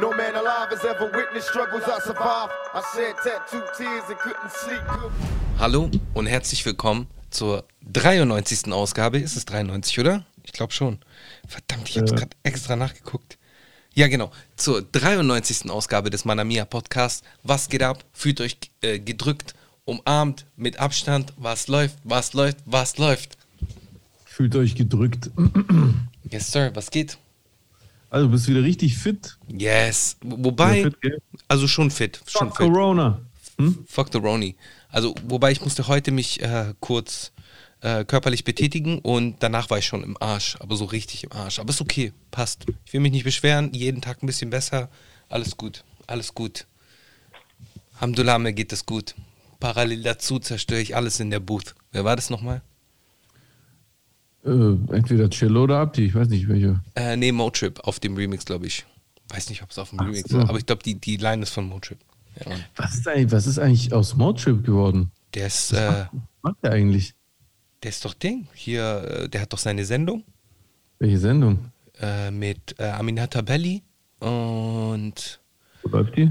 [0.00, 2.52] No man alive has ever witnessed struggles I survived.
[2.74, 4.82] I shed tattooed tears and couldn't sleep.
[5.58, 8.72] Hallo und herzlich willkommen zur 93.
[8.72, 9.18] Ausgabe.
[9.18, 10.24] Ist es 93, oder?
[10.42, 10.98] Ich glaube schon.
[11.48, 12.16] Verdammt, ich habe es Ja.
[12.18, 13.38] gerade extra nachgeguckt.
[13.94, 14.30] Ja, genau.
[14.56, 15.70] Zur 93.
[15.70, 17.22] Ausgabe des Manamia Podcasts.
[17.42, 18.04] Was geht ab?
[18.12, 19.54] Fühlt euch äh, gedrückt,
[19.86, 21.32] umarmt, mit Abstand.
[21.38, 21.96] Was läuft?
[22.04, 22.58] Was läuft?
[22.66, 23.38] Was läuft?
[24.26, 25.30] Fühlt euch gedrückt.
[26.30, 26.70] Yes, Sir.
[26.74, 27.16] Was geht?
[28.10, 29.36] Also bist wieder richtig fit.
[29.48, 30.16] Yes.
[30.22, 32.20] Wobei, fit, also schon fit.
[32.26, 32.66] Schon Fuck fit.
[32.66, 33.20] Corona.
[33.86, 34.56] Fuck the Roni.
[34.90, 37.32] Also, wobei ich musste heute mich äh, kurz
[37.80, 41.58] äh, körperlich betätigen und danach war ich schon im Arsch, aber so richtig im Arsch.
[41.58, 42.66] Aber ist okay, passt.
[42.84, 44.90] Ich will mich nicht beschweren, jeden Tag ein bisschen besser.
[45.28, 46.66] Alles gut, alles gut.
[47.94, 49.14] Alhamdulillah, mir geht es gut.
[49.58, 51.74] Parallel dazu zerstöre ich alles in der Booth.
[51.92, 52.60] Wer war das nochmal?
[54.46, 56.82] Äh, entweder Cello oder Abdi, ich weiß nicht welcher.
[56.94, 58.86] Äh, nee, Motrip auf dem Remix, glaube ich.
[59.28, 60.38] Weiß nicht, ob es auf dem Ach Remix so.
[60.38, 61.98] war, aber ich glaube, die, die Line ist von Motrip.
[62.44, 62.52] Ja.
[62.76, 65.10] Was ist eigentlich, was ist eigentlich aus Motrip geworden?
[65.34, 67.14] der ist, äh, Was macht der eigentlich?
[67.82, 68.46] der ist doch Ding.
[68.54, 70.22] Hier, äh, der hat doch seine Sendung.
[70.98, 71.70] Welche Sendung?
[72.00, 73.82] äh, mit äh, Aminata Belli
[74.20, 75.40] und
[75.82, 76.30] Wo läuft die?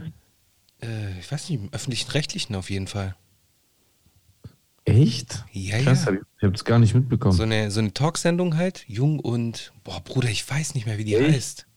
[0.81, 3.16] äh, ich weiß nicht, im öffentlich-rechtlichen auf jeden Fall.
[4.86, 5.44] Echt?
[5.52, 6.14] Ja, Krass, ja.
[6.14, 7.33] ich, es gar nicht mitbekommen.
[7.36, 11.05] So eine, so eine Talksendung halt, jung und, boah, Bruder, ich weiß nicht mehr, wie
[11.05, 11.36] die Echt?
[11.36, 11.67] heißt.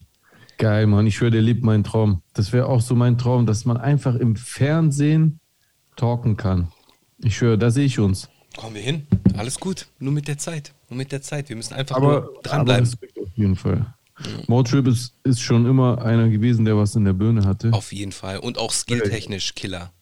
[0.59, 1.07] Geil, Mann.
[1.07, 2.23] Ich schwöre, der lebt meinen Traum.
[2.35, 5.41] Das wäre auch so mein Traum, dass man einfach im Fernsehen
[5.97, 6.73] talken kann.
[7.23, 8.29] Ich schwöre, da sehe ich uns.
[8.57, 9.07] Kommen wir hin.
[9.37, 9.87] Alles gut.
[10.01, 10.75] Nur mit der Zeit.
[10.91, 11.49] Nur mit der Zeit.
[11.49, 12.85] Wir müssen einfach Aber, nur aber dranbleiben.
[12.85, 13.95] Respekt auf jeden Fall.
[14.49, 17.73] Motrip ist, ist schon immer einer gewesen, der was in der Birne hatte.
[17.73, 18.39] auf jeden Fall.
[18.39, 19.93] Und auch skilltechnisch Killer.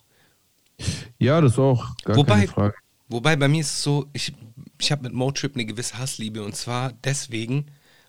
[1.18, 2.74] Ja, das auch gar Wobei, keine Frage.
[3.08, 4.32] Wobei bei mir ist es so, ich,
[4.80, 7.66] ich habe mit Motrip eine gewisse Hassliebe und zwar deswegen,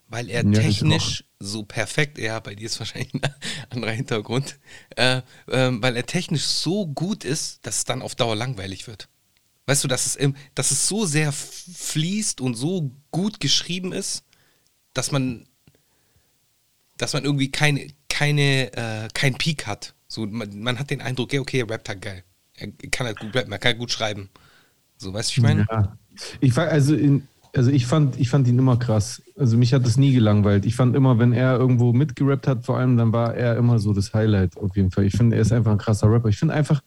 [0.09, 3.21] weil er Ja, technisch so perfekt, ja, bei dir ist wahrscheinlich ein
[3.69, 4.59] anderer Hintergrund,
[4.95, 9.09] äh, ähm, weil er technisch so gut ist, dass es dann auf Dauer langweilig wird.
[9.67, 14.23] Weißt du, dass es, im, dass es so sehr fließt und so gut geschrieben ist,
[14.93, 15.47] dass man,
[16.97, 19.93] dass man irgendwie keine, keine, äh, kein Peak hat.
[20.07, 22.23] So, man, man hat den Eindruck, ja, okay, er rappt halt geil.
[22.55, 24.29] Er kann halt gut rappen, er kann gut schreiben.
[24.97, 25.65] So, weißt du, ich meine?
[25.69, 25.97] Ja.
[26.39, 29.21] Ich, fa- also in, also ich, fand, ich fand ihn immer krass.
[29.37, 30.65] Also mich hat das nie gelangweilt.
[30.65, 33.93] Ich fand immer, wenn er irgendwo mitgerappt hat, vor allem, dann war er immer so
[33.93, 35.05] das Highlight auf jeden Fall.
[35.05, 36.29] Ich finde, er ist einfach ein krasser Rapper.
[36.29, 36.81] Ich finde einfach,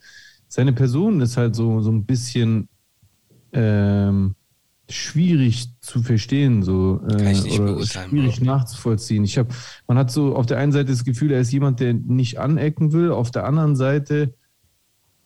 [0.48, 2.68] seine Person ist halt so, so ein bisschen
[3.52, 4.34] ähm,
[4.88, 9.22] schwierig zu verstehen, so äh, oder schwierig nachzuvollziehen.
[9.24, 9.48] Ich habe,
[9.86, 12.92] man hat so auf der einen Seite das Gefühl, er ist jemand, der nicht anecken
[12.92, 14.34] will, auf der anderen Seite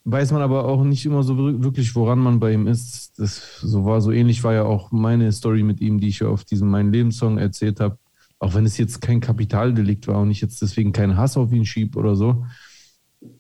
[0.05, 3.19] weiß man aber auch nicht immer so wir- wirklich, woran man bei ihm ist.
[3.19, 6.29] Das so war so ähnlich war ja auch meine Story mit ihm, die ich ja
[6.29, 7.99] auf diesem Mein Lebenssong erzählt habe.
[8.39, 11.65] Auch wenn es jetzt kein Kapitaldelikt war und ich jetzt deswegen keinen Hass auf ihn
[11.65, 12.45] schieb oder so.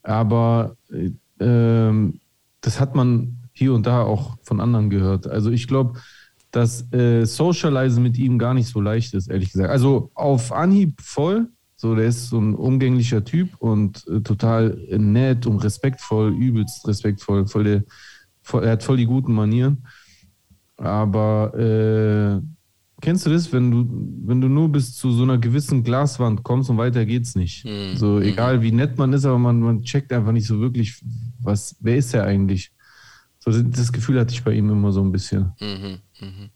[0.02, 1.10] Aber äh,
[1.40, 2.20] ähm,
[2.60, 5.26] das hat man hier und da auch von anderen gehört.
[5.26, 6.00] Also ich glaube,
[6.50, 9.70] dass äh, Socializen mit ihm gar nicht so leicht ist, ehrlich gesagt.
[9.70, 11.48] Also auf Anhieb voll.
[11.84, 17.46] So, der ist so ein umgänglicher Typ und äh, total nett und respektvoll, übelst respektvoll.
[17.46, 17.84] Voll der,
[18.40, 19.86] voll, er hat voll die guten Manieren.
[20.78, 22.40] Aber äh,
[23.02, 23.86] kennst du das, wenn du,
[24.26, 27.66] wenn du nur bis zu so einer gewissen Glaswand kommst und weiter geht's nicht?
[27.66, 27.98] Mhm.
[27.98, 31.04] So, egal wie nett man ist, aber man, man checkt einfach nicht so wirklich,
[31.42, 32.72] was, wer ist er eigentlich?
[33.40, 35.52] So, das Gefühl hatte ich bei ihm immer so ein bisschen.
[35.60, 36.50] Mhm, mhm.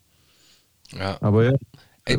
[0.99, 1.53] Ja, Aber ja.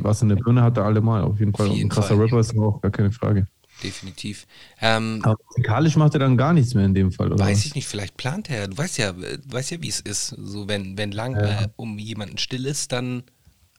[0.02, 1.68] Was in der Birne hat er allemal, auf jeden Fall.
[1.68, 2.24] Auf jeden ein krasser Fall.
[2.26, 3.48] Rapper ist er auch, gar keine Frage.
[3.84, 4.46] definitiv.
[4.82, 7.44] Ähm, Aber musikalisch macht er dann gar nichts mehr in dem Fall, oder?
[7.46, 8.68] Weiß ich nicht, vielleicht plant er.
[8.68, 10.28] Du weißt ja, äh, du weißt ja, wie es ist.
[10.38, 11.62] So, wenn, wenn lang Ja.
[11.64, 13.24] äh, um jemanden still ist, dann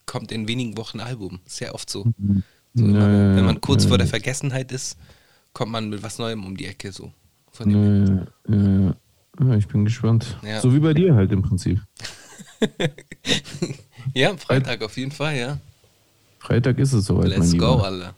[0.05, 1.39] kommt in wenigen Wochen ein Album.
[1.45, 2.03] Ist ja oft so.
[2.73, 4.07] so Ja, immer, ja, wenn man kurz ja, vor der.
[4.07, 4.97] Vergessenheit ist,
[5.53, 6.91] kommt man mit was Neuem um die Ecke.
[6.91, 7.11] So.
[7.51, 8.95] Von dem
[9.39, 10.37] Ja, ich bin gespannt.
[10.43, 10.59] Ja.
[10.61, 11.79] So wie bei dir halt im Prinzip.
[14.13, 15.59] ja, Freitag auf jeden Fall, ja.
[16.41, 18.15] Freitag ist es soweit, Let's go, Alter.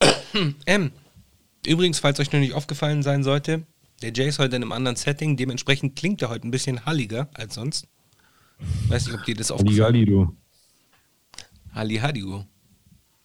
[0.64, 0.92] M.
[1.66, 3.64] Übrigens, falls euch noch nicht aufgefallen sein sollte,
[4.00, 7.28] der Jay ist heute in einem anderen Setting, dementsprechend klingt er heute ein bisschen halliger
[7.34, 7.88] als sonst.
[8.88, 10.36] Weiß nicht, ob dir das aufgefallen Halligalli, du.
[11.74, 12.46] Halli Hadigo.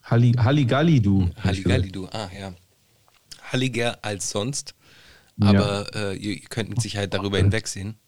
[0.01, 1.29] Halli, Halligalli, du.
[1.43, 2.07] Halligalli, du.
[2.07, 2.53] Ah, ja.
[3.51, 4.73] Halliger als sonst.
[5.37, 5.49] Ja.
[5.49, 7.99] Aber äh, ihr, ihr könnt mit Sicherheit darüber hinwegsehen.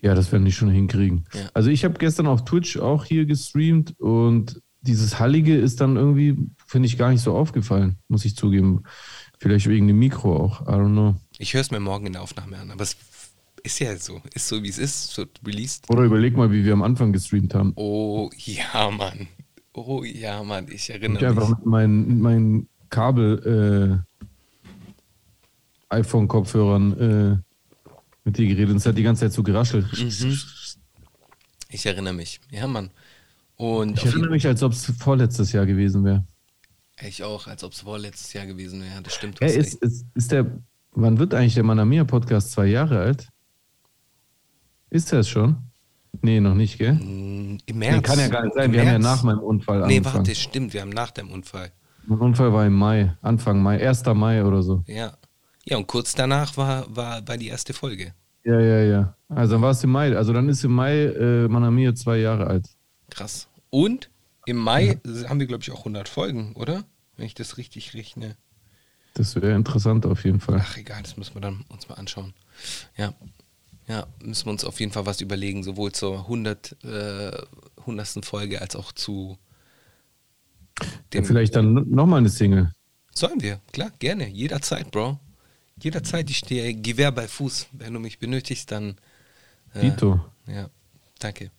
[0.00, 1.24] Ja, das werden die schon hinkriegen.
[1.34, 1.40] Ja.
[1.54, 6.36] Also ich habe gestern auf Twitch auch hier gestreamt und dieses Hallige ist dann irgendwie,
[6.66, 8.84] finde ich, gar nicht so aufgefallen, muss ich zugeben.
[9.38, 11.16] Vielleicht wegen dem Mikro auch, I don't know.
[11.38, 12.96] Ich höre es mir morgen in der Aufnahme an, aber es
[13.64, 14.22] ist ja so.
[14.34, 15.16] Ist so, wie es ist.
[15.18, 15.90] Wird released.
[15.90, 17.72] Oder überleg mal, wie wir am Anfang gestreamt haben.
[17.74, 19.28] Oh, ja, Mann.
[19.72, 20.66] Oh, ja, Mann.
[20.68, 21.58] Ich Ich erinnere einfach mich.
[21.58, 24.02] mit meinen, mit meinen Kabel
[25.90, 26.92] äh, iPhone-Kopfhörern
[27.40, 27.47] äh,
[28.28, 29.86] mit dir geredet und es hat die ganze Zeit so geraschelt.
[29.98, 30.38] Mhm.
[31.70, 32.40] Ich erinnere mich.
[32.50, 32.90] Ja, Mann.
[33.56, 36.24] Und Ich erinnere mich, als ob es vorletztes Jahr gewesen wäre.
[37.02, 39.00] ich auch, als ob es vorletztes Jahr gewesen wäre.
[39.02, 39.40] Das stimmt.
[39.40, 40.46] Hast ist, ist, ist der,
[40.92, 43.28] wann wird eigentlich der Manamia Podcast zwei Jahre alt?
[44.90, 45.56] Ist er es schon?
[46.22, 46.94] Nee, noch nicht, gell?
[46.94, 47.96] Mm, Im März.
[47.96, 48.66] Nee, kann ja gar nicht sein.
[48.66, 49.04] Im Wir haben ja März.
[49.04, 50.16] nach meinem Unfall Nee, angefangen.
[50.26, 50.72] warte, stimmt.
[50.74, 51.72] Wir haben nach dem Unfall.
[52.06, 54.04] Mein Unfall war im Mai, Anfang Mai, 1.
[54.14, 54.82] Mai oder so.
[54.86, 55.17] Ja.
[55.68, 58.14] Ja, und kurz danach war, war, war die erste Folge.
[58.44, 59.16] Ja, ja, ja.
[59.28, 60.16] Also dann war es im Mai.
[60.16, 62.66] Also dann ist im Mai äh, Manamia zwei Jahre alt.
[63.10, 63.48] Krass.
[63.68, 64.10] Und
[64.46, 64.98] im Mai
[65.28, 66.84] haben wir, glaube ich, auch 100 Folgen, oder?
[67.16, 68.36] Wenn ich das richtig rechne.
[69.12, 70.62] Das wäre interessant auf jeden Fall.
[70.62, 72.32] Ach, egal, das müssen wir dann uns mal anschauen.
[72.96, 73.12] Ja.
[73.86, 76.76] Ja, müssen wir uns auf jeden Fall was überlegen, sowohl zur 100.
[76.84, 77.32] Äh,
[77.80, 78.24] 100.
[78.24, 79.38] Folge als auch zu
[81.12, 81.24] dem.
[81.24, 82.72] Vielleicht dann nochmal eine Single.
[83.12, 85.18] Sollen wir, klar, gerne, jederzeit, Bro.
[85.80, 87.68] Jederzeit, ich stehe Gewehr bei Fuß.
[87.72, 88.96] Wenn du mich benötigst, dann.
[89.74, 90.24] Äh, Dito.
[90.46, 90.68] Ja,
[91.18, 91.50] danke.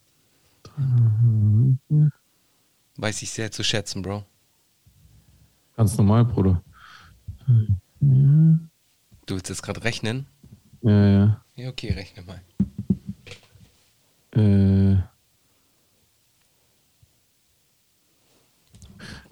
[2.98, 4.26] Weiß ich sehr zu schätzen, Bro.
[5.78, 6.62] Ganz normal, Bruder.
[8.00, 8.60] Du
[9.36, 10.28] willst jetzt gerade rechnen?
[10.82, 11.46] Ja, ja.
[11.56, 12.42] Ja, okay, rechne mal.
[14.36, 15.02] Äh,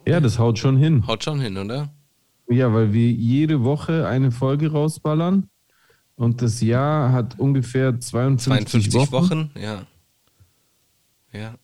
[0.09, 1.05] ja, das haut schon hin.
[1.07, 1.89] Haut schon hin, oder?
[2.49, 5.49] Ja, weil wir jede Woche eine Folge rausballern
[6.15, 9.11] und das Jahr hat ungefähr 52, 52 Wochen.
[9.11, 9.51] Wochen.
[9.59, 9.85] ja.
[11.33, 11.55] Ja.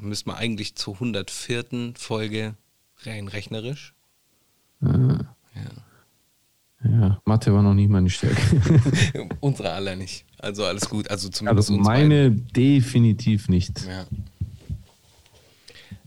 [0.00, 1.92] Müsst mal eigentlich zur 104.
[1.94, 2.54] Folge
[3.02, 3.92] rein rechnerisch.
[4.80, 5.18] Ja.
[6.82, 8.40] Ja, Mathe war noch nicht meine Stärke.
[9.40, 10.24] Unsere aller nicht.
[10.38, 11.10] Also alles gut.
[11.10, 13.74] Also zumindest Also meine definitiv nicht.
[13.86, 14.24] beiden.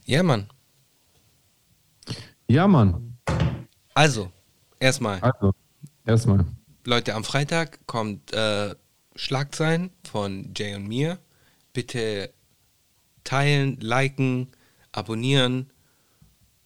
[0.08, 0.18] Ja.
[0.18, 0.48] ja, Mann.
[2.48, 3.16] Ja, Mann.
[3.94, 4.32] Also,
[4.80, 5.54] erstmal, Also,
[6.06, 6.46] erstmal.
[6.86, 8.76] Leute, am Freitag kommt äh,
[9.16, 11.20] Schlagzeilen von Jay und mir.
[11.74, 12.32] Bitte
[13.24, 14.48] teilen, liken,
[14.92, 15.70] abonnieren.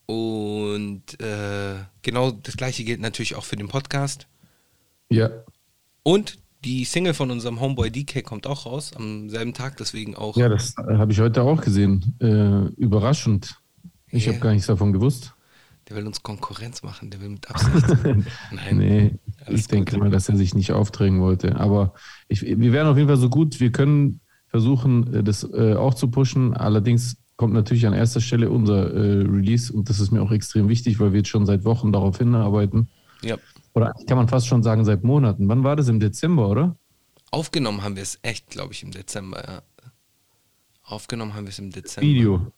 [0.05, 4.27] Und äh, genau das gleiche gilt natürlich auch für den Podcast.
[5.09, 5.29] Ja.
[6.03, 10.35] Und die Single von unserem Homeboy DK kommt auch raus am selben Tag, deswegen auch.
[10.37, 12.15] Ja, das habe ich heute auch gesehen.
[12.19, 13.61] Äh, überraschend.
[14.09, 14.31] Ich Ja.
[14.31, 15.33] habe gar nichts davon gewusst.
[15.87, 17.87] Der will uns Konkurrenz machen, der will mit Absicht.
[18.51, 18.77] Nein.
[18.77, 20.01] Nee, ich denke gut.
[20.01, 21.55] mal, dass er sich nicht aufdrängen wollte.
[21.55, 21.93] Aber
[22.27, 25.93] ich, wir werden auf jeden Fall so gut, wir können versuchen, äh, das äh, auch
[25.93, 26.53] zu pushen.
[26.53, 30.67] Allerdings kommt natürlich an erster Stelle unser äh, Release und das ist mir auch extrem
[30.67, 32.89] wichtig, weil wir jetzt schon seit Wochen darauf hinarbeiten.
[33.21, 33.37] Ja.
[33.73, 35.47] Oder kann man fast schon sagen, seit Monaten.
[35.47, 35.87] Wann war das?
[35.87, 36.75] Im Dezember, oder?
[37.31, 39.43] Aufgenommen haben wir es echt, glaube ich, im Dezember.
[39.47, 39.61] Ja.
[40.83, 42.07] Aufgenommen haben wir es im Dezember.
[42.07, 42.51] Video.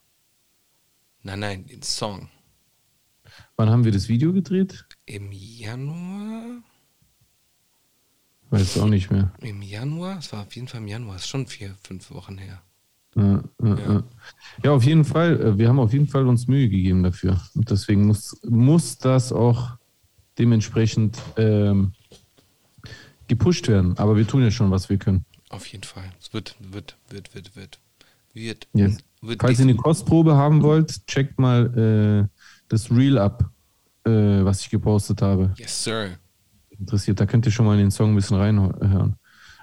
[1.24, 2.30] Nein, nein, den Song.
[3.56, 4.86] Wann haben wir das Video gedreht?
[5.06, 6.62] Im Januar?
[8.50, 9.32] Weiß auch nicht mehr.
[9.42, 10.18] Im Januar?
[10.18, 11.18] Es war auf jeden Fall im Januar.
[11.18, 12.62] ist schon vier, fünf Wochen her.
[13.16, 14.04] Ja, ja, ja.
[14.64, 15.40] ja, auf jeden Fall.
[15.40, 17.42] äh, Wir haben auf jeden Fall uns Mühe gegeben dafür.
[17.56, 19.72] Und deswegen muss, muss das auch
[20.38, 21.94] dementsprechend ähm,
[23.28, 23.98] gepusht werden.
[23.98, 25.26] Aber wir tun ja schon, was wir können.
[25.50, 26.12] Auf jeden Fall.
[26.20, 27.80] Es wird, wird, wird, wird, wird.
[28.34, 28.68] Wird.
[28.74, 28.98] Yes.
[29.22, 32.39] wird Falls ihr eine Kostprobe haben wollt, checkt mal äh,
[32.70, 33.52] das Reel ab,
[34.06, 35.54] äh, was ich gepostet habe.
[35.58, 36.12] Yes, sir.
[36.70, 39.16] Interessiert, da könnt ihr schon mal in den Song ein bisschen reinhören.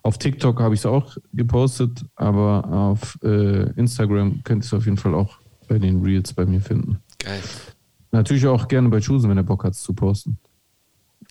[0.02, 4.84] Auf TikTok habe ich es auch gepostet, aber auf äh, Instagram könnt ihr es auf
[4.84, 6.98] jeden Fall auch bei den Reels bei mir finden.
[7.18, 7.40] Geil.
[8.12, 10.38] Natürlich auch gerne bei Chusen, wenn er Bock hat, es zu posten.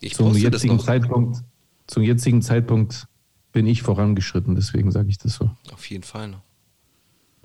[0.01, 0.79] Ich Zum poste das jetzigen.
[0.79, 1.43] Zeitpunkt,
[1.87, 3.07] zum jetzigen Zeitpunkt
[3.51, 5.49] bin ich vorangeschritten, deswegen sage ich das so.
[5.71, 6.41] Auf jeden Fall noch.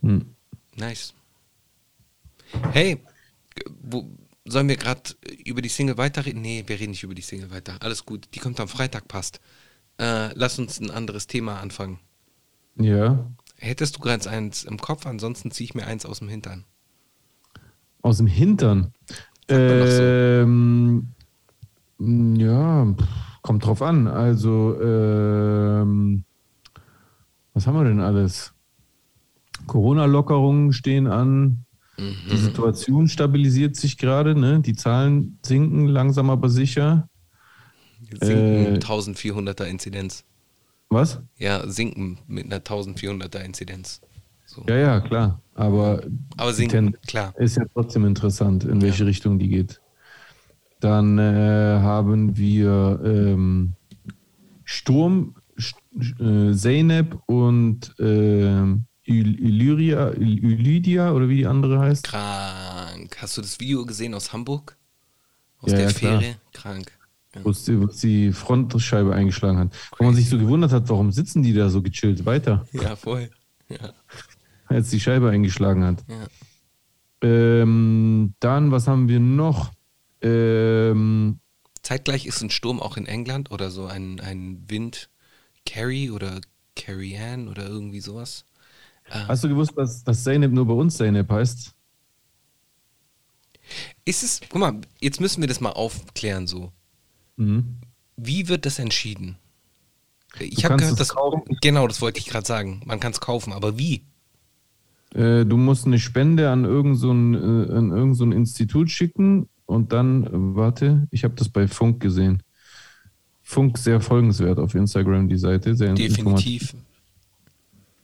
[0.02, 0.26] Hm.
[0.76, 1.14] Nice.
[2.72, 3.04] Hey,
[3.82, 4.10] wo,
[4.50, 5.02] sollen wir gerade
[5.44, 6.42] über die Single weiterreden?
[6.42, 7.76] Nee, wir reden nicht über die Single weiter.
[7.80, 8.28] Alles gut.
[8.34, 9.40] Die kommt am Freitag, passt.
[9.98, 11.98] Äh, lass uns ein anderes Thema anfangen.
[12.76, 13.26] Ja,
[13.60, 16.64] Hättest du gerade eins im Kopf, ansonsten ziehe ich mir eins aus dem Hintern.
[18.00, 18.94] aus dem Hintern.
[19.46, 20.02] doch so.
[20.02, 21.08] Ähm,
[22.38, 22.86] ja,
[23.42, 24.06] kommt drauf an.
[24.06, 26.24] Also, ähm,
[27.52, 28.54] was haben wir denn alles?
[29.66, 31.66] Corona-Lockerungen stehen an.
[31.98, 34.34] Die Situation stabilisiert sich gerade.
[34.34, 34.60] Ne?
[34.60, 37.08] Die Zahlen sinken langsam aber sicher.
[38.20, 40.24] Sinken Äh, 1400er Inzidenz.
[40.88, 41.20] Was?
[41.36, 44.00] Ja, sinken mit einer 1400er Inzidenz.
[44.46, 44.64] So.
[44.68, 45.40] Ja, ja, klar.
[45.54, 46.02] Aber
[46.36, 47.34] Aber sinken, klar.
[47.38, 49.80] ist ja trotzdem interessant, in welche Richtung die geht.
[50.80, 51.22] Dann äh,
[51.80, 53.74] haben wir ähm,
[54.64, 58.80] Sturm, Sch- äh, Zeynep und Ill-
[59.18, 62.04] Illyria, Ill- Illydia oder wie die andere heißt.
[62.04, 63.16] Krank.
[63.20, 64.76] Hast du das Video gesehen aus Hamburg?
[65.60, 66.20] Aus Ja, der ja, klar.
[66.20, 66.36] Fähre.
[66.52, 66.92] Krank.
[67.34, 67.44] Ja.
[67.44, 69.72] wo die, wo die Frontscheibe eingeschlagen hat.
[69.98, 73.30] Wo man sich so gewundert hat, warum sitzen die da so gechillt weiter, ja, voll.
[73.68, 73.92] Ja.
[74.66, 76.02] als die Scheibe eingeschlagen hat.
[76.08, 76.26] Ja.
[77.22, 79.70] Ähm, dann, was haben wir noch?
[80.22, 81.38] Ähm,
[81.82, 85.08] Zeitgleich ist ein Sturm auch in England oder so ein, ein Wind
[85.66, 86.40] Carrie oder
[86.76, 88.44] Carrie Ann oder irgendwie sowas.
[89.10, 91.74] Hast du gewusst, dass, dass Zeynep nur bei uns Zeynep heißt?
[94.04, 96.72] Ist es, guck mal, jetzt müssen wir das mal aufklären so.
[97.36, 97.76] Mhm.
[98.16, 99.36] Wie wird das entschieden?
[100.38, 101.14] Ich habe gehört, dass.
[101.14, 101.42] kaufen.
[101.60, 102.82] Genau, das wollte ich gerade sagen.
[102.84, 104.04] Man kann es kaufen, aber wie?
[105.14, 108.90] Äh, du musst eine Spende an irgendein so ein, äh, an irgend so ein Institut
[108.90, 112.42] schicken und dann, äh, warte, ich habe das bei Funk gesehen.
[113.42, 115.74] Funk sehr folgenswert auf Instagram, die Seite.
[115.74, 116.74] Sehr Definitiv.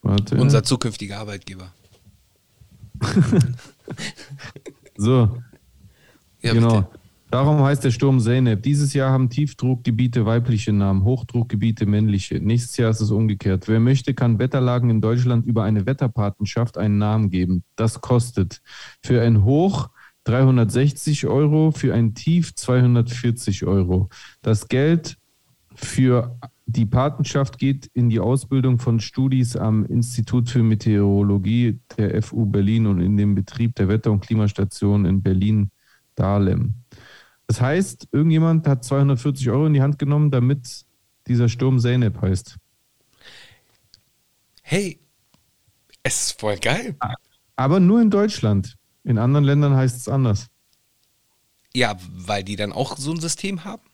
[0.06, 0.36] Warte.
[0.36, 1.72] Unser zukünftiger Arbeitgeber.
[4.96, 5.42] so,
[6.42, 6.82] Ja, genau.
[6.82, 6.88] bitte.
[7.28, 8.62] Darum heißt der Sturm Zeynep.
[8.62, 12.38] Dieses Jahr haben Tiefdruckgebiete weibliche Namen, Hochdruckgebiete männliche.
[12.40, 13.66] Nächstes Jahr ist es umgekehrt.
[13.66, 17.64] Wer möchte, kann Wetterlagen in Deutschland über eine Wetterpatenschaft einen Namen geben.
[17.75, 18.62] Das kostet
[19.02, 19.90] für ein Hoch
[20.25, 24.08] 360 Euro, für ein Tief 240 Euro.
[24.40, 25.18] Das Geld
[25.75, 32.44] für die Patenschaft geht in die Ausbildung von Studis am Institut für Meteorologie der FU
[32.44, 36.75] Berlin und in den Betrieb der Wetter- und Klimastation in Berlin-Dahlem.
[37.46, 40.85] Das heißt, irgendjemand hat 240 Euro in die Hand genommen, damit
[41.28, 42.56] dieser Sturm Zeynep heißt.
[44.62, 44.99] Hey,
[46.02, 46.96] es ist voll geil.
[47.54, 48.76] Aber nur in Deutschland.
[49.04, 50.49] In anderen Ländern heißt es anders.
[51.73, 53.86] Ja, weil die dann auch so ein System haben?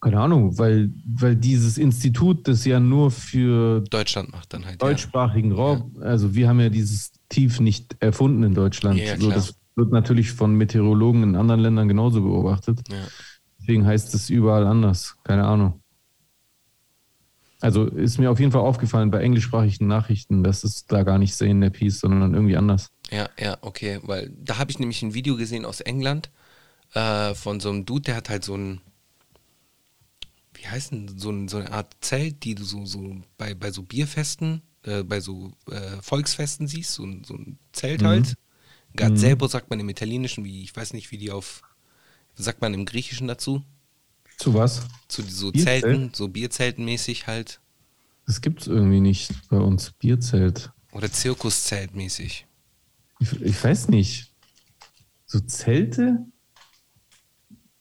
[0.00, 4.80] Keine Ahnung, weil, weil dieses Institut das ja nur für Deutschland macht dann halt.
[4.80, 8.98] deutschsprachigen Raum, also wir haben ja dieses Tief nicht erfunden in Deutschland.
[8.98, 12.80] Ja, ja, so, das wird natürlich von Meteorologen in anderen Ländern genauso beobachtet.
[12.88, 12.96] Ja.
[12.96, 13.02] ja.
[13.60, 15.16] Deswegen heißt es überall anders.
[15.24, 15.82] Keine Ahnung.
[17.60, 21.34] Also ist mir auf jeden Fall aufgefallen bei englischsprachigen Nachrichten, dass es da gar nicht
[21.34, 22.88] Zeynep hieß, sondern irgendwie anders.
[23.10, 26.30] Ja, ja, okay, weil da habe ich nämlich ein Video gesehen aus England
[26.94, 28.80] äh, von so einem Dude, der hat halt so ein,
[30.60, 33.70] wie heißt denn, so, ein, so eine Art Zelt, die du so, so bei, bei
[33.70, 38.34] so Bierfesten, äh, bei so äh, Volksfesten siehst, so, ein- so ein Zelt halt.
[38.94, 41.62] Gazebo sagt man im Italienischen, wie, ich weiß nicht, wie die auf,
[42.34, 43.62] sagt man im Griechischen dazu?
[44.38, 44.82] Zu was?
[45.08, 45.82] Zu so Bierzelt?
[45.82, 47.60] Zelten, so Bierzeltenmäßig halt.
[48.26, 49.92] Das gibt es irgendwie nicht bei uns.
[49.98, 50.70] Bierzelt.
[50.92, 52.46] Oder Zirkuszeltmäßig.
[53.20, 54.32] Ich, ich weiß nicht.
[55.26, 56.24] So Zelte?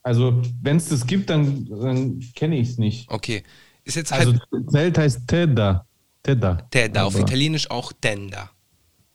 [0.07, 3.09] Also, wenn es das gibt, dann, dann kenne ich es nicht.
[3.09, 3.43] Okay.
[3.83, 5.85] Ist jetzt Also, halt Zelt heißt Teda.
[6.23, 6.55] Teda.
[6.71, 8.49] Tenda, auf Italienisch auch Tenda.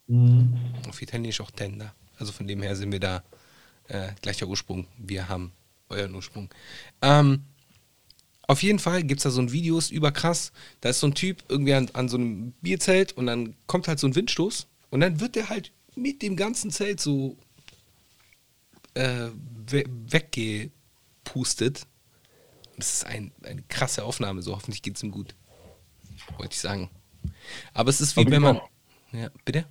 [0.07, 0.55] Mhm.
[0.87, 1.95] Auf Italienisch auch Tenda.
[2.19, 3.23] Also von dem her sind wir da
[3.89, 4.87] äh, gleicher Ursprung.
[4.99, 5.53] Wir haben
[5.89, 6.51] euren Ursprung.
[7.01, 7.41] Ähm,
[8.47, 10.53] auf jeden Fall gibt es da so ein Video, ist überkrass.
[10.83, 13.99] Da ist so ein Typ irgendwie an, an so einem Bierzelt und dann kommt halt
[13.99, 17.39] so ein Windstoß und dann wird der halt mit dem ganzen Zelt so
[18.93, 19.29] äh,
[19.67, 19.85] we
[21.23, 21.87] weggepustet.
[22.77, 25.35] Das ist ein, eine krasse Aufnahme, so hoffentlich geht es ihm gut.
[26.39, 26.91] Wollte ich sagen.
[27.75, 28.61] Aber es ist wie Hoffe wenn man.
[29.13, 29.67] Ja, bitte?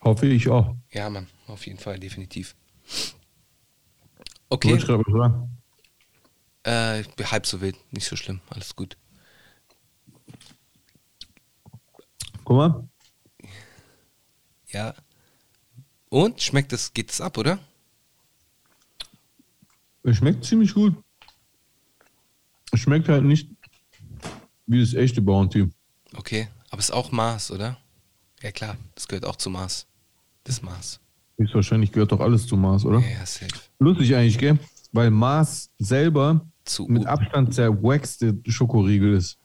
[0.00, 0.74] Hoffe ich auch.
[0.90, 2.54] Ja, Mann, auf jeden Fall, definitiv.
[4.50, 4.72] Okay,
[6.66, 8.96] äh, ich bin halb so wild, nicht so schlimm, alles gut.
[12.44, 12.88] Guck mal.
[14.68, 14.94] Ja.
[16.10, 17.58] Und schmeckt es, geht es ab, oder?
[20.04, 20.94] Es schmeckt ziemlich gut.
[22.70, 23.50] Es schmeckt halt nicht
[24.66, 25.68] wie das echte Bounty.
[26.14, 27.78] Okay, aber es ist auch Maß, oder?
[28.42, 29.86] Ja klar, das gehört auch zu Maß.
[30.44, 31.00] Das Maß.
[31.38, 33.00] Höchstwahrscheinlich gehört doch alles zu Mars, oder?
[33.00, 33.48] Ja, safe.
[33.78, 34.58] Lustig eigentlich, gell?
[34.92, 39.38] Weil Mars selber Zu mit Abstand der wackste Schokoriegel ist.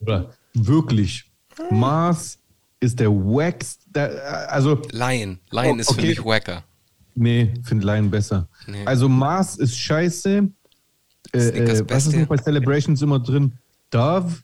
[0.00, 1.30] Oder wirklich.
[1.70, 2.38] Mars
[2.80, 3.82] ist der wackst.
[3.86, 5.38] Der, also, Lion.
[5.50, 6.64] Lion Oh, ist für mich wacker.
[7.18, 8.48] Nee, finde Lion besser.
[8.66, 8.84] Nee.
[8.84, 10.48] Also, Mars ist scheiße.
[11.32, 13.52] Äh, äh, was ist noch bei Celebrations immer drin?
[13.90, 14.42] Dove,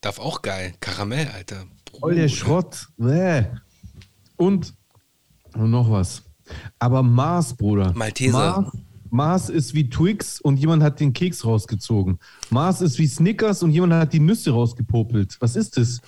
[0.00, 0.74] Darf auch geil.
[0.80, 1.64] Karamell, Alter.
[1.98, 2.28] voll der.
[2.28, 2.88] Schrott.
[2.96, 3.44] Bäh.
[4.36, 4.74] Und,
[5.54, 6.22] und noch was.
[6.78, 7.92] Aber Mars, Bruder.
[7.94, 8.32] Malteser.
[8.60, 8.72] Mars,
[9.10, 12.18] Mars ist wie Twix und jemand hat den Keks rausgezogen.
[12.50, 15.36] Mars ist wie Snickers und jemand hat die Nüsse rausgepopelt.
[15.40, 16.00] Was ist das?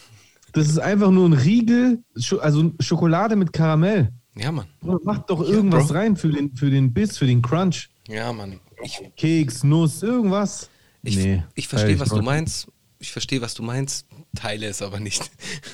[0.53, 2.03] Das ist einfach nur ein Riegel,
[2.41, 4.13] also Schokolade mit Karamell.
[4.39, 4.67] Ja, Mann.
[4.81, 5.95] Bruder, Mach doch irgendwas Bro.
[5.95, 7.89] rein für den, für den Biss, für den Crunch.
[8.09, 8.61] Ja, Mann.
[8.83, 10.71] Ich, Keks, Nuss, irgendwas.
[11.03, 12.69] ich, Nee, ich verstehe, was du meinst.
[13.01, 14.07] Ich verstehe, was du meinst.
[14.37, 15.31] Teile es aber nicht.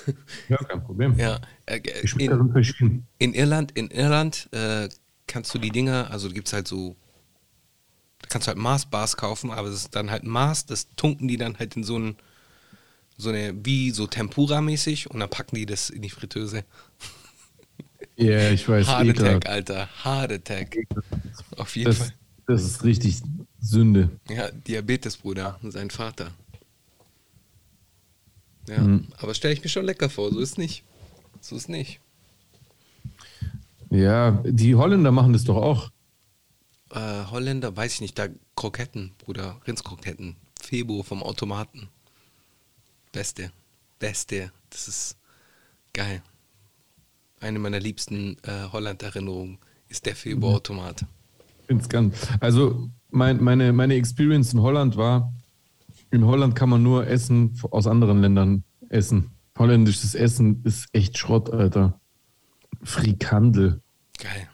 [0.49, 1.18] Ja, kein Problem.
[1.18, 1.40] ja.
[1.66, 1.80] Äh,
[2.18, 4.88] in, in Irland, in Irland, äh,
[5.26, 6.97] kannst du die Dinger, also gibt es halt so,
[8.28, 11.59] kannst du halt Mars-Bars kaufen, aber es ist dann halt Mars, das tunken die dann
[11.59, 12.16] halt in so ein,
[13.16, 16.64] so eine, wie so Tempura-mäßig und dann packen die das in die Fritteuse.
[18.16, 18.87] Ja, yeah, ich weiß.
[18.87, 19.88] Hard Attack, Alter.
[20.04, 20.76] Hard Attack.
[21.56, 22.12] Auf jeden das, Fall.
[22.47, 23.23] Das ist richtig
[23.61, 24.11] Sünde.
[24.28, 25.59] Ja, Diabetes, Bruder.
[25.62, 26.30] Sein Vater.
[28.68, 29.09] Ja, Mhm.
[29.18, 30.30] aber stelle ich mir schon lecker vor.
[30.33, 30.85] So ist nicht.
[31.40, 32.00] So ist nicht.
[33.90, 35.90] Ja, die Holländer machen das doch auch.
[36.90, 40.37] Äh, Holländer, weiß ich nicht, da Kroketten, Bruder, Rindskroketten.
[40.61, 41.88] Febo vom Automaten.
[43.12, 43.50] Beste.
[43.99, 44.52] Beste.
[44.71, 45.16] Das ist
[45.92, 46.23] geil.
[47.45, 49.59] Eine meiner liebsten äh, Holland-Erinnerungen
[49.89, 51.05] ist der Febo-Automat.
[51.67, 52.27] Find's ganz.
[52.41, 55.31] Also mein, meine, meine Experience in Holland war,
[56.11, 59.33] in Holland kann man nur Essen aus anderen Ländern essen.
[59.59, 62.01] Holländisches Essen ist echt Schrott, Alter.
[62.83, 63.83] Frikandel.
[64.19, 64.49] Geil.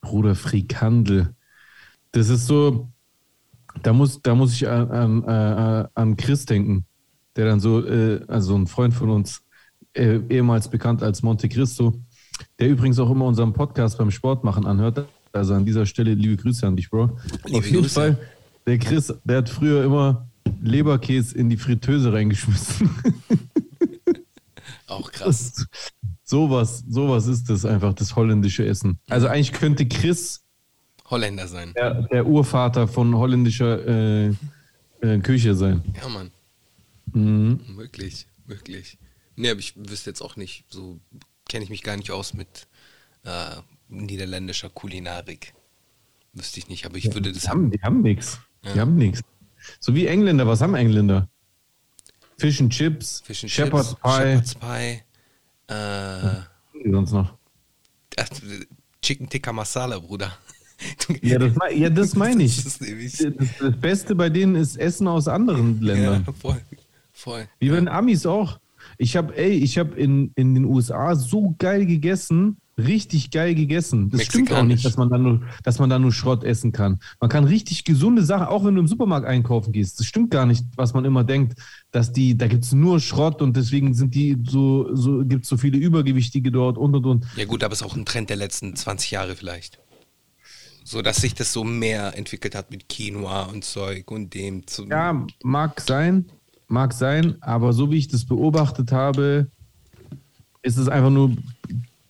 [0.00, 1.34] Bruder, Frikandel.
[2.12, 2.92] Das ist so,
[3.82, 6.86] da muss, da muss ich an, an, äh, an Chris denken,
[7.34, 9.42] der dann so, äh, also ein Freund von uns,
[9.94, 12.00] äh, ehemals bekannt als Monte Cristo,
[12.58, 15.06] der übrigens auch immer unseren Podcast beim Sport machen anhört.
[15.32, 17.16] Also an dieser Stelle liebe Grüße an dich, Bro.
[17.46, 17.94] Liebe Auf jeden Grüße.
[17.94, 18.18] Fall,
[18.66, 20.26] der Chris, der hat früher immer
[20.62, 22.90] Leberkäse in die Fritteuse reingeschmissen.
[24.86, 25.66] Auch krass.
[26.24, 28.98] sowas, sowas ist das einfach, das holländische Essen.
[29.08, 30.42] Also eigentlich könnte Chris
[31.08, 31.72] Holländer sein.
[31.74, 34.34] der, der Urvater von holländischer äh,
[35.00, 35.82] äh, Küche sein.
[36.00, 36.30] Ja, Mann.
[37.12, 37.60] Mhm.
[37.76, 38.98] Wirklich, wirklich.
[39.36, 40.98] Nee, aber ich wüsste jetzt auch nicht, so
[41.50, 42.68] kenne ich mich gar nicht aus mit
[43.24, 43.56] äh,
[43.88, 45.52] niederländischer Kulinarik.
[46.32, 48.38] Wüsste ich nicht, aber ich würde das Die haben, die haben nichts.
[48.64, 48.76] Die Ja.
[48.82, 49.20] haben nichts.
[49.80, 51.28] So wie Engländer, was haben Engländer?
[52.38, 55.02] Fish and Chips, Fish and Shepherd's Chips, Pie, Shepherd's Pie,
[55.74, 56.40] äh,
[56.84, 57.34] die sonst noch.
[58.16, 58.24] äh,
[59.02, 60.32] Chicken Tikka Masala, Bruder.
[61.20, 62.64] Ja, das, ja, das meine ich.
[62.64, 66.24] Das, das Beste bei denen ist Essen aus anderen Ländern.
[66.26, 66.62] ja, voll,
[67.12, 67.48] voll.
[67.58, 68.58] Wie bei den Amis auch.
[69.02, 74.10] Ich habe, ey, ich habe in, in den USA so geil gegessen, richtig geil gegessen.
[74.10, 77.00] Das stimmt auch nicht, dass man, da nur, dass man da nur Schrott essen kann.
[77.18, 79.98] Man kann richtig gesunde Sachen, auch wenn du im Supermarkt einkaufen gehst.
[80.00, 81.58] Das stimmt gar nicht, was man immer denkt,
[81.92, 85.48] dass die, da gibt es nur Schrott und deswegen sind die so, so gibt es
[85.48, 87.26] so viele Übergewichtige dort und und und.
[87.36, 89.78] Ja gut, aber es ist auch ein Trend der letzten 20 Jahre vielleicht.
[90.84, 94.62] So, dass sich das so mehr entwickelt hat mit Quinoa und Zeug und dem.
[94.90, 96.26] Ja, mag sein,
[96.70, 99.48] mag sein, aber so wie ich das beobachtet habe,
[100.62, 101.36] ist es einfach nur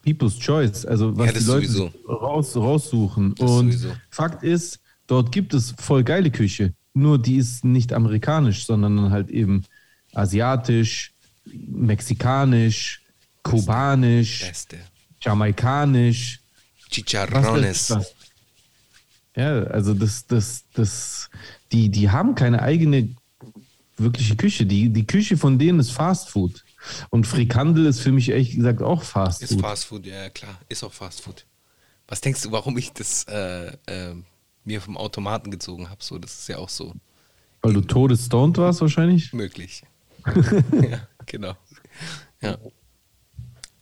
[0.04, 1.86] People's Choice, also was Ja, die Leute sowieso.
[2.08, 3.34] raus, raussuchen.
[3.36, 3.88] Das Und sowieso.
[4.10, 9.30] Fakt ist, dort gibt es voll geile Küche, nur die ist nicht amerikanisch, sondern halt
[9.30, 9.64] eben
[10.14, 11.12] asiatisch,
[11.44, 13.02] mexikanisch,
[13.42, 14.78] kubanisch, Beste.
[15.20, 16.40] jamaikanisch.
[16.90, 17.94] Chicharrones.
[19.36, 21.30] Ja, also das, das, das,
[21.70, 23.10] die, die haben keine eigene
[24.00, 24.66] wirkliche Küche.
[24.66, 26.64] Die, die Küche von denen ist Fast Food.
[27.10, 29.60] Und Frikandel ist für mich ehrlich gesagt auch Fast Ist Food.
[29.60, 30.58] Fast Food, ja klar.
[30.68, 31.46] Ist auch Fast Food.
[32.08, 34.14] Was denkst du, warum ich das äh, äh,
[34.64, 36.02] mir vom Automaten gezogen habe?
[36.02, 36.94] So, das ist ja auch so
[37.62, 39.32] Weil du todesstoned warst wahrscheinlich.
[39.32, 39.84] möglich.
[40.72, 41.56] ja, genau.
[42.40, 42.58] Ja.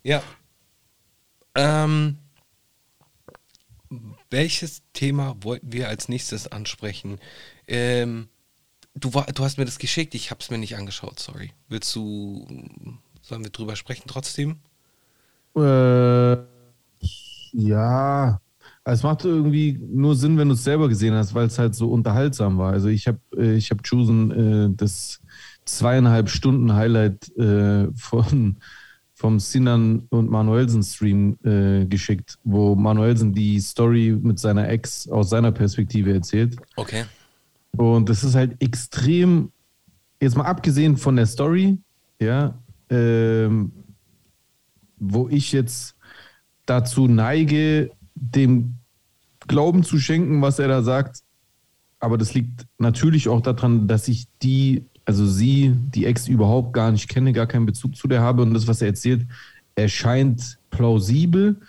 [0.03, 0.23] Ja.
[1.55, 2.19] Ähm,
[4.31, 7.19] welches Thema wollten wir als nächstes ansprechen?
[7.67, 8.29] Ähm,
[9.01, 11.53] du, war, du hast mir das geschickt, ich habe es mir nicht angeschaut, sorry.
[11.69, 12.47] Willst du,
[13.23, 14.57] sollen wir drüber sprechen trotzdem?
[15.57, 16.37] Äh,
[17.53, 18.41] ja,
[18.85, 21.91] es macht irgendwie nur Sinn, wenn du es selber gesehen hast, weil es halt so
[21.91, 22.73] unterhaltsam war.
[22.73, 25.21] Also ich habe äh, ich hab Chosen äh, das
[25.65, 28.57] zweieinhalb Stunden Highlight äh, von
[29.19, 35.31] vom Sinan und Manuelsen Stream äh, geschickt, wo Manuelsen die Story mit seiner Ex aus
[35.31, 36.57] seiner Perspektive erzählt.
[36.77, 37.05] Okay.
[37.77, 39.53] Und das ist halt extrem,
[40.21, 41.79] jetzt mal abgesehen von der Story,
[42.21, 42.59] ja,
[42.91, 43.73] ähm,
[44.99, 45.95] wo ich jetzt
[46.67, 48.75] dazu neige, dem
[49.47, 51.23] Glauben zu schenken, was er da sagt.
[52.01, 56.93] Aber das liegt natürlich auch daran, dass ich die, also sie, die Ex überhaupt gar
[56.93, 58.43] nicht kenne, gar keinen Bezug zu der habe.
[58.43, 59.27] Und das, was er erzählt,
[59.75, 61.61] erscheint plausibel.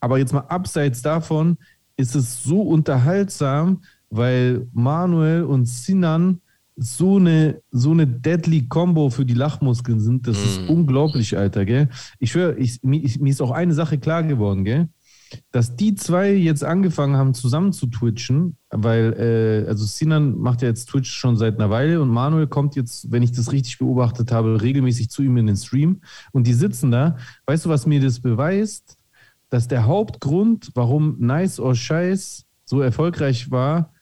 [0.00, 1.58] Aber jetzt mal abseits davon
[1.96, 6.40] ist es so unterhaltsam, weil Manuel und Sinan
[6.76, 10.28] so eine, so eine deadly Combo für die Lachmuskeln sind.
[10.28, 10.70] Das ist Mm.
[10.70, 11.88] unglaublich, Alter, gell?
[12.20, 14.88] Ich schwöre, ich, mir, ich, mir ist auch eine Sache klar geworden, gell?
[15.50, 19.12] Dass die zwei jetzt angefangen haben, zusammen zu twitchen, weil,
[19.66, 23.10] äh, also Sinan macht ja jetzt Twitch schon seit einer Weile und Manuel kommt jetzt,
[23.10, 26.00] wenn ich das richtig beobachtet habe, regelmäßig zu ihm in den Stream
[26.32, 27.16] und die sitzen da.
[27.46, 28.96] Weißt du, was mir das beweist?
[29.50, 33.94] dass der Hauptgrund, warum Nice or Scheiß so erfolgreich war,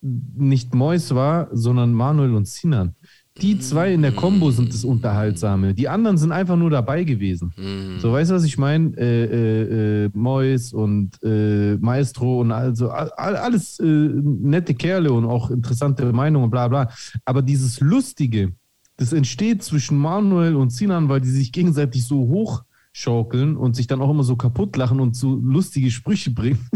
[0.00, 2.94] nicht Mois war, sondern Manuel und Sinan.
[3.40, 5.72] Die zwei in der Kombo sind das Unterhaltsame.
[5.72, 7.52] Die anderen sind einfach nur dabei gewesen.
[8.00, 8.96] So, weißt du, was ich meine?
[8.96, 15.24] Äh, äh, äh, Mois und äh, Maestro und also all, alles äh, nette Kerle und
[15.24, 16.90] auch interessante Meinungen, bla bla.
[17.24, 18.54] Aber dieses Lustige,
[18.96, 24.00] das entsteht zwischen Manuel und Sinan, weil die sich gegenseitig so hochschaukeln und sich dann
[24.00, 26.68] auch immer so kaputt lachen und so lustige Sprüche bringen.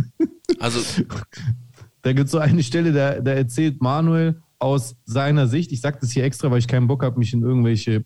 [0.60, 0.78] Also,
[2.02, 5.98] Da gibt es so eine Stelle, da, da erzählt Manuel aus seiner Sicht, ich sage
[6.00, 8.04] das hier extra, weil ich keinen Bock habe, mich in irgendwelche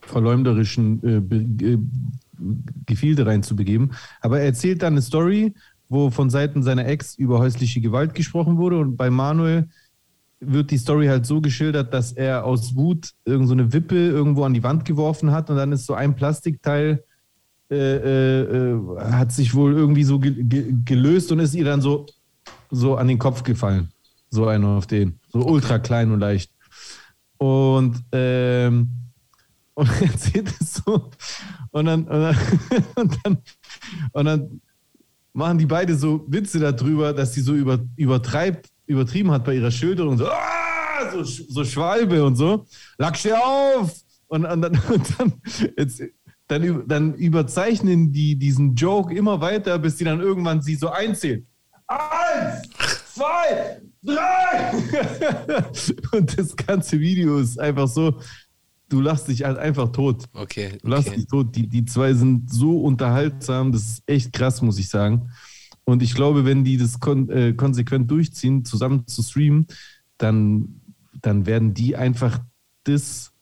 [0.00, 1.78] verleumderischen äh, Be äh,
[2.86, 3.92] Gefilde reinzubegeben.
[4.20, 5.54] Aber er erzählt dann eine Story,
[5.88, 8.78] wo von Seiten seiner Ex über häusliche Gewalt gesprochen wurde.
[8.78, 9.68] Und bei Manuel
[10.40, 14.54] wird die Story halt so geschildert, dass er aus Wut irgend so Wippe irgendwo an
[14.54, 17.02] die Wand geworfen hat und dann ist so ein Plastikteil
[17.70, 21.82] äh, äh, äh, hat sich wohl irgendwie so ge ge gelöst und ist ihr dann
[21.82, 22.06] so,
[22.70, 23.92] so an den Kopf gefallen.
[24.30, 25.18] So einer auf den.
[25.32, 26.50] So ultra klein und leicht.
[27.38, 28.88] Und, ähm,
[29.74, 31.10] und er erzählt es so.
[31.70, 32.36] Und dann, und dann,
[32.96, 33.38] und dann,
[34.12, 34.60] und dann
[35.32, 39.70] machen die beide so Witze darüber, dass sie so über, übertreibt, übertrieben hat bei ihrer
[39.70, 40.18] Schilderung.
[40.18, 42.66] So, ah, so, so Schwalbe und so.
[42.98, 43.94] Lag steh auf!
[44.26, 45.32] Und, und dann, und dann,
[45.76, 46.02] jetzt,
[46.48, 51.46] dann, dann überzeichnen die diesen Joke immer weiter, bis die dann irgendwann sie so einzählen.
[52.34, 52.68] Eins,
[53.14, 54.72] zwei, drei!
[56.16, 58.20] und das ganze Video ist einfach so,
[58.88, 60.24] du lachst dich halt einfach tot.
[60.32, 60.78] okay.
[60.82, 61.16] Du lachst okay.
[61.16, 61.54] dich tot.
[61.54, 65.30] Die, die zwei sind so unterhaltsam, das ist echt krass, muss ich sagen.
[65.84, 69.66] Und ich glaube, wenn die das kon äh, konsequent durchziehen, zusammen zu streamen,
[70.18, 70.80] dann,
[71.22, 72.40] dann werden die einfach
[72.84, 73.32] das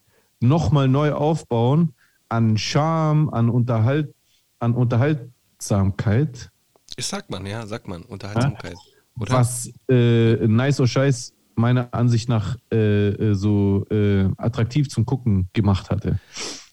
[0.41, 1.95] nochmal neu aufbauen
[2.29, 4.15] an Charme, an, Unterhalt,
[4.59, 6.51] an Unterhaltsamkeit,
[6.97, 8.03] Das sagt man, ja, sagt man.
[8.03, 8.77] Unterhaltsamkeit.
[9.19, 9.33] Oder?
[9.35, 15.49] was äh, Nice or Scheiß meiner Ansicht nach äh, äh, so äh, attraktiv zum Gucken
[15.55, 16.19] gemacht hatte.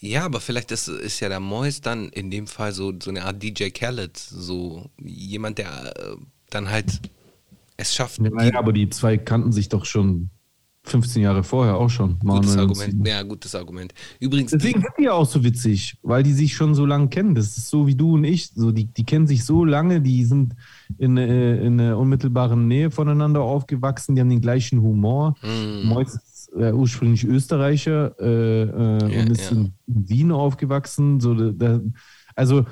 [0.01, 3.23] Ja, aber vielleicht ist, ist ja der Mois dann in dem Fall so, so eine
[3.23, 6.15] Art DJ Khaled, so jemand, der äh,
[6.49, 6.99] dann halt
[7.77, 8.19] es schafft.
[8.19, 10.29] Ja, die- ja, aber die zwei kannten sich doch schon
[10.85, 12.19] 15 Jahre vorher auch schon.
[12.19, 13.07] gutes Argument.
[13.07, 13.93] Ja, gutes Argument.
[14.19, 17.35] Übrigens, Deswegen sind die ja auch so witzig, weil die sich schon so lange kennen.
[17.35, 18.49] Das ist so wie du und ich.
[18.53, 20.55] So, die, die kennen sich so lange, die sind
[20.97, 25.35] in, äh, in einer unmittelbaren Nähe voneinander aufgewachsen, die haben den gleichen Humor.
[25.41, 25.87] Mm.
[25.87, 29.57] Mois ist äh, ursprünglich Österreicher äh, äh, Ja, und ist ja.
[29.57, 31.21] in Wien aufgewachsen.
[31.21, 31.79] So, da,
[32.35, 32.65] also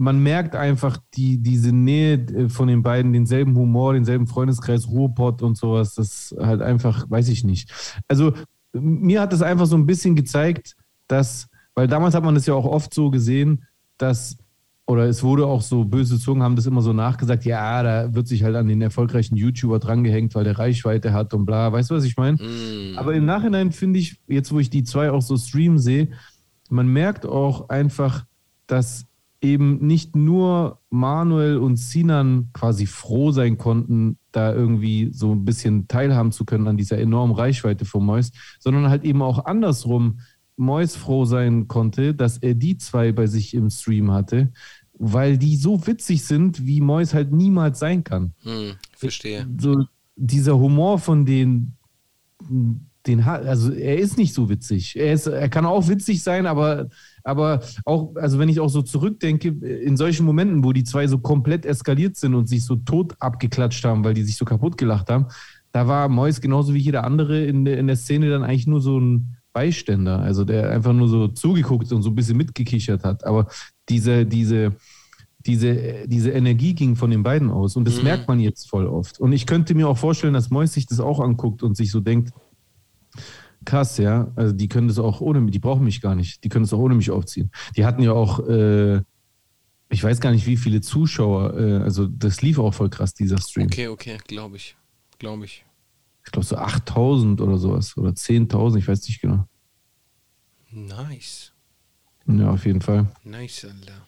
[0.00, 5.42] man merkt einfach die, diese Nähe äh, von den beiden, denselben Humor, denselben Freundeskreis, Ruhrpott
[5.42, 5.94] und sowas.
[5.94, 7.70] Das halt einfach, weiß ich nicht.
[8.08, 8.32] Also
[8.72, 10.74] mir hat das einfach so ein bisschen gezeigt,
[11.06, 13.66] dass, weil damals hat man das ja auch oft so gesehen,
[13.98, 14.38] dass,
[14.86, 18.26] oder es wurde auch so, böse Zungen haben das immer so nachgesagt, ja, da wird
[18.26, 21.96] sich halt an den erfolgreichen YouTuber drangehängt, weil der Reichweite hat und bla, weißt du,
[21.96, 22.38] was ich meine?
[22.38, 22.96] Mm.
[22.96, 26.08] Aber im Nachhinein finde ich, jetzt wo ich die zwei auch so streamen sehe,
[26.70, 28.24] man merkt auch einfach,
[28.66, 29.04] dass
[29.42, 35.88] eben nicht nur Manuel und Sinan quasi froh sein konnten, da irgendwie so ein bisschen
[35.88, 40.20] teilhaben zu können an dieser enormen Reichweite von Mois, sondern halt eben auch andersrum
[40.56, 44.52] Mois froh sein konnte, dass er die zwei bei sich im Stream hatte,
[44.92, 49.46] weil die so witzig sind, wie Mois halt niemals sein kann Hm, verstehe.
[49.58, 49.84] so
[50.16, 51.76] dieser Humor von den,
[53.06, 54.96] den hat, also er ist nicht so witzig.
[54.96, 56.90] Er, ist, er kann auch witzig sein, aber,
[57.24, 61.18] aber auch, also wenn ich auch so zurückdenke, in solchen Momenten, wo die zwei so
[61.18, 65.10] komplett eskaliert sind und sich so tot abgeklatscht haben, weil die sich so kaputt gelacht
[65.10, 65.26] haben,
[65.72, 68.80] da war Mois genauso wie jeder andere in der, in der Szene dann eigentlich nur
[68.80, 73.24] so ein Beiständer, also der einfach nur so zugeguckt und so ein bisschen mitgekichert hat.
[73.24, 73.46] Aber
[73.88, 74.76] diese, diese,
[75.44, 77.74] diese, diese Energie ging von den beiden aus.
[77.76, 78.04] Und das Mhm.
[78.04, 79.18] merkt man jetzt voll oft.
[79.18, 82.00] Und ich könnte mir auch vorstellen, dass Mois sich das auch anguckt und sich so
[82.00, 82.30] denkt,
[83.64, 86.48] krass, ja, also die können das auch ohne mich, die brauchen mich gar nicht, die
[86.48, 87.50] können das auch ohne mich aufziehen.
[87.76, 89.02] Die hatten ja auch, äh,
[89.88, 93.38] ich weiß gar nicht, wie viele Zuschauer, äh, also das lief auch voll krass, dieser
[93.38, 93.66] Stream.
[93.66, 94.76] Okay, okay, glaube ich.
[95.18, 95.64] Glaube ich.
[96.24, 99.44] Ich glaube so 8000 oder sowas oder 10.000, ich weiß nicht genau.
[100.70, 101.52] Nice.
[102.26, 103.10] Ja, auf jeden Fall.
[103.24, 104.06] Nice, Alter.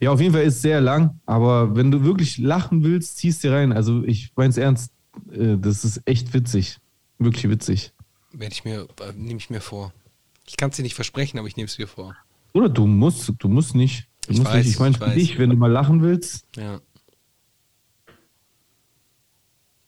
[0.00, 3.44] Ja, auf jeden Fall ist es sehr lang, aber wenn du wirklich lachen willst, ziehst
[3.44, 3.72] dir rein.
[3.72, 4.92] Also ich meine es ernst,
[5.30, 6.78] äh, das ist echt witzig.
[7.18, 7.92] Wirklich witzig.
[8.32, 9.92] Werde ich mir, äh, nehme ich mir vor.
[10.46, 12.16] Ich kann es dir nicht versprechen, aber ich nehme es mir vor.
[12.52, 14.08] Oder du musst, du musst nicht.
[14.26, 14.74] Du Ich musst weiß, nicht.
[14.74, 16.46] Ich meine ich für dich, wenn du mal lachen willst.
[16.56, 16.80] Ja.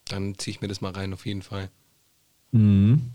[0.05, 1.69] Dann ziehe ich mir das mal rein, auf jeden Fall.
[2.51, 3.11] Mhm.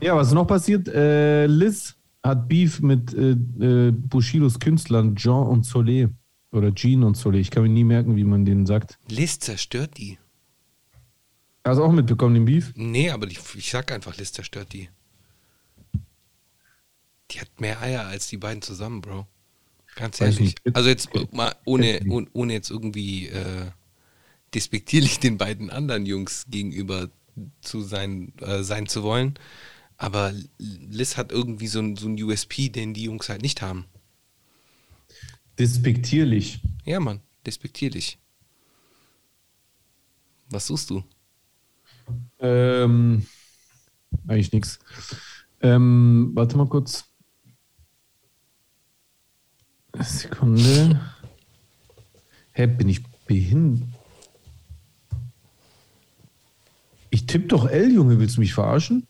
[0.00, 0.88] Ja, was ist noch passiert?
[0.88, 6.10] Äh, Liz hat Beef mit äh, äh, Bushidos Künstlern Jean und Soleil.
[6.52, 7.40] Oder Jean und Soleil.
[7.40, 8.98] Ich kann mir nie merken, wie man den sagt.
[9.08, 10.18] Liz zerstört die.
[11.64, 12.72] Hast du auch mitbekommen, den Beef?
[12.76, 14.90] Nee, aber ich, ich sag einfach, Liz zerstört die.
[17.30, 19.26] Die hat mehr Eier als die beiden zusammen, Bro.
[19.96, 20.54] Ganz ehrlich.
[20.74, 23.70] Also jetzt mal ohne, ohne, ohne jetzt irgendwie äh,
[24.54, 27.08] despektierlich den beiden anderen Jungs gegenüber
[27.62, 29.34] zu sein, äh, sein zu wollen.
[29.96, 33.86] Aber Liz hat irgendwie so ein, so ein USP, den die Jungs halt nicht haben.
[35.58, 36.60] Despektierlich.
[36.84, 38.18] Ja, Mann, despektierlich.
[40.50, 41.04] Was suchst du?
[42.38, 43.26] Ähm,
[44.26, 44.78] eigentlich nichts.
[45.60, 47.04] Ähm, warte mal kurz.
[50.00, 51.00] Sekunde.
[52.52, 53.88] Hä, bin ich behindert?
[57.10, 58.18] Ich tippe doch L, Junge.
[58.18, 59.06] Willst du mich verarschen?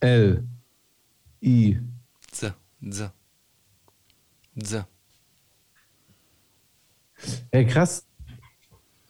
[0.00, 0.46] L.
[1.40, 1.78] I.
[2.32, 3.10] So, so.
[4.54, 4.84] So.
[7.50, 8.07] Ey, krass.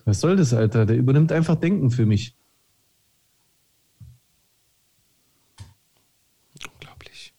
[0.09, 0.87] Was soll das, Alter?
[0.87, 2.35] Der übernimmt einfach Denken für mich.
[6.67, 7.35] Unglaublich.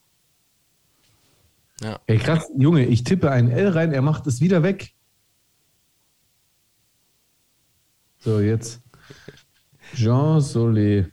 [1.81, 1.99] Ja.
[2.05, 4.93] Ey, krass, Junge, ich tippe ein L rein, er macht es wieder weg.
[8.19, 8.83] So, jetzt.
[9.95, 11.11] Jean Solé.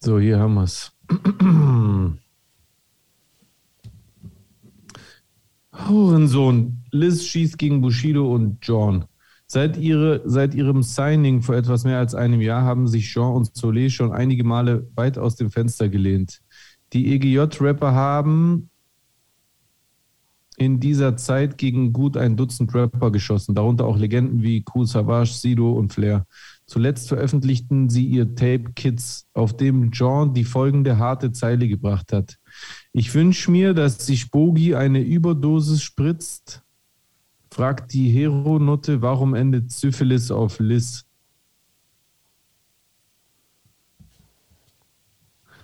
[0.00, 0.92] So, hier haben wir es.
[5.88, 6.84] Hurensohn.
[6.90, 9.04] Liz schießt gegen Bushido und John.
[9.46, 13.48] Seit, ihre, seit ihrem Signing vor etwas mehr als einem Jahr haben sich Jean und
[13.48, 16.40] Solé schon einige Male weit aus dem Fenster gelehnt.
[16.92, 18.70] Die EGJ-Rapper haben
[20.56, 25.32] in dieser Zeit gegen gut ein Dutzend Rapper geschossen, darunter auch Legenden wie Kool Savage,
[25.32, 26.26] Sido und Flair.
[26.66, 32.38] Zuletzt veröffentlichten sie ihr Tape Kids, auf dem Jean die folgende harte Zeile gebracht hat.
[32.92, 36.62] Ich wünsche mir, dass sich Bogi eine Überdosis spritzt,
[37.50, 41.06] fragt die Hero-Notte, warum endet Syphilis auf Liz?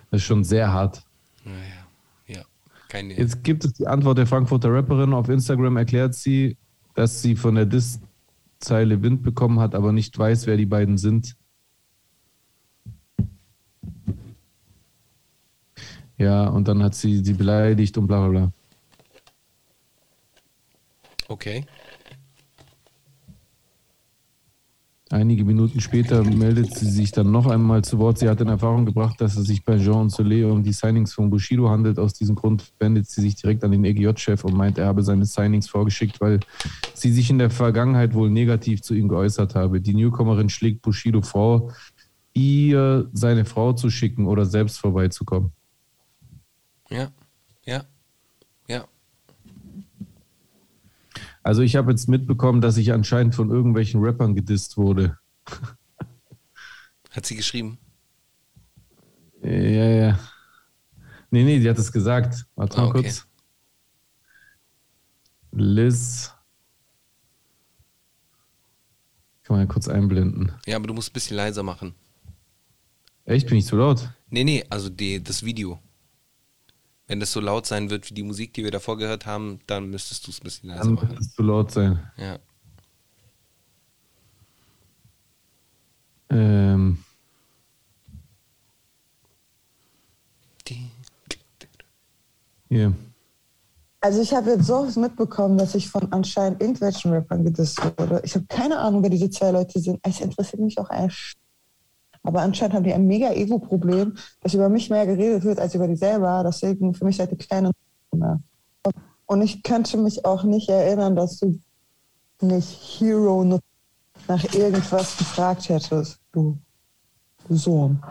[0.09, 1.03] Das ist schon sehr hart.
[1.45, 1.87] Naja,
[2.25, 2.43] ja.
[2.87, 3.15] Keine.
[3.15, 5.13] Jetzt gibt es die Antwort der Frankfurter Rapperin.
[5.13, 6.57] Auf Instagram erklärt sie,
[6.95, 11.35] dass sie von der Diss-Zeile Wind bekommen hat, aber nicht weiß, wer die beiden sind.
[16.19, 18.51] Ja, und dann hat sie sie beleidigt und bla bla bla.
[21.29, 21.65] Okay.
[25.11, 28.19] Einige Minuten später meldet sie sich dann noch einmal zu Wort.
[28.19, 31.13] Sie hat in Erfahrung gebracht, dass es sich bei Jean und Soleil um die Signings
[31.13, 31.97] von Bushido handelt.
[31.97, 35.25] Aus diesem Grund wendet sie sich direkt an den EGJ-Chef und meint, er habe seine
[35.25, 36.41] Signings vorgeschickt, weil
[36.93, 39.81] sie sich in der Vergangenheit wohl negativ zu ihm geäußert habe.
[39.81, 41.73] Die Newcomerin schlägt Bushido vor,
[42.33, 45.53] ihr seine Frau zu schicken oder selbst vorbeizukommen.
[46.89, 47.11] Ja.
[47.65, 47.85] Ja.
[48.67, 48.87] Ja.
[51.43, 55.17] Also ich habe jetzt mitbekommen, dass ich anscheinend von irgendwelchen Rappern gedisst wurde.
[57.11, 57.77] Hat sie geschrieben?
[59.41, 60.19] Ja, ja.
[61.31, 62.45] Nee, nee, die hat es gesagt.
[62.55, 63.01] Warte mal Ah, okay.
[63.03, 63.27] kurz.
[65.51, 66.33] Liz.
[69.43, 70.51] Kann man ja kurz einblenden.
[70.65, 71.95] Ja, aber du musst ein bisschen leiser machen.
[73.25, 73.47] Echt?
[73.47, 74.09] Bin ich zu laut?
[74.29, 75.79] Nee, nee, also die, das Video.
[77.09, 79.89] Wenn das so laut sein wird wie die Musik, die wir davor gehört haben, dann
[79.89, 81.09] müsstest du es ein bisschen leiser Dann machen.
[81.09, 81.99] wird es zu laut sein.
[82.17, 82.37] Ja.
[86.29, 86.99] Ähm,
[92.69, 92.93] hier.
[94.01, 98.21] Also ich habe jetzt so oft mitbekommen, dass ich von anscheinend irgendwelchen Rappern gedisst wurde.
[98.23, 99.99] Ich habe keine Ahnung, wer diese zwei Leute sind.
[100.03, 101.35] Es interessiert mich auch ein Sch
[102.23, 105.87] Aber anscheinend haben die ein mega Ego-Problem, dass über mich mehr geredet wird als über
[105.87, 106.43] die selber.
[106.45, 107.71] Deswegen für mich seid ihr kleine
[108.13, 108.39] mehr.
[109.25, 111.59] Und ich könnte mich auch nicht erinnern, dass du
[112.41, 113.59] nicht Hero nur
[114.27, 116.57] nach irgendwas gefragt hättest, du
[117.49, 118.01] Sohn.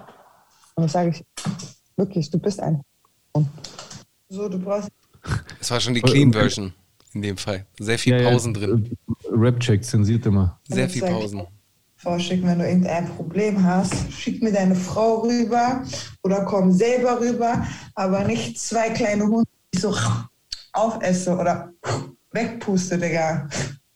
[0.75, 1.25] Und das sage ich
[1.97, 2.81] wirklich, du bist ein
[3.35, 3.49] Sohn.
[4.29, 4.89] So, du brauchst
[5.61, 6.73] Es war schon die Clean Version
[7.15, 7.67] in dem Fall.
[7.79, 8.97] Sehr viel Ja, ja, Pausen drin.
[9.31, 10.59] Rap-Check zensiert immer.
[10.69, 11.43] Sehr viel Sag- Pausen.
[11.99, 13.95] Vorschicken, wenn du irgendein Problem hast.
[14.13, 15.85] Schick mir deine Frau rüber
[16.23, 19.95] oder komm selber rüber, aber nicht zwei kleine Hunde, die ich so
[20.73, 21.73] aufesse oder
[22.33, 23.49] wegpuste, Digga.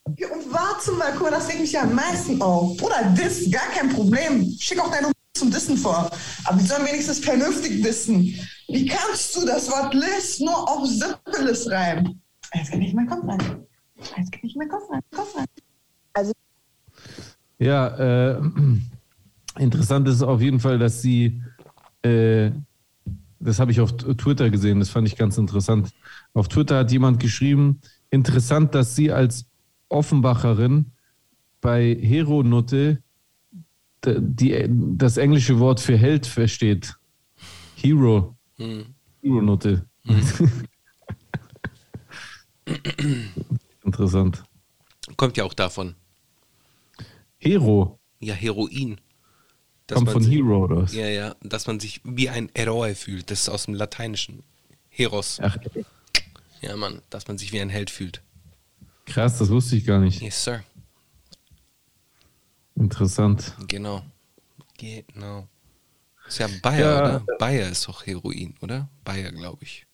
[0.05, 2.81] Und warte mal, guck mal, das regt mich ja am meisten auf.
[2.81, 4.53] Oder Diss, gar kein Problem.
[4.59, 6.09] Schick auch deine Hunde zum Dissen vor.
[6.43, 8.35] Aber die sollen wenigstens vernünftig dissen.
[8.67, 12.21] Wie kannst du das Wort Liss nur auf Syphilis rein?
[12.53, 13.65] Jetzt nicht in meinen Kopf rein.
[14.17, 15.01] Jetzt nicht in meinen Kopf rein.
[15.15, 15.45] Kopf rein.
[16.13, 16.33] Also
[17.59, 18.41] Ja, äh,
[19.59, 21.41] interessant ist auf jeden Fall, dass sie
[22.01, 22.51] äh,
[23.43, 25.91] das habe ich auf Twitter gesehen, das fand ich ganz interessant.
[26.33, 29.45] Auf Twitter hat jemand geschrieben, interessant, dass sie als
[29.89, 30.91] Offenbacherin
[31.61, 33.03] bei Hero-Nutte
[34.05, 34.65] die,
[34.97, 36.95] das englische Wort für Held versteht.
[37.75, 38.35] Hero.
[38.57, 38.85] Hm.
[39.21, 39.85] Hero-Nutte.
[43.83, 44.43] Interessant.
[45.17, 45.95] Kommt ja auch davon.
[47.43, 47.99] Hero.
[48.19, 48.99] Ja, Heroin.
[49.87, 50.93] Dass Kommt von sich- Hero oder was?
[50.93, 53.29] Ja, ja, dass man sich wie ein Heroe fühlt.
[53.29, 54.43] Das ist aus dem Lateinischen.
[54.89, 55.39] Heros.
[55.41, 55.57] Ach,
[56.61, 58.21] Ja, Mann, dass man sich wie ein Held fühlt.
[59.05, 60.21] krass, das wusste ich gar nicht.
[60.21, 60.63] Yes, Sir.
[62.75, 63.53] Interessant.
[63.67, 64.01] Genau.
[64.77, 65.47] Genau.
[66.27, 66.99] Ist ja Bayer, Ja.
[67.01, 67.25] oder?
[67.37, 68.89] Bayer ist doch Heroin, oder?
[69.03, 69.85] Bayer, glaube ich.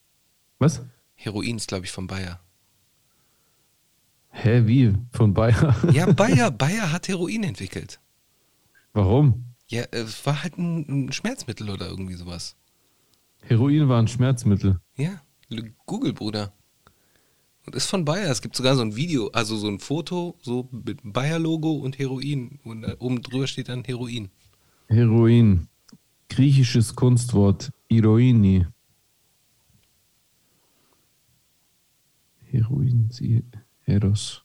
[0.59, 0.81] Was?
[1.15, 2.39] Heroin ist, glaube ich, von Bayer.
[4.41, 4.93] Hä, wie?
[5.11, 5.75] Von Bayer?
[5.93, 7.99] Ja, Bayer, Bayer hat Heroin entwickelt.
[8.93, 9.43] Warum?
[9.67, 12.55] Ja, es war halt ein, Schmerzmittel oder irgendwie sowas.
[13.41, 14.79] Heroin war ein Schmerzmittel.
[14.95, 15.21] Ja,
[15.85, 16.53] Google, Bruder.
[17.65, 18.31] Und ist von Bayer.
[18.31, 22.59] Es gibt sogar so ein Video, also so ein Foto, so mit Bayer-Logo und Heroin.
[22.63, 24.29] Und da oben drüber steht dann Heroin.
[24.87, 25.67] Heroin.
[26.29, 27.71] Griechisches Kunstwort.
[27.89, 28.65] Iroini.
[32.51, 33.09] Heroin,
[33.89, 34.43] sie, Heros.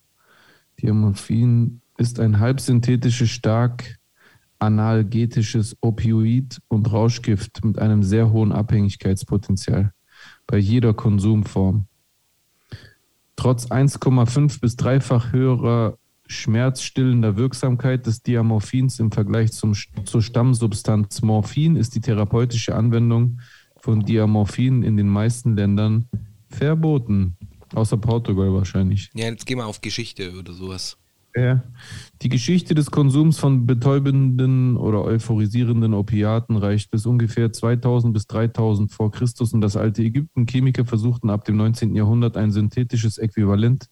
[0.80, 3.98] Diamorphin ist ein halbsynthetisches, stark
[4.58, 9.92] analgetisches Opioid und Rauschgift mit einem sehr hohen Abhängigkeitspotenzial
[10.46, 11.86] bei jeder Konsumform.
[13.36, 21.76] Trotz 1,5 bis dreifach höherer schmerzstillender Wirksamkeit des Diamorphins im Vergleich zum, zur Stammsubstanz Morphin
[21.76, 23.40] ist die therapeutische Anwendung
[23.76, 26.08] von Diamorphin in den meisten Ländern
[26.48, 27.36] verboten.
[27.74, 29.10] Außer Portugal wahrscheinlich.
[29.14, 30.96] Ja, jetzt geh mal auf Geschichte oder sowas.
[31.36, 31.64] Ja.
[32.22, 38.92] Die Geschichte des Konsums von betäubenden oder euphorisierenden Opiaten reicht bis ungefähr 2000 bis 3000
[38.92, 40.46] vor Christus und das alte Ägypten.
[40.46, 41.96] Chemiker versuchten ab dem 19.
[41.96, 43.88] Jahrhundert ein synthetisches Äquivalent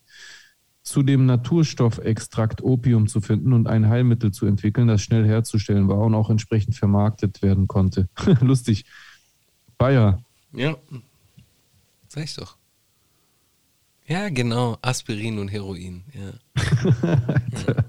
[0.85, 5.99] zu dem Naturstoffextrakt Opium zu finden und ein Heilmittel zu entwickeln, das schnell herzustellen war
[5.99, 8.09] und auch entsprechend vermarktet werden konnte.
[8.41, 8.85] Lustig.
[9.79, 10.23] Bayer.
[10.53, 10.77] Ja.
[12.09, 12.57] Sag ich doch.
[14.07, 14.79] Ja, genau.
[14.83, 16.05] Aspirin und Heroin.
[16.13, 16.33] Ja.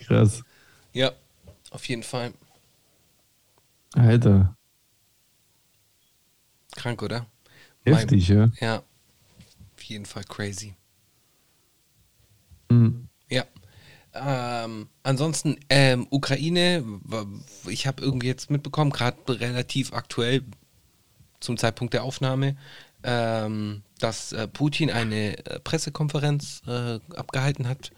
[0.00, 0.42] Krass.
[0.92, 1.12] Ja,
[1.70, 2.32] auf jeden Fall.
[3.94, 4.56] Alter.
[6.76, 7.26] Krank, oder?
[7.84, 8.50] Heftig, ja.
[8.60, 8.82] Ja.
[9.76, 10.74] Auf jeden Fall crazy.
[12.70, 13.08] Mhm.
[13.28, 13.44] Ja.
[14.14, 16.84] Ähm, ansonsten, ähm, Ukraine,
[17.68, 20.42] ich habe irgendwie jetzt mitbekommen, gerade relativ aktuell
[21.40, 22.56] zum Zeitpunkt der Aufnahme,
[23.08, 27.92] ähm, dass äh, Putin eine äh, Pressekonferenz äh, abgehalten hat,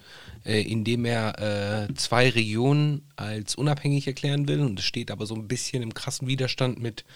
[0.44, 4.60] äh, in dem er äh, zwei Regionen als unabhängig erklären will.
[4.60, 7.06] Und es steht aber so ein bisschen im krassen Widerstand mit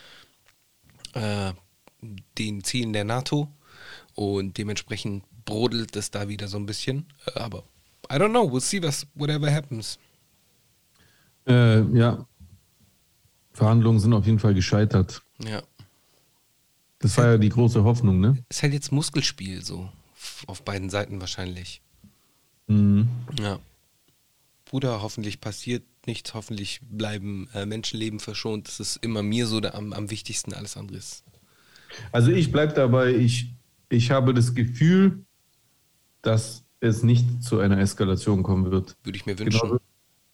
[1.13, 1.53] äh,
[2.39, 3.49] den Zielen der NATO.
[4.15, 7.07] Und dementsprechend brodelt es da wieder so ein bisschen.
[7.35, 7.65] Aber
[8.11, 9.99] I don't know, we'll see was, whatever happens.
[11.47, 12.27] Ja.
[13.53, 15.23] Verhandlungen sind auf jeden Fall gescheitert.
[15.45, 15.63] Ja.
[17.03, 18.39] Das war ja die große Hoffnung, ne?
[18.49, 19.91] Ist halt jetzt Muskelspiel so.
[20.47, 21.83] Auf beiden Seiten wahrscheinlich.
[22.69, 23.09] Mhm.
[23.41, 23.59] Ja.
[24.65, 28.69] Bruder, hoffentlich passiert nichts, hoffentlich bleiben äh, Menschenleben verschont.
[28.69, 31.25] Das ist immer mir so der, am, am wichtigsten, alles andere ist.
[32.13, 33.53] Also ich bleibe dabei, ich,
[33.89, 35.25] ich habe das Gefühl,
[36.23, 38.97] dass es nicht zu einer Eskalation kommen wird.
[39.03, 39.59] Würde ich mir wünschen.
[39.61, 39.81] Genauso,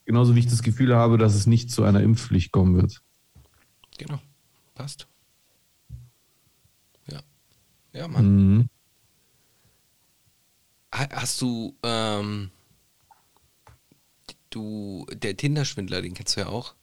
[0.05, 3.01] genauso wie ich das Gefühl habe, dass es nicht zu einer Impfpflicht kommen wird.
[3.97, 4.21] Genau.
[4.75, 5.09] Passt.
[7.93, 8.09] Ja.
[8.09, 8.57] Mann.
[8.57, 8.69] Mhm.
[10.95, 12.51] Ha- Hast du, ähm,
[14.51, 16.75] du, der Tinder-Schwindler, den kennst du ja auch.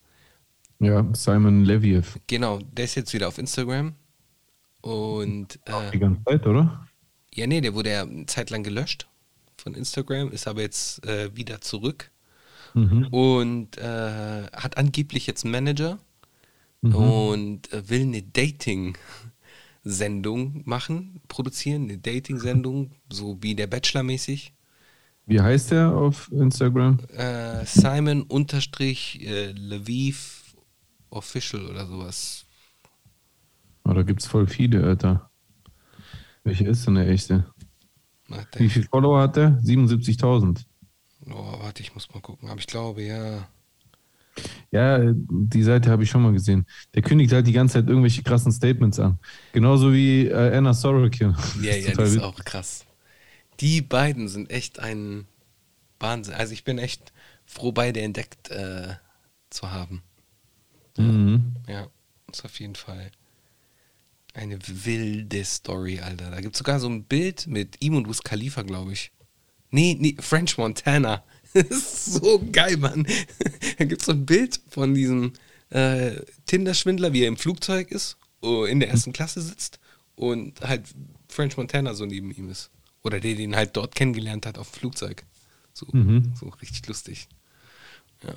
[0.79, 2.19] Ja, Simon Leviev.
[2.27, 3.93] Genau, der ist jetzt wieder auf Instagram.
[4.81, 6.87] Und, Die äh, ganze Zeit, oder?
[7.33, 9.07] ja, nee, der wurde ja eine Zeit lang gelöscht
[9.57, 12.11] von Instagram, ist aber jetzt äh, wieder zurück.
[12.75, 13.07] Mhm.
[13.07, 15.97] Und äh, hat angeblich jetzt einen Manager
[16.81, 16.95] Mhm.
[16.95, 18.21] und äh, will eine
[19.85, 24.53] Dating-Sendung machen, produzieren, eine Dating-Sendung, so wie der Bachelor mäßig.
[25.27, 26.99] Wie heißt der auf Instagram?
[27.15, 30.55] Äh, Simon unterstrich äh, Lviv
[31.09, 32.45] Official oder sowas.
[33.83, 35.29] Oh, da gibt es voll viele, Alter.
[36.43, 37.45] Welcher ist denn der echte?
[38.27, 39.59] Warte, Wie viele Follower hat der?
[39.63, 40.65] 77.000.
[41.27, 42.49] oh, warte, ich muss mal gucken.
[42.49, 43.47] Aber ich glaube, ja.
[44.71, 46.65] Ja, die Seite habe ich schon mal gesehen.
[46.93, 49.19] Der kündigt halt die ganze Zeit irgendwelche krassen Statements an.
[49.51, 51.35] Genauso wie äh, Anna Sorokin.
[51.53, 52.85] Ja, ja, das ist auch krass.
[53.59, 55.27] Die beiden sind echt ein
[55.99, 56.33] Wahnsinn.
[56.35, 57.13] Also ich bin echt
[57.45, 58.95] froh, beide entdeckt äh,
[59.49, 60.03] zu haben.
[60.97, 61.55] Mhm.
[61.67, 61.87] Ja,
[62.31, 63.11] ist auf jeden Fall
[64.33, 66.29] Eine wilde Story, Alter.
[66.29, 69.11] Da gibt es sogar so ein Bild mit ihm und Wiz Khalifa, glaube ich.
[69.71, 71.23] Nee, nee, French Montana.
[71.69, 73.07] Das ist so geil, Mann.
[73.77, 75.31] Da gibt es so ein Bild von diesem
[75.69, 76.11] äh,
[76.45, 79.79] Tinder-Schwindler, wie er im Flugzeug ist, oh, in der ersten Klasse sitzt
[80.15, 80.83] und halt
[81.29, 82.69] French Montana so neben ihm ist.
[83.03, 85.23] Oder der den halt dort kennengelernt hat auf dem Flugzeug.
[85.73, 86.33] So, Mhm.
[86.39, 87.27] so richtig lustig.
[88.23, 88.35] Ja.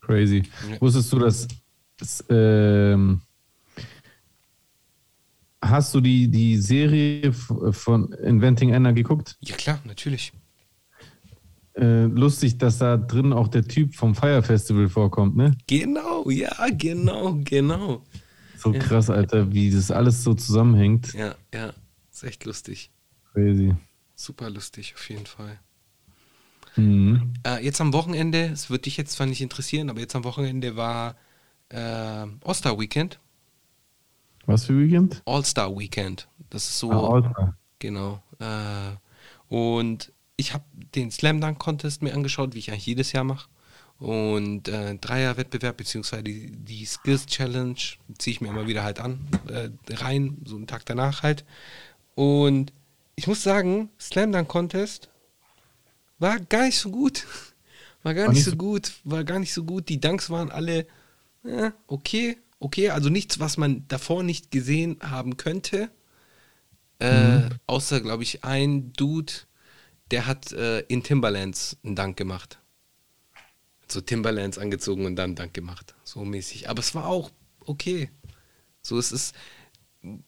[0.00, 0.42] Crazy.
[0.70, 0.80] Ja.
[0.80, 1.48] Wusstest du, dass.
[1.98, 3.20] dass ähm,
[5.60, 9.36] hast du die, die Serie von Inventing Anna geguckt?
[9.40, 10.32] ja, klar, natürlich.
[11.78, 15.56] Äh, lustig, dass da drin auch der Typ vom Fire Festival vorkommt, ne?
[15.68, 18.02] Genau, ja, genau, genau.
[18.56, 21.14] So krass, Alter, wie das alles so zusammenhängt.
[21.14, 21.72] Ja, ja,
[22.10, 22.90] ist echt lustig.
[23.32, 23.76] Crazy.
[24.16, 25.60] Super lustig, auf jeden Fall.
[26.74, 27.34] Mhm.
[27.46, 30.74] Äh, jetzt am Wochenende, es wird dich jetzt zwar nicht interessieren, aber jetzt am Wochenende
[30.74, 31.14] war
[31.68, 33.20] äh, All-Star Weekend.
[34.46, 35.22] Was für Weekend?
[35.26, 36.28] All-Star Weekend.
[36.50, 36.90] Das ist so.
[36.90, 37.56] Ah, All-Star.
[37.78, 38.20] Genau.
[38.40, 38.96] Äh,
[39.54, 40.64] und ich habe
[40.94, 43.48] den Slam Dunk Contest mir angeschaut, wie ich eigentlich jedes Jahr mache.
[43.98, 47.74] Und äh, Dreier-Wettbewerb, beziehungsweise die, die Skills Challenge,
[48.18, 49.18] ziehe ich mir immer wieder halt an,
[49.48, 51.44] äh, rein, so einen Tag danach halt.
[52.14, 52.72] Und
[53.16, 55.10] ich muss sagen, Slam Dunk Contest
[56.20, 57.26] war gar nicht so gut.
[58.04, 59.88] War gar War nicht nicht so so- gut, war gar nicht so gut.
[59.88, 60.86] Die Dunks waren alle
[61.44, 65.90] äh, okay, okay, also nichts, was man davor nicht gesehen haben könnte.
[67.00, 69.32] Äh, Außer, glaube ich, ein Dude,
[70.10, 72.58] der hat äh, in Timberlands einen Dank gemacht.
[73.88, 75.94] So Timberlands angezogen und dann einen Dank gemacht.
[76.04, 76.68] So mäßig.
[76.68, 77.30] Aber es war auch
[77.64, 78.10] okay.
[78.82, 79.34] So, es ist.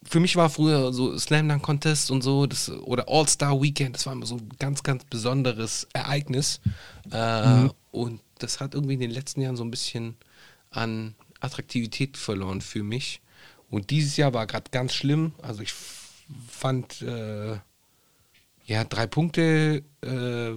[0.03, 4.05] Für mich war früher so Slam Dunk Contest und so, das, oder All-Star Weekend, das
[4.05, 6.59] war immer so ein ganz, ganz besonderes Ereignis.
[7.09, 10.17] Äh, Und das hat irgendwie in den letzten Jahren so ein bisschen
[10.71, 13.21] an Attraktivität verloren für mich.
[13.69, 15.33] Und dieses Jahr war gerade ganz schlimm.
[15.41, 15.73] Also ich
[16.49, 17.57] fand, äh,
[18.65, 20.51] ja, drei Punkte, äh,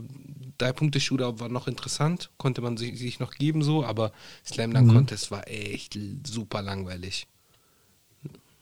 [0.58, 4.12] drei Punkte Shootout war noch interessant, konnte man sich, sich noch geben so, aber
[4.46, 7.26] Slam Dunk Contest war echt super langweilig.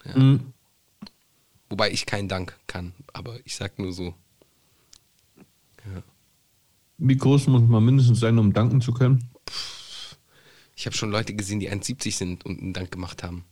[0.04, 0.18] Ja.
[0.18, 0.52] Mhm.
[1.68, 4.14] Wobei ich keinen Dank kann, aber ich sag nur so.
[5.84, 6.02] Ja.
[6.98, 9.30] Wie groß muss man mindestens sein, um danken zu können?
[10.76, 13.44] Ich habe schon Leute gesehen, die 1,70 sind und einen Dank gemacht haben.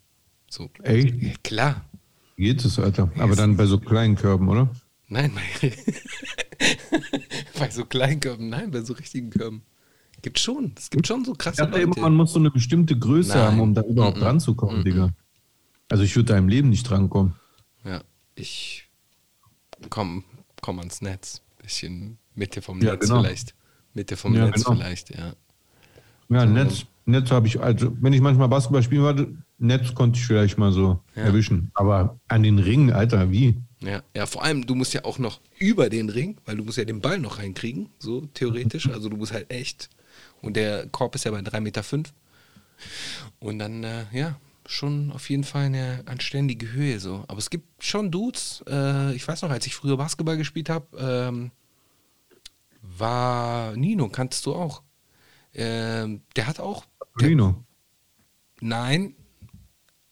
[0.48, 0.70] So.
[0.82, 1.28] Ey.
[1.28, 1.84] Ja, klar.
[2.36, 3.10] Geht es, Alter.
[3.18, 4.70] Aber dann bei so kleinen Körben, oder?
[5.10, 5.72] Nein, bei,
[7.58, 9.62] bei so kleinen Körben, nein, bei so richtigen Körben.
[10.22, 10.72] Gibt schon.
[10.78, 12.00] Es gibt schon so Ich krasse immer, Leute.
[12.00, 13.38] man muss so eine bestimmte Größe Nein.
[13.46, 14.20] haben, um da überhaupt Mhm.
[14.20, 14.84] dran zu kommen, Mhm.
[14.84, 15.10] Digga.
[15.88, 17.34] Also ich würde da im Leben nicht drankommen.
[17.84, 18.02] Ja,
[18.36, 18.88] ich
[19.88, 20.24] komm,
[20.62, 21.40] komm ans Netz.
[21.60, 23.22] Bisschen Mitte vom Ja, Netz genau.
[23.22, 23.54] vielleicht.
[23.94, 24.76] Mitte vom Ja, Netz genau.
[24.76, 25.34] vielleicht, ja.
[26.28, 30.24] Ja, Netz, Netz habe ich, also wenn ich manchmal Basketball spielen wollte, Netz konnte ich
[30.26, 31.22] vielleicht mal so Ja.
[31.22, 31.70] erwischen.
[31.74, 33.56] Aber an den Ringen, Alter, wie?
[33.82, 36.76] Ja, ja, vor allem, du musst ja auch noch über den Ring, weil du musst
[36.76, 38.88] ja den Ball noch reinkriegen, so theoretisch.
[38.88, 39.88] Also du musst halt echt.
[40.42, 41.82] Und der Korb ist ja bei 3,5 Meter.
[41.82, 42.12] Fünf.
[43.38, 47.24] Und dann, äh, ja, schon auf jeden Fall eine anständige Höhe so.
[47.28, 50.86] Aber es gibt schon Dudes, äh, ich weiß noch, als ich früher Basketball gespielt habe,
[50.98, 51.50] ähm,
[52.82, 54.82] war Nino, kanntest du auch.
[55.54, 56.84] Ähm, der hat auch.
[58.60, 59.14] Der, nein,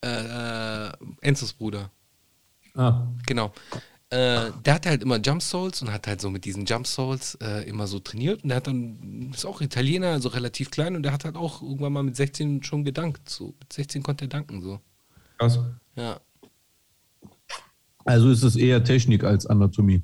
[0.03, 0.91] äh,
[1.21, 1.91] Enzos Bruder.
[2.79, 3.53] Ah, Genau.
[4.11, 7.35] Äh, der hatte halt immer Jump Souls und hat halt so mit diesen Jump Souls
[7.43, 8.43] äh, immer so trainiert.
[8.43, 10.97] Und der hat dann, ist auch Italiener, also relativ klein.
[10.97, 13.29] Und der hat halt auch irgendwann mal mit 16 schon gedankt.
[13.29, 14.81] So, mit 16 konnte er danken, so.
[15.37, 15.59] krass.
[15.95, 16.21] Ja.
[18.07, 20.03] Also ist es eher Technik als Anatomie.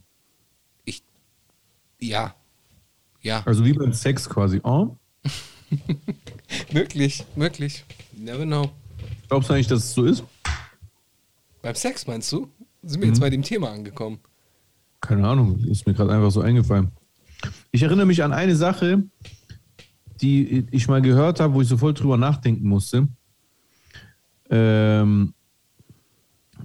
[0.84, 1.02] Ich,
[1.98, 2.34] ja.
[3.22, 3.42] Ja.
[3.46, 4.60] Also wie beim Sex quasi.
[4.62, 4.98] Oh?
[6.72, 7.84] Möglich, möglich.
[8.12, 8.70] Never know.
[9.28, 10.22] Glaubst du eigentlich, dass es so ist?
[11.62, 12.50] Beim Sex meinst du?
[12.86, 14.18] Sind wir jetzt bei dem Thema angekommen?
[15.00, 16.90] Keine Ahnung, ist mir gerade einfach so eingefallen.
[17.70, 19.04] Ich erinnere mich an eine Sache,
[20.20, 23.08] die ich mal gehört habe, wo ich so voll drüber nachdenken musste.
[24.50, 25.34] Ähm,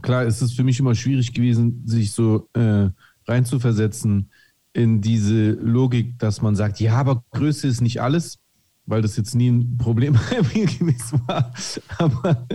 [0.02, 2.90] klar, es ist für mich immer schwierig gewesen, sich so äh,
[3.28, 4.30] reinzuversetzen
[4.74, 8.40] in diese Logik, dass man sagt, ja, aber Größe ist nicht alles,
[8.86, 10.14] weil das jetzt nie ein Problem
[10.54, 11.54] gewesen war.
[11.98, 12.48] Aber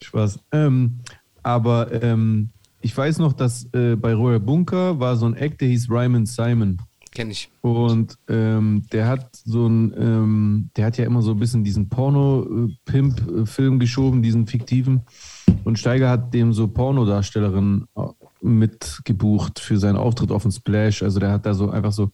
[0.00, 0.38] Spaß.
[0.52, 1.00] Ähm,
[1.42, 2.50] aber ähm,
[2.84, 6.26] ich weiß noch, dass äh, bei Royal Bunker war so ein Act, der hieß Ryman
[6.26, 6.82] Simon.
[7.12, 7.50] Kenn ich.
[7.62, 11.88] Und ähm, der hat so ein, ähm, der hat ja immer so ein bisschen diesen
[11.88, 15.00] Porno-Pimp-Film geschoben, diesen fiktiven.
[15.64, 18.02] Und Steiger hat dem so Pornodarstellerinnen äh,
[18.42, 21.02] mitgebucht für seinen Auftritt auf dem Splash.
[21.02, 22.10] Also der hat da so einfach so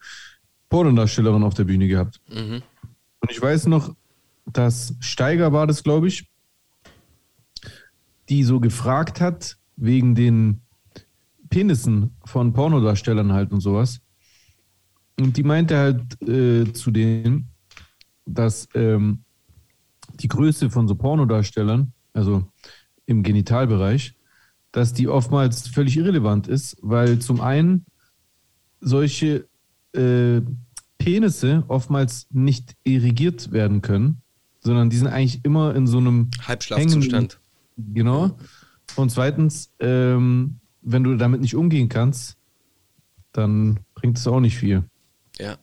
[0.69, 2.21] Pornodarstellerinnen auf der Bühne gehabt.
[2.29, 2.63] Mhm.
[3.19, 3.93] Und ich weiß noch,
[4.47, 6.29] dass Steiger war das, glaube ich,
[8.29, 10.61] die so gefragt hat, wegen den
[11.49, 14.01] Penissen von Pornodarstellern halt und sowas.
[15.19, 17.49] Und die meinte halt äh, zu denen,
[18.25, 19.25] dass ähm,
[20.15, 22.47] die Größe von so Pornodarstellern, also
[23.07, 24.15] im Genitalbereich,
[24.73, 27.85] dass die oftmals völlig irrelevant ist, weil zum einen
[28.81, 29.49] solche
[29.93, 30.41] äh,
[30.99, 34.23] Penisse oftmals nicht irrigiert werden können,
[34.61, 37.41] sondern die sind eigentlich immer in so einem Halbschlafzustand.
[37.77, 38.37] hängenden- Genau.
[38.97, 42.37] Und zweitens, ähm, wenn du damit nicht umgehen kannst,
[43.33, 44.85] dann bringt es auch nicht viel.
[45.39, 45.59] Ja.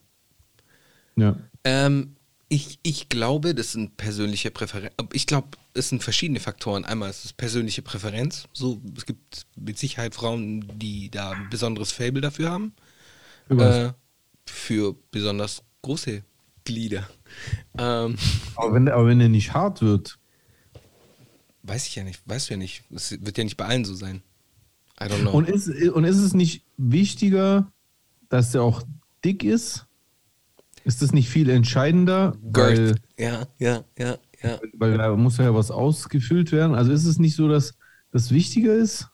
[1.15, 1.38] Ja.
[1.63, 2.15] Ähm,
[2.49, 4.95] ich, ich glaube, das sind persönliche Präferenzen.
[5.11, 6.86] Ich glaube, es sind verschiedene Faktoren.
[6.86, 8.47] Einmal ist es persönliche Präferenz.
[8.53, 12.73] So, es gibt mit Sicherheit Frauen, die da ein besonderes Fable dafür haben.
[13.49, 13.91] Äh,
[14.45, 16.23] für besonders große
[16.63, 17.07] Glieder.
[17.78, 18.15] Ähm,
[18.55, 20.17] aber, wenn, aber wenn der nicht hart wird,
[21.68, 22.22] weiß ich ja nicht.
[22.26, 22.84] Weißt du ja nicht.
[22.93, 24.22] Es wird ja nicht bei allen so sein.
[24.99, 25.32] I don't know.
[25.32, 27.72] und ist, und ist es nicht wichtiger,
[28.30, 28.84] dass der auch
[29.24, 29.86] dick ist?
[30.84, 32.36] Ist das nicht viel entscheidender?
[32.51, 32.99] Girth.
[33.18, 34.59] Ja, ja, ja, ja.
[34.74, 36.76] weil da muss ja was ausgefüllt werden.
[36.76, 37.76] Also ist es nicht so, dass
[38.11, 39.09] das wichtiger ist?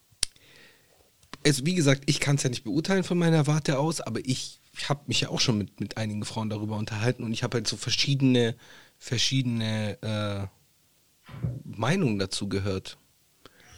[1.43, 4.61] es, wie gesagt, ich kann es ja nicht beurteilen von meiner Warte aus, aber ich
[4.87, 7.67] habe mich ja auch schon mit, mit einigen Frauen darüber unterhalten und ich habe halt
[7.67, 8.55] so verschiedene,
[8.97, 10.47] verschiedene äh,
[11.63, 12.97] Meinungen dazu gehört.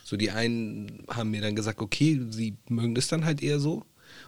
[0.03, 3.83] So die einen haben mir dann gesagt, okay, sie mögen das dann halt eher so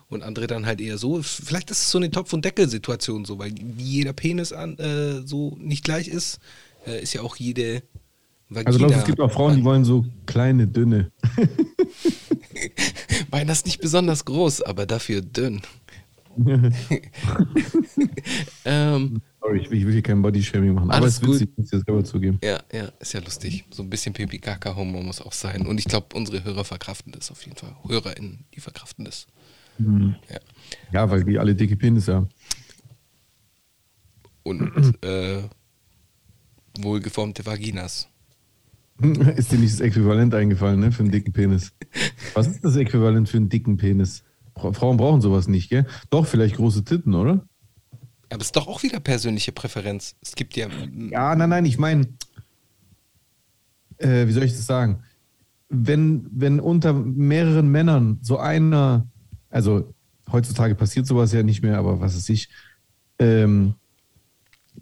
[0.10, 1.22] und andere dann halt eher so.
[1.22, 5.22] Vielleicht ist es so eine Topf- und Deckel-Situation so, weil wie jeder Penis an, äh,
[5.26, 6.40] so nicht gleich ist,
[6.86, 7.84] äh, ist ja auch jede
[8.50, 8.68] Vagina.
[8.68, 11.12] Also glaubst du, es gibt auch Frauen, die wollen so kleine, dünne.
[13.30, 15.62] Weil das nicht besonders groß, aber dafür dünn.
[18.66, 20.90] ähm, Sorry, ich will, ich will hier kein Bodyshaming machen.
[20.90, 22.40] aber Alles es ist witzig, muss ich selber zugeben.
[22.44, 23.66] ja, ja, ist ja lustig.
[23.72, 25.66] So ein bisschen pipi kaka humor muss auch sein.
[25.68, 27.76] Und ich glaube, unsere Hörer verkraften das auf jeden Fall.
[27.88, 29.28] HörerInnen, die verkraften das.
[29.80, 30.40] Ja.
[30.92, 32.30] Ja, weil die alle dicke Penisse haben.
[34.44, 35.44] Und äh,
[36.80, 38.08] wohlgeformte Vaginas.
[39.36, 41.72] Ist dir nicht das Äquivalent eingefallen, ne, für einen dicken Penis?
[42.34, 44.24] Was ist das Äquivalent für einen dicken Penis?
[44.56, 45.86] Fra- Frauen brauchen sowas nicht, gell?
[46.10, 47.46] Doch, vielleicht große Titten, oder?
[48.30, 50.16] Aber es ist doch auch wieder persönliche Präferenz.
[50.22, 50.68] Es gibt ja.
[51.10, 52.08] Ja, nein, nein, ich meine,
[53.98, 55.04] äh, wie soll ich das sagen?
[55.70, 59.08] Wenn, wenn unter mehreren Männern so einer,
[59.50, 59.94] also
[60.32, 62.50] heutzutage passiert sowas ja nicht mehr, aber was weiß ich,
[63.20, 63.76] ähm,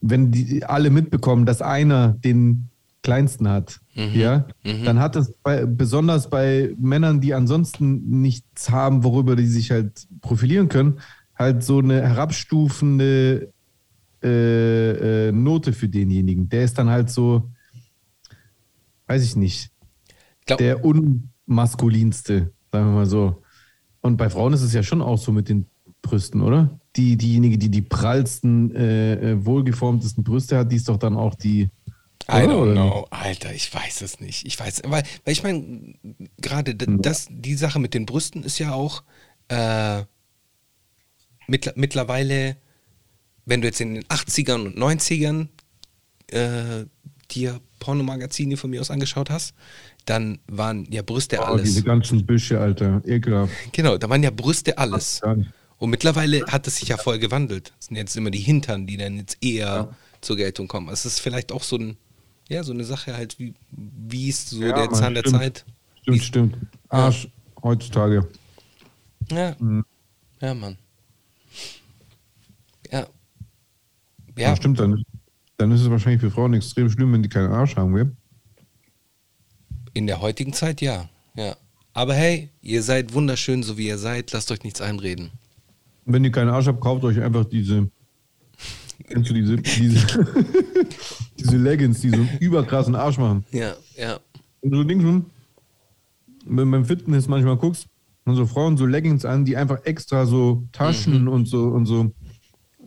[0.02, 2.70] wenn die alle mitbekommen, dass einer den
[3.02, 3.80] kleinsten hat,
[4.14, 9.72] ja, dann hat es bei, besonders bei Männern, die ansonsten nichts haben, worüber die sich
[9.72, 11.00] halt profilieren können,
[11.38, 13.52] halt so eine herabstufende
[14.24, 16.50] äh, äh, Note für denjenigen.
[16.50, 17.52] Der ist dann halt so,
[19.08, 19.72] weiß ich nicht,
[20.46, 23.42] Glaub, der unmaskulinste, sagen wir mal so.
[24.02, 25.66] Und bei Frauen ist es ja schon auch so mit den
[26.02, 26.80] Brüsten, oder?
[26.96, 31.36] Die, diejenige, die die prallsten, äh, äh, wohlgeformtesten Brüste hat, die ist doch dann auch
[31.36, 31.70] die.
[32.28, 33.06] I don't know.
[33.12, 34.48] Alter, ich weiß es nicht.
[34.48, 35.94] Ich weiß, weil, weil ich meine,
[36.38, 39.04] gerade d- das, die Sache mit den Brüsten ist ja auch
[39.48, 40.04] äh,
[41.48, 42.58] mittlerweile,
[43.46, 45.48] wenn du jetzt in den 80ern und 90ern
[46.32, 46.86] äh,
[47.32, 49.54] dir Pornomagazine von mir aus angeschaut hast,
[50.06, 51.86] dann waren ja Brüste Oh, diese alles.
[51.86, 53.02] ganzen Büsche, Alter.
[53.06, 53.52] Ekelhaft.
[53.72, 55.22] Genau, da waren ja Brüste alles.
[55.78, 57.74] Und mittlerweile hat es sich ja voll gewandelt.
[57.80, 60.90] Es sind jetzt immer die Hintern, die dann jetzt eher zur Geltung kommen.
[60.90, 61.98] Es ist vielleicht auch so ein,
[62.50, 65.36] ja, so eine Sache halt, wie, wie ist so Ja, der Mann, Zahn der stimmt.
[65.38, 65.66] Zeit.
[66.02, 66.58] Stimmt, Wie- stimmt.
[66.90, 67.28] Arsch
[67.62, 68.28] heutzutage.
[69.32, 69.56] Ja.
[69.60, 69.84] Mhm.
[70.40, 70.78] Ja, Mann.
[72.92, 73.00] Ja.
[73.00, 73.08] Ja,
[74.38, 75.04] Ja, stimmt, dann,
[75.58, 78.12] dann ist es wahrscheinlich für Frauen extrem schlimm, wenn die keinen Arsch haben, gell?
[79.94, 81.08] in der heutigen Zeit ja.
[81.36, 81.56] Ja.
[81.94, 84.34] Aber hey, ihr seid wunderschön, so wie ihr seid.
[84.34, 85.32] Lasst euch nichts einreden.
[86.06, 87.90] Und wenn ihr keinen Arsch habt, kauft euch einfach diese.
[89.08, 90.06] Kennst du diese, diese,
[91.40, 93.46] diese Leggings, die so einen überkrassen Arsch machen?
[93.52, 94.20] Ja, ja.
[94.60, 95.26] Und so Ding schon,
[96.46, 97.88] wenn du beim Fitness manchmal guckst,
[98.26, 101.28] haben so Frauen so Leggings an, die einfach extra so Taschen Mhm.
[101.30, 102.12] und so und so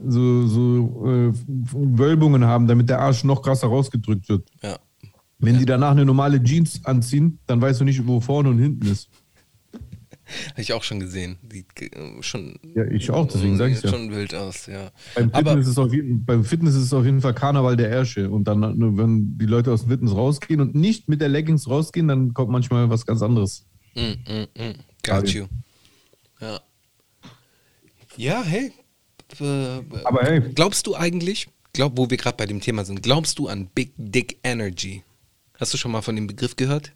[0.07, 4.49] so, so äh, Wölbungen haben, damit der Arsch noch krasser rausgedrückt wird.
[4.63, 4.79] Ja.
[5.39, 8.87] Wenn die danach eine normale Jeans anziehen, dann weißt du nicht, wo vorne und hinten
[8.87, 9.09] ist.
[10.51, 11.39] Habe ich auch schon gesehen.
[11.51, 12.59] Sieht äh, schon.
[12.75, 13.97] Ja, ich auch, deswegen sag ich's sieht ja.
[13.97, 14.91] schon wild aus, ja.
[15.15, 17.89] Beim Aber Fitness, ist auf jeden, beim Fitness ist es auf jeden Fall Karneval der
[17.89, 18.31] Ärsche.
[18.31, 18.63] Und dann,
[18.97, 22.51] wenn die Leute aus dem Fitness rausgehen und nicht mit der Leggings rausgehen, dann kommt
[22.51, 23.65] manchmal was ganz anderes.
[23.95, 24.75] Mm, mm, mm.
[25.05, 25.47] Got you.
[26.41, 26.61] Ja.
[28.17, 28.73] Ja, hey.
[29.41, 30.41] Äh, Aber hey.
[30.55, 33.93] Glaubst du eigentlich, glaub, wo wir gerade bei dem Thema sind, glaubst du an Big
[33.97, 35.03] Dick Energy?
[35.59, 36.93] Hast du schon mal von dem Begriff gehört?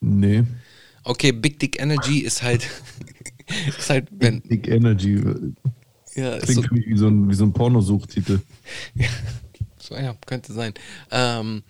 [0.00, 0.44] Nee.
[1.02, 2.68] Okay, Big Dick Energy ist halt,
[3.78, 5.22] ist halt, wenn, Big Energy.
[6.14, 8.40] ja, ist Klingt so, für mich wie so ein, wie so ein Pornosuchtitel.
[9.78, 10.74] so, ja, könnte sein.
[11.10, 11.62] Ähm,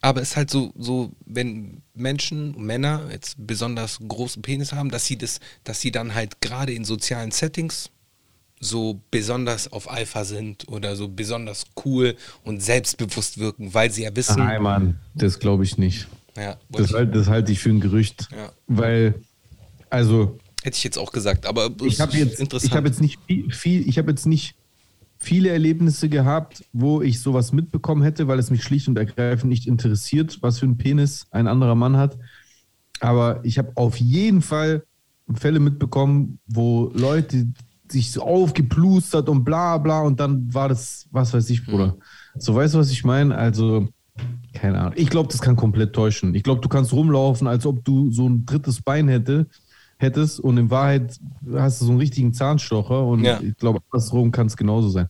[0.00, 5.06] aber es ist halt so, so, wenn Menschen, Männer jetzt besonders großen Penis haben, dass
[5.06, 7.90] sie das, dass sie dann halt gerade in sozialen Settings
[8.60, 14.14] so besonders auf Alpha sind oder so besonders cool und selbstbewusst wirken, weil sie ja
[14.14, 16.08] wissen, Nein, Mann, das glaube ich nicht.
[16.36, 18.28] ja, Das, halt, das halte ich für ein Gerücht.
[18.34, 18.52] Ja.
[18.66, 19.14] Weil,
[19.88, 23.50] also, hätte ich jetzt auch gesagt, aber ich habe jetzt, ich habe jetzt nicht viel,
[23.50, 24.54] viel ich habe jetzt nicht
[25.20, 29.66] viele Erlebnisse gehabt, wo ich sowas mitbekommen hätte, weil es mich schlicht und ergreifend nicht
[29.66, 32.18] interessiert, was für einen Penis ein anderer Mann hat.
[33.00, 34.84] Aber ich habe auf jeden Fall
[35.34, 37.46] Fälle mitbekommen, wo Leute
[37.88, 41.96] sich so aufgeplustert und bla bla und dann war das, was weiß ich, Bruder.
[42.36, 43.36] So weißt du, was ich meine?
[43.36, 43.88] Also,
[44.52, 44.94] keine Ahnung.
[44.96, 46.34] Ich glaube, das kann komplett täuschen.
[46.34, 49.46] Ich glaube, du kannst rumlaufen, als ob du so ein drittes Bein hätte,
[50.00, 51.18] hättest und in Wahrheit
[51.54, 53.40] hast du so einen richtigen Zahnstocher und Ja.
[53.40, 55.08] ich glaube, andersrum kann es genauso sein.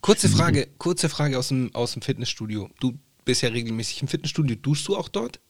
[0.00, 2.68] Kurze Frage, kurze Frage aus dem, aus dem Fitnessstudio.
[2.80, 2.94] Du
[3.24, 4.56] bist ja regelmäßig im Fitnessstudio.
[4.56, 5.40] Duschst du auch dort?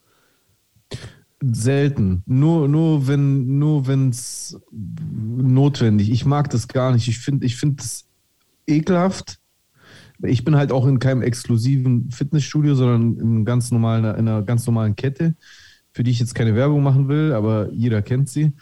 [1.43, 2.23] Selten.
[2.27, 6.11] Nur, nur wenn nur es notwendig.
[6.11, 7.09] Ich mag das gar nicht.
[7.09, 8.07] Ich finde ich finde es
[8.67, 9.39] ekelhaft.
[10.23, 14.67] Ich bin halt auch in keinem exklusiven Fitnessstudio, sondern in, ganz normalen, in einer ganz
[14.67, 15.35] normalen Kette,
[15.93, 18.53] für die ich jetzt keine Werbung machen will, aber jeder kennt sie.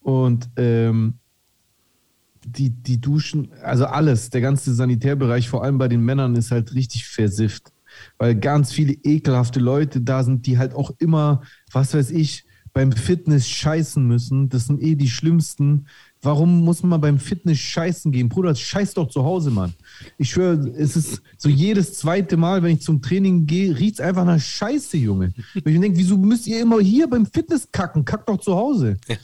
[0.00, 1.14] Und ähm,
[2.44, 6.74] die, die Duschen, also alles, der ganze Sanitärbereich, vor allem bei den Männern, ist halt
[6.74, 7.72] richtig versifft.
[8.16, 12.92] Weil ganz viele ekelhafte Leute da sind, die halt auch immer, was weiß ich, beim
[12.92, 14.48] Fitness scheißen müssen.
[14.48, 15.86] Das sind eh die schlimmsten.
[16.22, 18.28] Warum muss man beim Fitness scheißen gehen?
[18.28, 19.72] Bruder, scheiß doch zu Hause, Mann.
[20.16, 24.00] Ich schwöre, es ist so jedes zweite Mal, wenn ich zum Training gehe, riecht es
[24.00, 25.32] einfach nach Scheiße, Junge.
[25.54, 28.04] Und ich denke, wieso müsst ihr immer hier beim Fitness kacken?
[28.04, 28.96] Kackt doch zu Hause.
[29.06, 29.16] Ja.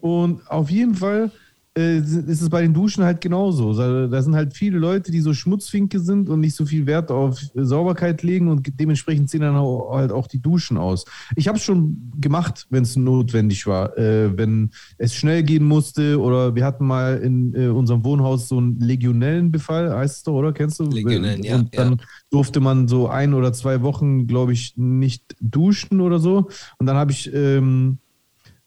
[0.00, 1.30] Und auf jeden Fall
[1.74, 3.72] ist es bei den Duschen halt genauso.
[3.72, 7.10] Da da sind halt viele Leute, die so Schmutzfinke sind und nicht so viel Wert
[7.10, 11.06] auf Sauberkeit legen und dementsprechend sehen dann halt auch die Duschen aus.
[11.34, 13.96] Ich habe es schon gemacht, wenn es notwendig war.
[13.96, 18.58] Äh, wenn es schnell gehen musste oder wir hatten mal in äh, unserem Wohnhaus so
[18.58, 20.52] einen Legionellenbefall, heißt es doch, oder?
[20.52, 20.84] Kennst du?
[20.84, 22.04] Legionellen, ja, Und dann ja.
[22.30, 26.48] durfte man so ein oder zwei Wochen, glaube ich, nicht duschen oder so.
[26.78, 27.96] Und dann habe ich, ähm,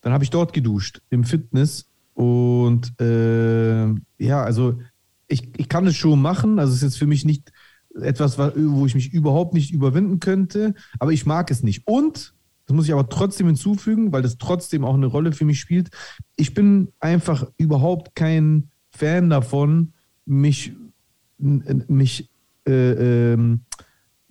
[0.01, 1.85] dann habe ich dort geduscht im Fitness.
[2.15, 3.87] Und äh,
[4.17, 4.79] ja, also
[5.27, 6.57] ich, ich kann es schon machen.
[6.59, 7.51] Also es ist jetzt für mich nicht
[8.01, 11.83] etwas, wa- wo ich mich überhaupt nicht überwinden könnte, aber ich mag es nicht.
[11.85, 12.33] Und,
[12.65, 15.89] das muss ich aber trotzdem hinzufügen, weil das trotzdem auch eine Rolle für mich spielt,
[16.35, 19.93] ich bin einfach überhaupt kein Fan davon,
[20.25, 20.73] mich,
[21.37, 22.29] mich
[22.67, 23.61] äh, ähm,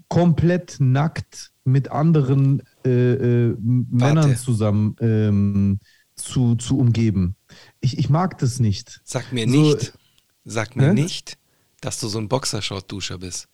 [0.08, 3.12] komplett nackt mit anderen äh,
[3.50, 5.78] äh, Männern zusammen ähm,
[6.16, 7.36] zu, zu umgeben.
[7.84, 9.00] Ich, ich mag das nicht.
[9.04, 9.92] Sag mir So- nicht,
[10.46, 10.94] sag mir Hä?
[10.94, 11.36] nicht,
[11.82, 13.46] dass du so ein Boxershort-Duscher bist.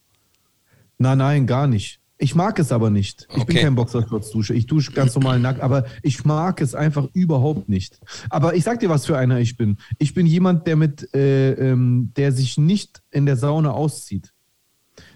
[0.99, 1.99] Nein, nein, gar nicht.
[2.17, 3.23] Ich mag es aber nicht.
[3.31, 3.63] Ich bin Okay.
[3.63, 4.55] kein Boxershorts-Duscher.
[4.55, 7.99] Ich dusche ganz normal nackt, aber ich mag es einfach überhaupt nicht.
[8.29, 9.79] Aber ich sag dir, was für einer ich bin.
[9.99, 14.33] Ich bin jemand, der mit, äh, ähm, der sich nicht in der Sauna auszieht.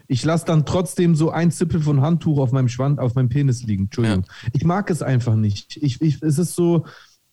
[0.09, 3.63] Ich lasse dann trotzdem so ein Zippel von Handtuch auf meinem Schwand, auf meinem Penis
[3.63, 3.85] liegen.
[3.85, 4.27] Entschuldigung.
[4.55, 5.77] Ich mag es einfach nicht.
[5.77, 6.87] Ich, ich, es ist so,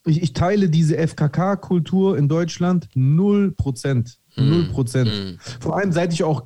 [0.06, 4.18] ich, ich teile diese FKK-Kultur in Deutschland null Prozent.
[4.36, 5.38] Null Prozent.
[5.60, 6.45] Vor allem, seit ich auch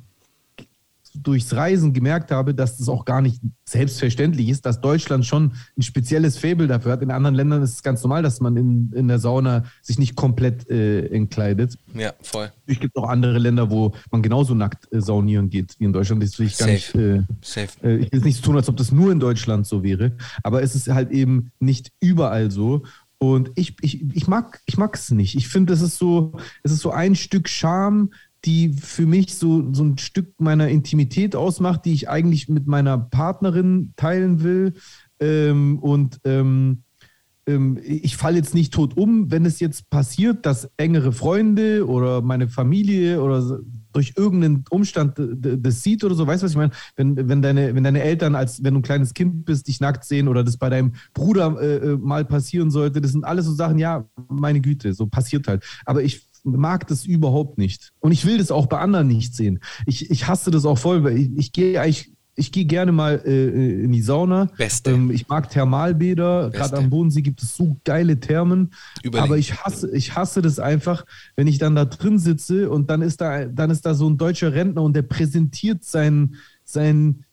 [1.22, 5.82] durchs Reisen gemerkt habe, dass das auch gar nicht selbstverständlich ist, dass Deutschland schon ein
[5.82, 7.02] spezielles Faible dafür hat.
[7.02, 10.14] In anderen Ländern ist es ganz normal, dass man in, in der Sauna sich nicht
[10.14, 11.78] komplett äh, entkleidet.
[11.94, 12.52] Ja, voll.
[12.66, 16.22] Es gibt auch andere Länder, wo man genauso nackt äh, saunieren geht wie in Deutschland.
[16.22, 16.94] Das will ich gar nicht.
[16.94, 17.68] Äh, Safe.
[17.82, 20.12] äh, ich will es nicht so tun, als ob das nur in Deutschland so wäre,
[20.42, 22.82] aber es ist halt eben nicht überall so.
[23.34, 24.76] Und ich, ich, ich mag ich
[25.10, 25.36] nicht.
[25.36, 28.10] Ich finde, es ist so, es ist so ein Stück Charme,
[28.44, 32.96] die für mich so, so ein Stück meiner Intimität ausmacht, die ich eigentlich mit meiner
[32.96, 34.74] Partnerin teilen will.
[35.18, 36.82] Ähm, und ähm,
[37.46, 42.22] ähm, ich falle jetzt nicht tot um, wenn es jetzt passiert, dass engere Freunde oder
[42.22, 43.60] meine Familie oder
[43.96, 46.72] durch irgendeinen Umstand das sieht oder so, weißt du, was ich meine?
[46.96, 50.04] Wenn, wenn, deine, wenn deine Eltern, als wenn du ein kleines Kind bist, dich nackt
[50.04, 53.54] sehen oder das bei deinem Bruder äh, äh, mal passieren sollte, das sind alles so
[53.54, 55.64] Sachen, ja, meine Güte, so passiert halt.
[55.86, 57.92] Aber ich mag das überhaupt nicht.
[57.98, 59.60] Und ich will das auch bei anderen nicht sehen.
[59.86, 63.22] Ich, ich hasse das auch voll, weil ich, ich gehe eigentlich, ich gehe gerne mal
[63.24, 64.50] äh, in die Sauna.
[64.58, 64.90] Beste.
[64.90, 66.50] Ähm, ich mag Thermalbäder.
[66.50, 68.74] Gerade am Bodensee gibt es so geile Thermen.
[69.02, 69.24] Überlegen.
[69.24, 73.00] Aber ich hasse, ich hasse das einfach, wenn ich dann da drin sitze und dann
[73.00, 77.24] ist da, dann ist da so ein deutscher Rentner und der präsentiert sein, sein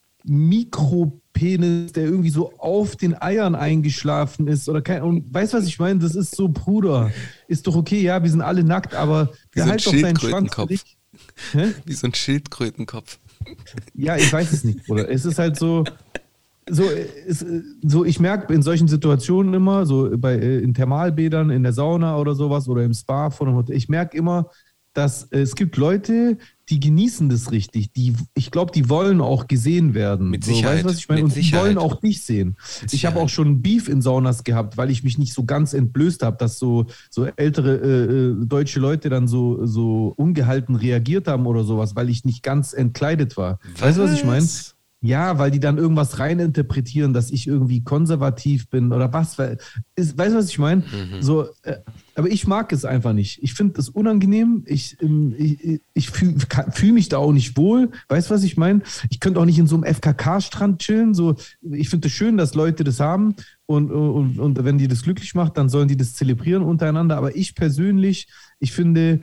[1.33, 5.65] Penis, der irgendwie so auf den Eiern eingeschlafen ist oder kein, und weißt du, was
[5.65, 5.99] ich meine?
[5.99, 7.11] Das ist so, Bruder,
[7.47, 10.55] ist doch okay, ja, wir sind alle nackt, aber ein behalt doch deinen Schwanz?
[11.85, 13.19] Wie so ein Schildkrötenkopf.
[13.93, 15.09] Ja, ich weiß es nicht, Bruder.
[15.09, 15.83] Es ist halt so,
[16.69, 16.83] so,
[17.27, 17.45] es,
[17.81, 22.17] so ich merke in solchen Situationen immer, so bei, äh, in Thermalbädern, in der Sauna
[22.17, 24.49] oder sowas oder im Spa von ich merke immer,
[24.93, 26.37] dass es gibt Leute,
[26.69, 27.91] die genießen das richtig.
[27.91, 30.29] Die, ich glaube, die wollen auch gesehen werden.
[30.29, 30.75] Mit So, Sicherheit.
[30.77, 31.23] weißt du, was ich meine?
[31.23, 32.55] Und die wollen auch dich sehen.
[32.91, 36.23] Ich habe auch schon Beef in Saunas gehabt, weil ich mich nicht so ganz entblößt
[36.23, 41.45] habe, dass so, so ältere äh, äh, deutsche Leute dann so, so ungehalten reagiert haben
[41.47, 43.59] oder sowas, weil ich nicht ganz entkleidet war.
[43.79, 44.47] Weißt du, was ich meine?
[45.05, 49.37] Ja, weil die dann irgendwas reininterpretieren, dass ich irgendwie konservativ bin oder was.
[49.97, 50.83] Ist, weißt du, was ich meine?
[51.19, 51.79] So, äh,
[52.15, 53.43] aber ich mag es einfach nicht.
[53.43, 54.63] Ich finde das unangenehm.
[54.65, 56.35] Ich, ähm, ich, ich fühle
[56.71, 57.91] fühl mich da auch nicht wohl.
[58.07, 58.81] Weißt du, was ich meine?
[59.09, 61.13] Ich könnte auch nicht in so einem FKK-Strand chillen.
[61.13, 63.35] So, ich finde es schön, dass Leute das haben.
[63.65, 67.17] Und, und, und wenn die das glücklich macht, dann sollen die das zelebrieren untereinander.
[67.17, 68.29] Aber ich persönlich,
[68.59, 69.19] ich finde,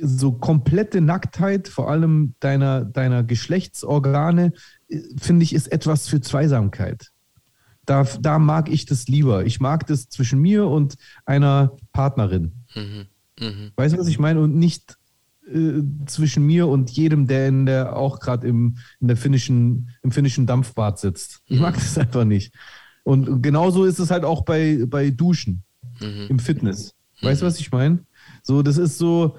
[0.00, 4.52] so komplette Nacktheit, vor allem deiner, deiner Geschlechtsorgane,
[5.18, 7.10] finde ich, ist etwas für Zweisamkeit.
[7.86, 9.46] Da, da mag ich das lieber.
[9.46, 12.52] Ich mag das zwischen mir und einer Partnerin.
[12.74, 13.06] Mhm.
[13.76, 14.40] Weißt du, was ich meine?
[14.40, 14.98] Und nicht
[15.46, 20.10] äh, zwischen mir und jedem, der in der auch gerade im, in der finnischen, im
[20.10, 21.40] finnischen Dampfbad sitzt.
[21.46, 22.52] Ich mag das einfach nicht.
[23.04, 25.62] Und genauso ist es halt auch bei, bei Duschen
[26.28, 26.94] im Fitness.
[27.22, 28.00] Weißt du, was ich meine?
[28.42, 29.38] So, das ist so,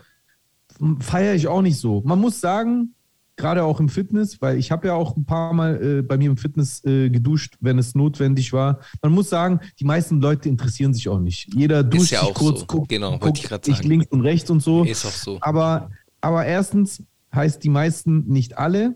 [0.99, 2.01] feiere ich auch nicht so.
[2.01, 2.95] Man muss sagen,
[3.39, 6.29] gerade auch im Fitness, weil ich habe ja auch ein paar Mal äh, bei mir
[6.29, 8.79] im Fitness äh, geduscht, wenn es notwendig war.
[9.01, 11.51] Man muss sagen, die meisten Leute interessieren sich auch nicht.
[11.55, 12.65] Jeder duscht ja sich auch kurz, so.
[12.67, 14.83] guckt, Genau, guckt ich sich links und rechts und so.
[14.83, 15.37] Ist auch so.
[15.41, 15.89] Aber,
[16.21, 17.01] aber erstens
[17.33, 18.95] heißt die meisten nicht alle.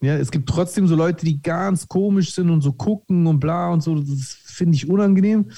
[0.00, 3.70] Ja, es gibt trotzdem so Leute, die ganz komisch sind und so gucken und bla
[3.70, 3.94] und so.
[3.94, 5.50] Das finde ich unangenehm.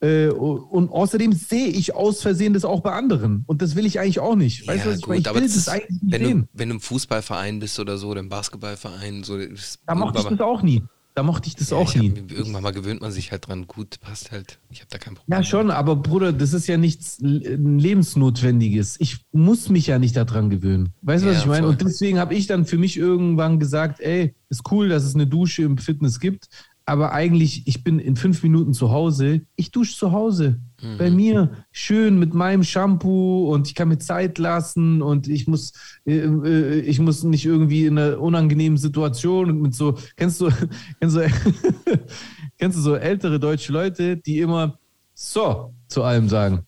[0.00, 3.44] Äh, und außerdem sehe ich aus Versehen das auch bei anderen.
[3.46, 4.66] Und das will ich eigentlich auch nicht.
[4.68, 5.20] Weißt du, was ich meine?
[5.20, 6.48] Ich will das ist, eigentlich nicht wenn, du, sehen.
[6.52, 9.38] wenn du im Fußballverein bist oder so, oder im Basketballverein, so,
[9.86, 10.82] Da mochte ich das auch nie.
[11.14, 12.12] Da mochte ich das Ja, auch ich hab, nie.
[12.28, 13.66] Irgendwann mal gewöhnt man sich halt dran.
[13.66, 14.58] Gut, passt halt.
[14.68, 15.38] Ich habe da kein Problem.
[15.38, 18.96] Ja, schon, aber Bruder, das ist ja nichts Lebensnotwendiges.
[19.00, 20.90] Ich muss mich ja nicht daran gewöhnen.
[21.00, 21.68] Weißt du, was Ja, ich meine?
[21.68, 25.26] Und deswegen habe ich dann für mich irgendwann gesagt, ey, ist cool, dass es eine
[25.26, 26.48] Dusche im Fitness gibt,
[26.88, 29.40] aber eigentlich, ich bin in fünf Minuten zu Hause.
[29.56, 30.60] Ich dusche zu Hause.
[30.80, 30.98] Mhm.
[30.98, 35.72] Bei mir schön mit meinem Shampoo und ich kann mir Zeit lassen und ich muss,
[36.06, 40.48] äh, äh, ich muss nicht irgendwie in einer unangenehmen Situation und mit so, kennst du,
[41.00, 41.28] kennst du,
[42.58, 44.78] kennst du so ältere deutsche Leute, die immer
[45.12, 46.66] so zu allem sagen.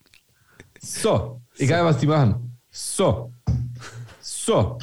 [0.81, 2.59] So, egal was die machen.
[2.73, 3.33] So,
[4.21, 4.79] so.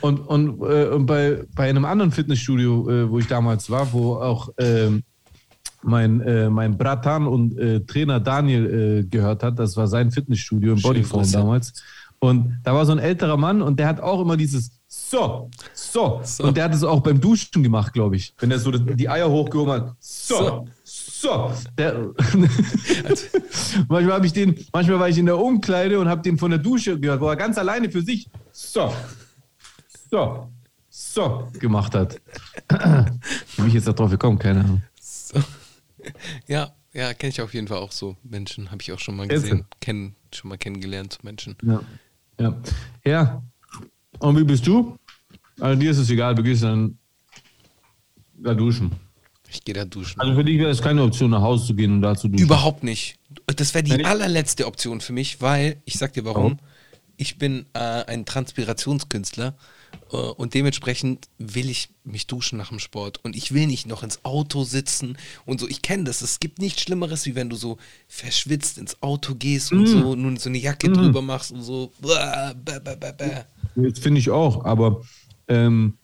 [0.00, 4.16] Und, und, äh, und bei, bei einem anderen Fitnessstudio, äh, wo ich damals war, wo
[4.16, 5.02] auch ähm,
[5.82, 10.74] mein, äh, mein Bratan und äh, Trainer Daniel äh, gehört hat, das war sein Fitnessstudio
[10.74, 11.72] im Bodyform damals.
[12.20, 16.20] Und da war so ein älterer Mann und der hat auch immer dieses so, so.
[16.24, 16.44] So.
[16.44, 18.34] Und der hat es auch beim Duschen gemacht, glaube ich.
[18.38, 19.94] Wenn er so die Eier hochgehoben hat.
[20.00, 21.52] So, So.
[21.52, 21.52] so.
[21.76, 21.94] Der,
[23.88, 26.58] manchmal habe ich den, manchmal war ich in der Umkleide und habe den von der
[26.58, 28.90] Dusche gehört, wo er ganz alleine für sich so,
[30.10, 30.48] so,
[30.88, 32.20] so gemacht hat.
[33.56, 34.38] Wie ich jetzt darauf gekommen?
[34.38, 34.82] Keine Ahnung.
[35.00, 35.38] So.
[36.46, 38.16] Ja, ja, kenne ich auf jeden Fall auch so.
[38.22, 41.56] Menschen habe ich auch schon mal gesehen, kennen, schon mal kennengelernt, so Menschen.
[41.62, 41.80] Ja.
[42.40, 42.54] Ja.
[43.04, 43.42] ja.
[44.20, 44.96] Und wie bist du?
[45.60, 46.96] Also dir ist es egal, du gehst dann
[48.34, 48.92] da duschen.
[49.50, 50.20] Ich gehe da duschen.
[50.20, 52.44] Also für dich wäre es keine Option, nach Hause zu gehen und da zu duschen.
[52.44, 53.18] Überhaupt nicht.
[53.46, 56.58] Das wäre die allerletzte Option für mich, weil, ich sag dir warum,
[57.16, 59.54] ich bin äh, ein Transpirationskünstler
[60.10, 64.24] und dementsprechend will ich mich duschen nach dem Sport und ich will nicht noch ins
[64.24, 65.68] Auto sitzen und so.
[65.68, 66.22] Ich kenne das.
[66.22, 67.76] Es gibt nichts Schlimmeres, wie wenn du so
[68.06, 71.92] verschwitzt ins Auto gehst und so nun so eine Jacke drüber machst und so.
[73.76, 75.02] Das finde ich auch, aber
[75.48, 75.98] ähm,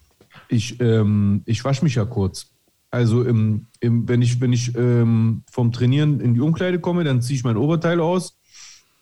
[0.49, 2.51] ich, ähm, ich wasche mich ja kurz.
[2.91, 7.23] Also im, im, wenn ich, wenn ich ähm, vom Trainieren in die Umkleide komme, dann
[7.23, 8.37] ziehe ich mein Oberteil aus.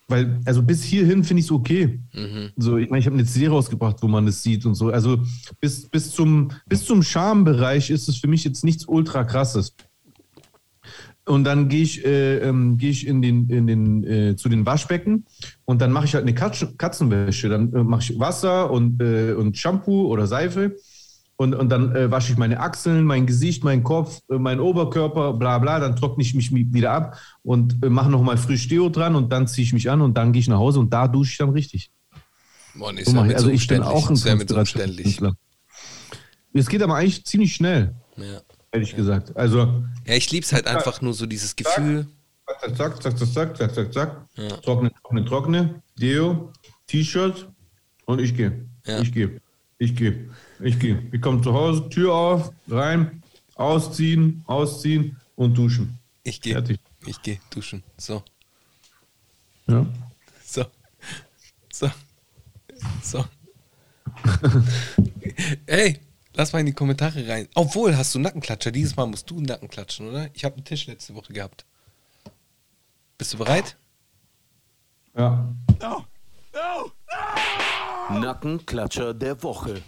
[0.09, 2.01] Weil, also bis hierhin finde ich es okay.
[2.57, 4.91] So, ich meine, ich habe eine CD rausgebracht, wo man das sieht und so.
[4.91, 5.19] Also
[5.61, 9.75] bis, bis zum, bis zum Schambereich ist es für mich jetzt nichts ultra krasses.
[11.25, 14.67] Und dann gehe ich, äh, ähm, gehe ich in den, in den, äh, zu den
[14.67, 15.25] Waschbecken
[15.65, 17.49] und dann mache ich halt eine Katz Katzenwäsche.
[17.49, 20.77] Dann äh, mache ich Wasser und, äh, und Shampoo oder Seife
[21.43, 25.35] und, und dann äh, wasche ich meine Achseln, mein Gesicht, meinen Kopf, äh, meinen Oberkörper,
[25.35, 25.79] bla bla.
[25.81, 29.31] Dann trockne ich mich mi- wieder ab und äh, mache nochmal frisch Deo dran und
[29.33, 31.39] dann ziehe ich mich an und dann gehe ich nach Hause und da dusche ich
[31.39, 31.91] dann richtig.
[32.75, 33.37] So ist ja mache mit ich.
[33.37, 35.21] Also so ich bin auch ein ja mit so umständlich.
[36.55, 37.95] Es geht aber eigentlich ziemlich schnell.
[38.17, 38.41] Ja.
[38.73, 39.35] ehrlich gesagt.
[39.37, 42.07] Also, Ja, ich lieb's halt einfach nur so dieses Gefühl.
[42.61, 44.63] zack, zack, zack, zack, zack, zack, zack, zack.
[44.63, 45.83] Trockne, trockne, trockne.
[45.99, 46.53] Deo,
[46.87, 47.49] T-Shirt
[48.07, 48.67] und ich gehe.
[48.87, 49.01] Ja.
[49.01, 49.41] Ich gehe.
[49.79, 50.29] Ich gehe.
[50.63, 51.03] Ich gehe.
[51.11, 53.23] Ich komme zu Hause, Tür auf, rein,
[53.57, 55.99] ausziehen, ausziehen und duschen.
[56.23, 56.55] Ich gehe.
[56.55, 56.81] Fertig.
[57.05, 57.83] Ich gehe duschen.
[57.97, 58.23] So.
[59.67, 59.85] Ja.
[60.45, 60.65] So.
[61.73, 61.91] So.
[63.03, 63.25] So.
[65.67, 65.99] Ey,
[66.35, 67.49] lass mal in die Kommentare rein.
[67.55, 68.71] Obwohl, hast du Nackenklatscher?
[68.71, 70.31] Dieses Mal musst du einen Nacken klatschen, oder?
[70.33, 71.65] Ich habe einen Tisch letzte Woche gehabt.
[73.19, 73.77] Bist du bereit?
[75.17, 75.53] Ja.
[78.11, 79.83] Nackenklatscher der Woche.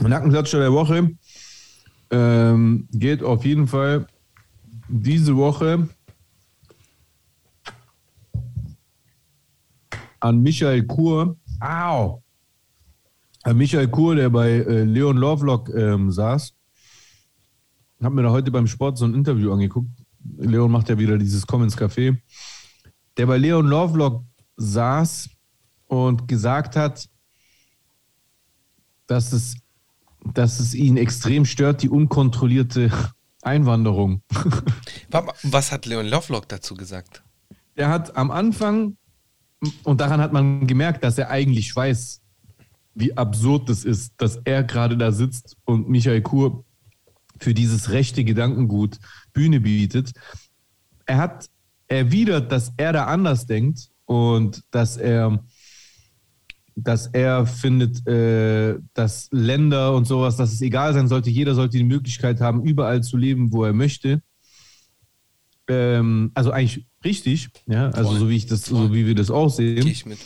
[0.00, 1.10] Nackenklatscher der Woche
[2.10, 4.06] ähm, geht auf jeden Fall
[4.88, 5.88] diese Woche
[10.20, 11.36] an Michael Kur.
[11.60, 12.22] Au!
[13.42, 16.54] An Michael Kur, der bei äh, Leon Lovelock ähm, saß.
[18.02, 19.90] Hab mir da heute beim Sport so ein Interview angeguckt.
[20.36, 22.16] Leon macht ja wieder dieses Komm ins Café.
[23.16, 24.24] Der bei Leon Lovelock
[24.56, 25.30] saß
[25.86, 27.08] und gesagt hat,
[29.06, 29.56] dass es,
[30.34, 32.90] dass es ihn extrem stört, die unkontrollierte
[33.42, 34.22] Einwanderung.
[35.42, 37.22] Was hat Leon Lovelock dazu gesagt?
[37.74, 38.96] Er hat am Anfang,
[39.84, 42.20] und daran hat man gemerkt, dass er eigentlich weiß,
[42.94, 46.64] wie absurd das ist, dass er gerade da sitzt und Michael Kur
[47.38, 48.98] für dieses rechte Gedankengut
[49.32, 50.12] Bühne bietet.
[51.06, 51.46] Er hat
[51.86, 55.44] erwidert, dass er da anders denkt und dass er,
[56.84, 61.76] dass er findet, äh, dass Länder und sowas, dass es egal sein sollte, jeder sollte
[61.76, 64.22] die Möglichkeit haben, überall zu leben, wo er möchte.
[65.66, 68.18] Ähm, also eigentlich richtig, ja, also Voll.
[68.20, 69.82] so wie ich das, so wie wir das auch sehen.
[69.82, 70.18] Gehe ich mit.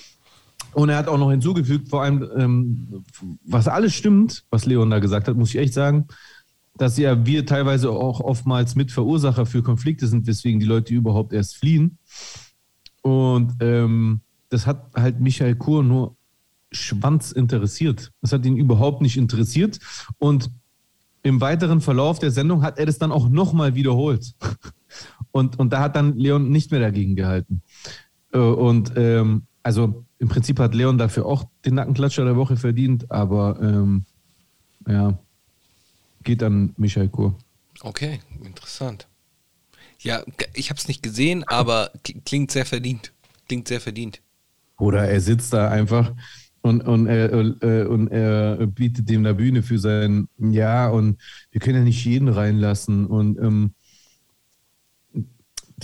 [0.74, 3.04] Und er hat auch noch hinzugefügt, vor allem, ähm,
[3.44, 6.06] was alles stimmt, was Leon da gesagt hat, muss ich echt sagen,
[6.76, 11.56] dass ja wir teilweise auch oftmals Mitverursacher für Konflikte sind, weswegen die Leute überhaupt erst
[11.56, 11.98] fliehen.
[13.02, 16.16] Und ähm, das hat halt Michael Kur nur
[16.72, 18.10] Schwanz interessiert.
[18.20, 19.78] Das hat ihn überhaupt nicht interessiert.
[20.18, 20.50] Und
[21.22, 24.34] im weiteren Verlauf der Sendung hat er das dann auch nochmal wiederholt.
[25.30, 27.62] Und, und da hat dann Leon nicht mehr dagegen gehalten.
[28.34, 33.10] Äh, Und ähm, also im Prinzip hat Leon dafür auch den Nackenklatscher der Woche verdient,
[33.10, 34.04] aber ähm,
[34.86, 35.18] ja,
[36.22, 37.38] geht an Michael Kur.
[37.80, 39.08] Okay, interessant.
[40.00, 41.90] Ja, ich habe es nicht gesehen, aber
[42.24, 43.12] klingt sehr verdient.
[43.48, 44.20] Klingt sehr verdient.
[44.78, 46.12] Oder er sitzt da einfach
[46.62, 51.60] und, und, er, äh, und er bietet dem eine Bühne für sein Ja und wir
[51.60, 53.74] können ja nicht jeden reinlassen und ähm,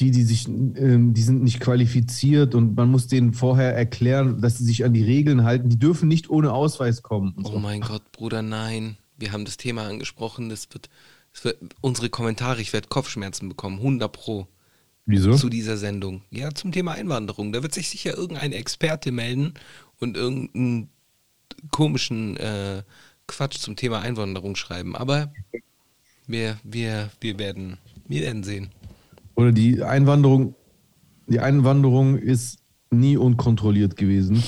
[0.00, 4.58] die, die sich, ähm, die sind nicht qualifiziert und man muss denen vorher erklären, dass
[4.58, 5.68] sie sich an die Regeln halten.
[5.68, 7.34] Die dürfen nicht ohne Ausweis kommen.
[7.42, 7.58] Oh so.
[7.58, 8.96] mein Gott, Bruder, nein.
[9.16, 10.48] Wir haben das Thema angesprochen.
[10.48, 10.88] Das wird,
[11.32, 14.46] das wird unsere Kommentare, ich werde Kopfschmerzen bekommen, 100 pro
[15.06, 15.34] Wieso?
[15.34, 16.22] zu dieser Sendung.
[16.30, 17.52] Ja, zum Thema Einwanderung.
[17.52, 19.54] Da wird sich sicher irgendein Experte melden
[20.00, 20.90] und irgendeinen
[21.70, 22.82] komischen äh,
[23.26, 24.96] Quatsch zum Thema Einwanderung schreiben.
[24.96, 25.32] Aber
[26.26, 28.70] wir, wir, wir werden, wir werden sehen.
[29.34, 30.54] Oder die Einwanderung,
[31.26, 32.58] die Einwanderung ist
[32.90, 34.42] nie unkontrolliert gewesen.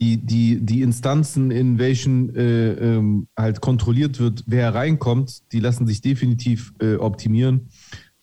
[0.00, 5.86] Die, die, die Instanzen, in welchen äh, ähm, halt kontrolliert wird, wer reinkommt, die lassen
[5.86, 7.70] sich definitiv äh, optimieren.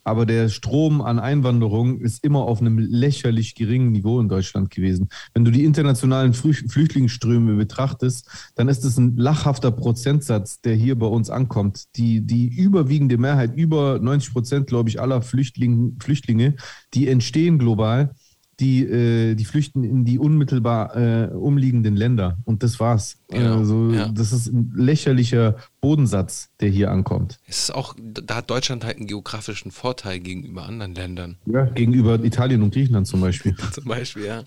[0.04, 5.10] Aber der Strom an Einwanderung ist immer auf einem lächerlich geringen Niveau in Deutschland gewesen.
[5.34, 10.98] Wenn du die internationalen Flü Flüchtlingsströme betrachtest, dann ist es ein lachhafter Prozentsatz, der hier
[10.98, 11.96] bei uns ankommt.
[11.96, 16.56] Die, die überwiegende Mehrheit, über 90 Prozent, glaube ich, aller Flüchtling, Flüchtlinge,
[16.94, 18.14] die entstehen global,
[18.60, 22.38] die, äh, die flüchten in die unmittelbar äh, umliegenden Länder.
[22.46, 23.18] Und das war's.
[23.30, 24.08] Genau, Also, ja.
[24.10, 27.40] Das ist ein lächerlicher Bodensatz, der hier ankommt.
[27.48, 31.38] Es ist auch, da hat Deutschland halt einen geografischen Vorteil gegenüber anderen Ländern.
[31.46, 33.56] Ja, gegenüber Italien und Griechenland zum Beispiel.
[33.72, 34.44] Zum Beispiel, ja.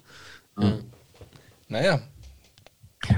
[0.60, 0.72] ja.
[1.68, 2.00] Naja,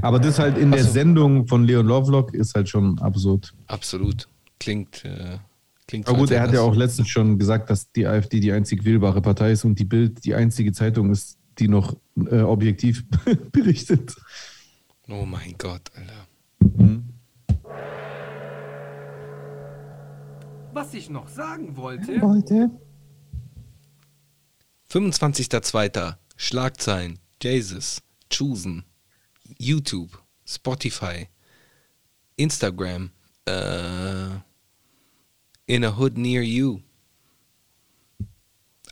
[0.03, 0.93] Aber das halt in der Ach so.
[0.93, 3.53] Sendung von Leon Lovelock ist halt schon absurd.
[3.67, 4.29] absolut.
[4.59, 5.39] Klingt, äh,
[5.89, 8.85] klingt Aber gut, er hat ja auch letztens schon gesagt, dass die AfD die einzig
[8.85, 11.97] wählbare Partei ist und die Bild die einzige Zeitung ist, die noch
[12.31, 13.05] äh, objektiv
[13.53, 14.15] berichtet.
[15.09, 16.29] Oh mein Gott, Alter.
[20.73, 22.71] Was ich noch sagen wollte, Heute?
[24.93, 26.15] 25.02.
[26.37, 28.85] Schlagzeilen, Jesus, Choosen,
[29.59, 31.27] YouTube, Spotify,
[32.37, 33.11] Instagram,
[33.45, 34.39] äh,
[35.69, 36.81] in a hood near you.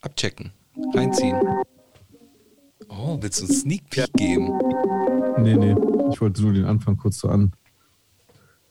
[0.02, 0.52] Abchecken,
[0.94, 1.36] reinziehen.
[2.88, 4.52] Oh, willst du einen Sneak Peek geben?
[5.38, 5.74] Nee, nee,
[6.12, 7.52] ich wollte nur den Anfang kurz so an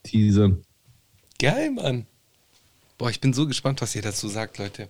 [0.03, 0.63] teasern.
[1.39, 2.05] Geil, Mann.
[2.97, 4.87] Boah, ich bin so gespannt, was ihr dazu sagt, Leute.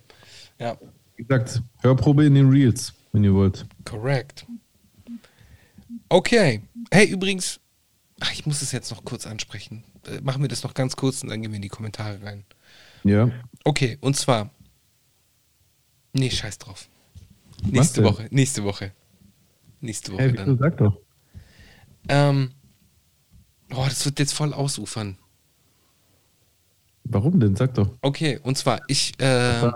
[0.59, 0.78] Ja,
[1.16, 3.66] Wie gesagt, Hörprobe in den Reels, wenn ihr wollt.
[3.86, 4.45] correct.
[6.09, 6.61] Okay.
[6.91, 7.59] Hey, übrigens,
[8.20, 9.84] ach, ich muss es jetzt noch kurz ansprechen.
[10.05, 12.45] Äh, Machen wir das noch ganz kurz und dann gehen wir in die Kommentare rein.
[13.06, 13.30] Ja.
[13.64, 14.49] Okay, und zwar.
[16.14, 16.89] Nee, scheiß drauf.
[17.64, 18.03] Nächste?
[18.03, 18.91] Woche, nächste Woche.
[19.80, 20.58] Nächste Woche Hey, dann.
[20.58, 20.97] sag doch.
[22.10, 22.51] Ähm,
[23.74, 25.18] oh, das wird jetzt voll ausufern.
[27.03, 27.56] Warum denn?
[27.56, 27.91] Sag doch.
[28.01, 29.72] Okay, und zwar, ich, äh,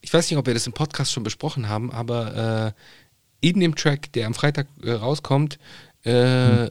[0.00, 2.74] ich weiß nicht, ob wir das im Podcast schon besprochen haben, aber
[3.40, 5.58] äh, in dem Track, der am Freitag äh, rauskommt,
[6.02, 6.68] äh,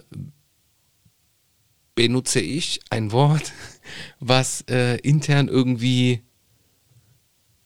[1.95, 3.53] benutze ich ein Wort,
[4.19, 6.21] was äh, intern irgendwie,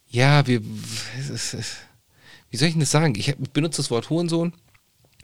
[0.10, 3.16] ja, wir, wie soll ich denn das sagen?
[3.16, 4.54] Ich benutze das Wort Hurensohn,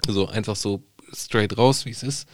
[0.08, 0.84] so einfach so
[1.14, 2.28] straight raus, wie es ist.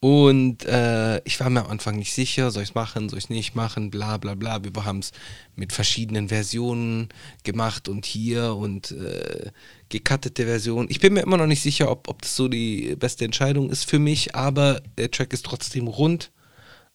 [0.00, 3.26] Und äh, ich war mir am Anfang nicht sicher, soll ich es machen, soll ich
[3.26, 4.64] es nicht machen, bla bla bla.
[4.64, 5.12] Wir haben es
[5.54, 7.08] mit verschiedenen Versionen
[7.44, 9.52] gemacht und hier und äh,
[9.90, 10.88] gecuttete Version.
[10.90, 13.88] Ich bin mir immer noch nicht sicher, ob, ob das so die beste Entscheidung ist
[13.88, 16.32] für mich, aber der Track ist trotzdem rund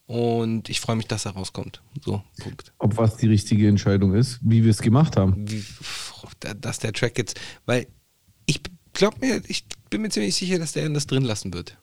[0.08, 1.82] und ich freue mich, dass er rauskommt.
[2.03, 2.74] So, Punkt.
[2.80, 5.49] Ob was die richtige Entscheidung ist, wie wir es gemacht haben.
[5.49, 5.64] Wie,
[6.60, 7.88] dass der Track jetzt, weil
[8.45, 8.62] ich
[8.93, 11.78] glaube mir, ich bin mir ziemlich sicher, dass der Jan das drin lassen wird.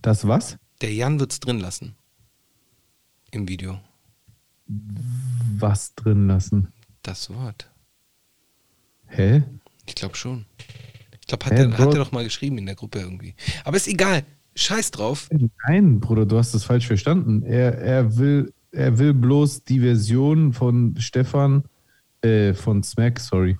[0.00, 0.56] Das was?
[0.80, 1.94] Der Jan wird es drin lassen.
[3.30, 3.78] Im Video.
[4.66, 6.72] Was drin lassen?
[7.02, 7.70] Das Wort.
[9.06, 9.42] Hä?
[9.86, 10.46] Ich glaube schon.
[11.20, 13.34] Ich glaube, hat, er, hat er doch mal geschrieben in der Gruppe irgendwie.
[13.64, 14.24] Aber ist egal.
[14.54, 15.28] Scheiß drauf.
[15.66, 17.42] Nein, Bruder, du hast das falsch verstanden.
[17.42, 21.64] Er, er, will, er will bloß die Version von Stefan,
[22.22, 23.58] äh, von Smack, sorry,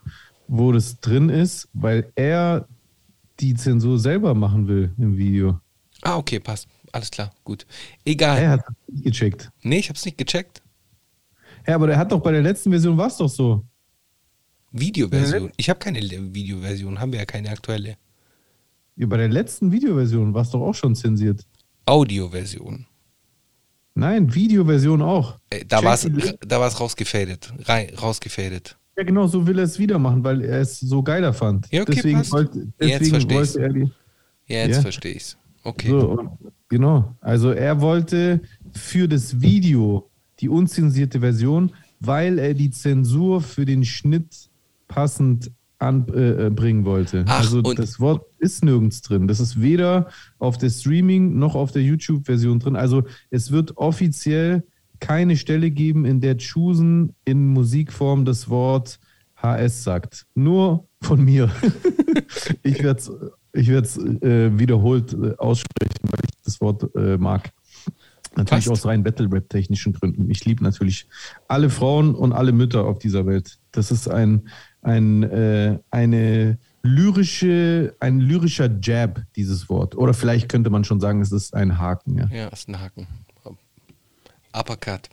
[0.48, 2.68] wo das drin ist, weil er
[3.40, 5.58] die Zensur selber machen will im Video.
[6.02, 6.68] Ah, okay, passt.
[6.92, 7.66] Alles klar, gut.
[8.04, 8.38] Egal.
[8.38, 9.50] Er hat das nicht gecheckt.
[9.62, 10.62] Nee, ich hab's nicht gecheckt.
[11.66, 13.64] Ja, aber der hat doch bei der letzten Version war es doch so.
[14.72, 15.52] Videoversion.
[15.56, 17.96] Ich habe keine Videoversion, haben wir ja keine aktuelle.
[18.96, 21.46] Ja, bei der letzten Videoversion war es doch auch schon zensiert.
[21.86, 22.86] Audioversion.
[23.94, 25.38] Nein, Videoversion auch.
[25.50, 27.52] Äh, da die- da war's rausgefadet.
[27.64, 28.76] Rein, rausgefadet.
[28.96, 31.66] Ja, genau, so will er es wieder machen, weil er es so geiler fand.
[31.72, 32.32] Ja, okay, deswegen passt.
[32.32, 33.54] wollte, Jetzt deswegen versteh ich's.
[33.54, 33.92] wollte er die.
[34.46, 34.82] Ja, jetzt Ja.
[34.82, 35.36] verstehe ich's.
[35.64, 35.88] Okay.
[35.88, 36.38] So,
[36.68, 37.14] genau.
[37.20, 38.40] Also er wollte
[38.72, 44.50] für das Video die unzensierte Version, weil er die Zensur für den Schnitt
[44.88, 45.50] passend
[45.82, 47.24] anbringen äh, bringen wollte.
[47.26, 49.28] Ach, also das Wort ist nirgends drin.
[49.28, 50.08] Das ist weder
[50.38, 52.76] auf der Streaming noch auf der YouTube-Version drin.
[52.76, 54.64] Also es wird offiziell
[55.00, 59.00] keine Stelle geben, in der Chusen in Musikform das Wort
[59.36, 60.26] HS sagt.
[60.34, 61.50] Nur von mir.
[62.62, 63.10] ich werde es
[63.52, 67.50] ich werd's, äh, wiederholt äh, aussprechen, weil ich das Wort äh, mag.
[68.34, 68.70] Natürlich Passt.
[68.70, 70.30] aus rein Battle-Rap-technischen Gründen.
[70.30, 71.06] Ich liebe natürlich
[71.48, 73.58] alle Frauen und alle Mütter auf dieser Welt.
[73.72, 74.48] Das ist ein,
[74.82, 79.94] ein, äh, eine lyrische, ein lyrischer Jab, dieses Wort.
[79.96, 82.18] Oder vielleicht könnte man schon sagen, es ist ein Haken.
[82.18, 83.06] Ja, Ja, ist ein Haken.
[84.52, 85.08] Uppercut.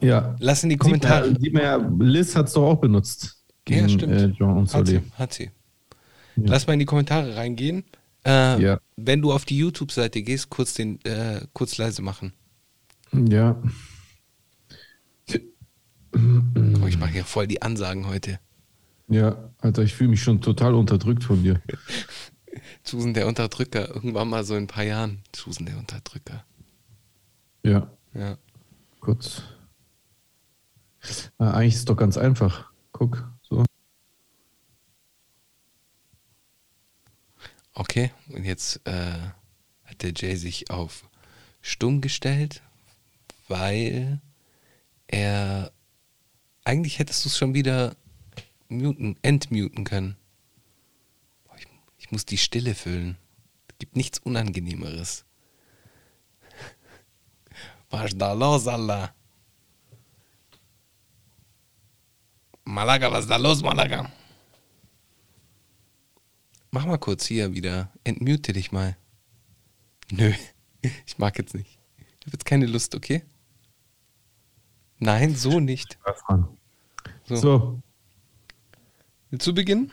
[0.00, 0.36] ja.
[0.38, 1.28] Lass in die Sieht man, Kommentare.
[1.30, 3.42] ja- sieht man ja, Liz hat es doch auch benutzt.
[3.68, 4.12] Ja, stimmt.
[4.12, 5.50] Äh, Jean und Hat sie, hat sie.
[6.36, 7.84] Lass mal in die Kommentare reingehen.
[8.24, 8.80] Äh, Ja.
[8.96, 12.32] Wenn du auf die YouTube-Seite gehst, kurz den, äh, kurz leise machen.
[13.12, 13.60] Ja.
[16.12, 18.38] Guck, ich mache hier voll die Ansagen heute.
[19.10, 21.60] Ja, Alter, ich fühle mich schon total unterdrückt von dir.
[22.84, 25.22] Susan der Unterdrücker, irgendwann mal so in ein paar Jahren.
[25.34, 26.44] Susan der Unterdrücker.
[27.64, 28.38] Ja, Ja.
[29.00, 29.42] kurz.
[31.38, 32.70] Ah, eigentlich ist es doch ganz einfach.
[32.92, 33.64] Guck, so.
[37.74, 39.18] Okay, und jetzt äh,
[39.84, 41.08] hat der Jay sich auf
[41.62, 42.62] stumm gestellt,
[43.48, 44.20] weil
[45.06, 45.72] er
[46.64, 47.96] eigentlich hättest du es schon wieder
[48.70, 50.16] muten, entmuten können.
[51.56, 51.66] Ich,
[51.98, 53.16] ich muss die Stille füllen.
[53.68, 55.24] Es gibt nichts Unangenehmeres.
[57.90, 59.14] Was da los, Allah?
[62.64, 64.12] Malaga, was ist da los, Malaga?
[66.70, 67.90] Mach mal kurz hier wieder.
[68.04, 68.96] Entmute dich mal.
[70.12, 70.32] Nö,
[71.06, 71.78] ich mag jetzt nicht.
[71.98, 73.24] Ich habe jetzt keine Lust, okay?
[74.98, 75.98] Nein, so nicht.
[77.24, 77.36] So.
[77.36, 77.82] So,
[79.30, 79.92] Willst du beginnen?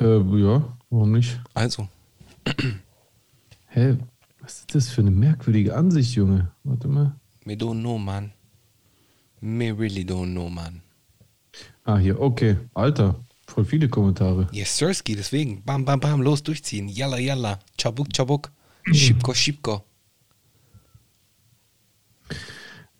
[0.00, 1.40] äh, ja, warum nicht?
[1.54, 1.88] Also,
[3.66, 3.96] Hä,
[4.40, 6.50] was ist das für eine merkwürdige Ansicht, Junge?
[6.64, 7.14] Warte mal.
[7.44, 8.32] me don't know, man.
[9.40, 10.82] Me really don't know, man.
[11.84, 12.56] Ah, hier, okay.
[12.74, 13.14] Alter,
[13.46, 14.48] voll viele Kommentare.
[14.52, 15.62] Yes, Sirski, deswegen.
[15.64, 16.88] Bam, bam, bam, los, durchziehen.
[16.88, 17.58] Yalla, yalla.
[17.78, 18.50] Chabuk, chabuk.
[18.92, 19.84] Schipko, schipko.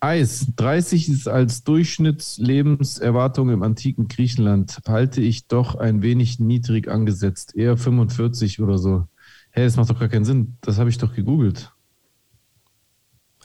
[0.00, 7.56] Eis, 30 ist als Durchschnittslebenserwartung im antiken Griechenland, halte ich doch ein wenig niedrig angesetzt.
[7.56, 9.08] Eher 45 oder so.
[9.50, 10.56] Hä, das macht doch gar keinen Sinn.
[10.60, 11.72] Das habe ich doch gegoogelt.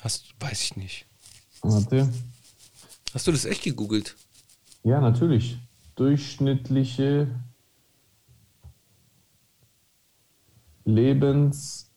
[0.02, 1.08] Hast, weiß ich nicht.
[1.62, 2.12] Warte.
[3.14, 4.16] Hast du das echt gegoogelt?
[4.84, 5.58] Ja, natürlich.
[5.96, 7.34] Durchschnittliche
[10.86, 11.90] Lebens.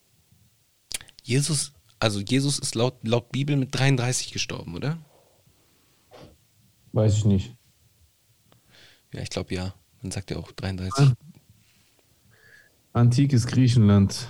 [1.22, 4.98] Jesus, also Jesus ist laut, laut Bibel mit 33 gestorben, oder?
[6.92, 7.56] Weiß ich nicht.
[9.12, 9.74] Ja, ich glaube ja.
[10.02, 11.14] Man sagt ja auch 33.
[12.92, 14.28] Antikes Griechenland.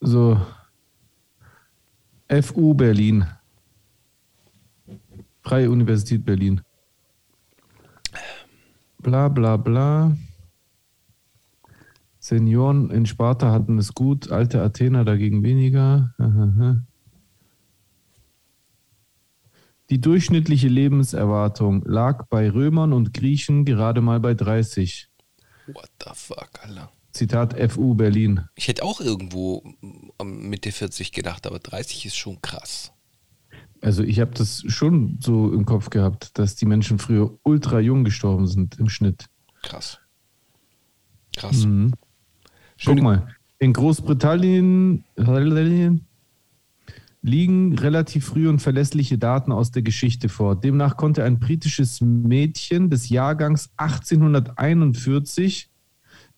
[0.00, 0.40] So.
[2.42, 3.26] FU Berlin.
[5.42, 6.62] Freie Universität Berlin.
[8.98, 10.16] Bla bla bla.
[12.24, 16.14] Senioren in Sparta hatten es gut, alte Athener dagegen weniger.
[19.90, 25.10] Die durchschnittliche Lebenserwartung lag bei Römern und Griechen gerade mal bei 30.
[25.66, 26.90] What the fuck, Alter.
[27.12, 28.48] Zitat FU Berlin.
[28.54, 29.62] Ich hätte auch irgendwo
[30.18, 32.94] ähm, Mitte 40 gedacht, aber 30 ist schon krass.
[33.82, 38.02] Also ich habe das schon so im Kopf gehabt, dass die Menschen früher ultra jung
[38.02, 39.26] gestorben sind im Schnitt.
[39.60, 40.00] Krass.
[41.36, 41.66] Krass.
[41.66, 41.92] Mhm.
[42.76, 45.04] Schöne- Guck mal, in Großbritannien
[47.22, 50.60] liegen relativ früh und verlässliche Daten aus der Geschichte vor.
[50.60, 55.70] Demnach konnte ein britisches Mädchen des Jahrgangs 1841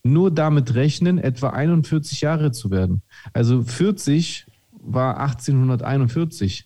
[0.04, 3.02] nur damit rechnen, etwa 41 Jahre zu werden.
[3.32, 6.64] Also 40 war 1841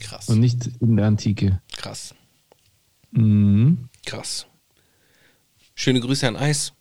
[0.00, 0.28] Krass.
[0.28, 1.62] und nicht in der Antike.
[1.78, 2.14] Krass.
[3.12, 3.88] Mhm.
[4.04, 4.46] Krass.
[5.74, 6.73] Schöne Grüße an Eis.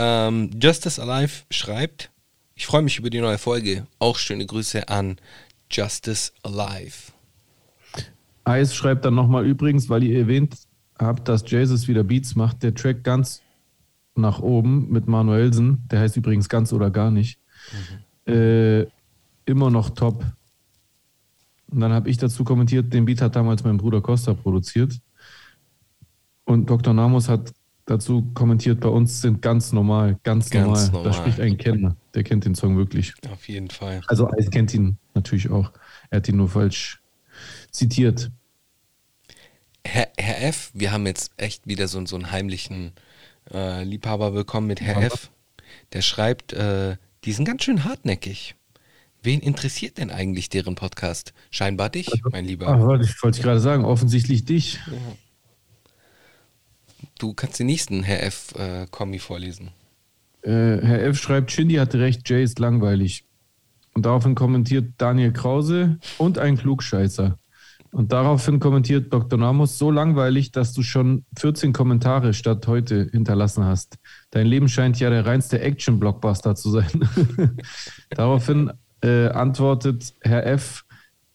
[0.00, 2.12] Ähm, Justice Alive schreibt,
[2.54, 3.84] ich freue mich über die neue Folge.
[3.98, 5.16] Auch schöne Grüße an
[5.72, 7.10] Justice Alive.
[8.44, 10.56] Eis schreibt dann nochmal übrigens, weil ihr erwähnt
[11.00, 13.42] habt, dass Jesus wieder Beats macht, der Track ganz
[14.14, 17.40] nach oben mit Manuelsen, der heißt übrigens ganz oder gar nicht,
[18.28, 18.82] äh,
[19.46, 20.24] immer noch top.
[21.72, 25.00] Und dann habe ich dazu kommentiert, den Beat hat damals mein Bruder Costa produziert.
[26.44, 26.94] Und Dr.
[26.94, 27.52] Namos hat
[27.88, 30.86] dazu kommentiert, bei uns sind ganz normal, ganz, Ganz normal.
[30.90, 31.04] normal.
[31.04, 33.14] Da spricht ein Kenner, der kennt den Song wirklich.
[33.32, 34.00] Auf jeden Fall.
[34.06, 35.72] Also Eis kennt ihn natürlich auch.
[36.10, 37.00] Er hat ihn nur falsch
[37.70, 38.30] zitiert.
[39.84, 42.92] Herr, Herr F., wir haben jetzt echt wieder so, so einen heimlichen
[43.52, 45.30] äh, Liebhaber bekommen mit Herr F.
[45.92, 48.54] Der schreibt, äh, die sind ganz schön hartnäckig.
[49.22, 51.32] Wen interessiert denn eigentlich deren Podcast?
[51.50, 52.78] Scheinbar dich, mein Lieber.
[52.80, 54.78] Wollte ich, wollte ich gerade sagen, offensichtlich dich.
[57.18, 58.54] Du kannst den nächsten Herr F.
[58.56, 59.70] Äh, Kommi vorlesen.
[60.42, 61.18] Äh, Herr F.
[61.18, 63.24] schreibt, Shindy hatte recht, Jay ist langweilig.
[63.94, 67.36] Und daraufhin kommentiert Daniel Krause und ein Klugscheißer.
[67.90, 69.38] Und daraufhin kommentiert Dr.
[69.38, 73.96] Namos, so langweilig, dass du schon 14 Kommentare statt heute hinterlassen hast.
[74.30, 77.08] Dein Leben scheint ja der reinste Action-Blockbuster zu sein.
[78.10, 78.70] daraufhin
[79.02, 80.84] äh, antwortet Herr F.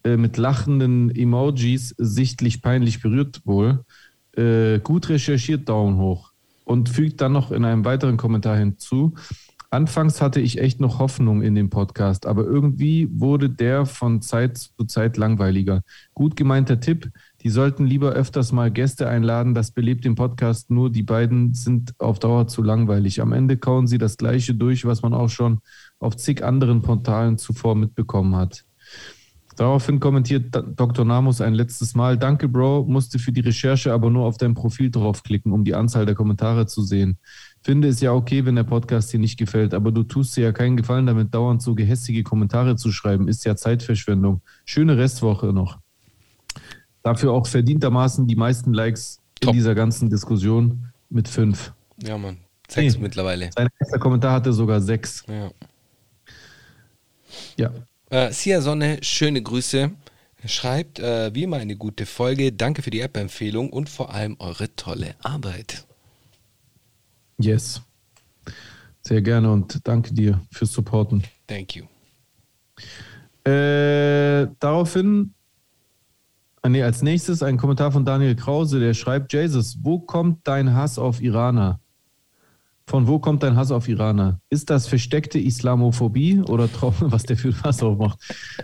[0.05, 3.85] Äh, mit lachenden Emojis, sichtlich peinlich berührt wohl.
[4.35, 6.31] Äh, gut recherchiert, Daumen hoch.
[6.65, 9.13] Und fügt dann noch in einem weiteren Kommentar hinzu,
[9.73, 14.59] Anfangs hatte ich echt noch Hoffnung in den Podcast, aber irgendwie wurde der von Zeit
[14.59, 15.81] zu Zeit langweiliger.
[16.13, 17.09] Gut gemeinter Tipp,
[17.41, 21.95] die sollten lieber öfters mal Gäste einladen, das belebt den Podcast nur, die beiden sind
[21.97, 23.19] auf Dauer zu langweilig.
[23.19, 25.57] Am Ende kauen sie das Gleiche durch, was man auch schon
[25.97, 28.65] auf zig anderen Portalen zuvor mitbekommen hat.
[29.55, 31.05] Daraufhin kommentiert Dr.
[31.05, 34.89] Namus ein letztes Mal, danke Bro, musste für die Recherche aber nur auf dein Profil
[34.89, 37.17] draufklicken, um die Anzahl der Kommentare zu sehen.
[37.61, 40.51] Finde es ja okay, wenn der Podcast dir nicht gefällt, aber du tust dir ja
[40.51, 43.27] keinen Gefallen damit, dauernd so gehässige Kommentare zu schreiben.
[43.27, 44.41] Ist ja Zeitverschwendung.
[44.65, 45.77] Schöne Restwoche noch.
[47.03, 49.53] Dafür auch verdientermaßen die meisten Likes in Top.
[49.53, 51.73] dieser ganzen Diskussion mit fünf.
[52.01, 52.37] Ja, Mann.
[52.67, 53.01] Sechs Hey.
[53.01, 53.49] mittlerweile.
[53.55, 55.23] Sein erster Kommentar hatte sogar sechs.
[55.27, 55.51] Ja.
[57.57, 57.71] Ja.
[58.13, 59.89] Äh, Sia Sonne, schöne Grüße.
[60.45, 62.51] Schreibt, äh, wie immer eine gute Folge.
[62.51, 65.87] Danke für die App-Empfehlung und vor allem eure tolle Arbeit.
[67.39, 67.81] Yes.
[69.01, 71.23] Sehr gerne und danke dir fürs Supporten.
[71.47, 71.85] Thank you.
[73.45, 75.33] Äh, daraufhin,
[76.61, 80.75] ah, nee, als nächstes ein Kommentar von Daniel Krause, der schreibt: Jesus, wo kommt dein
[80.75, 81.79] Hass auf Iraner?
[82.93, 84.39] Von wo kommt dein Hass auf Iraner?
[84.51, 88.19] Ist das versteckte Islamophobie oder Trau was der für Hass aufmacht?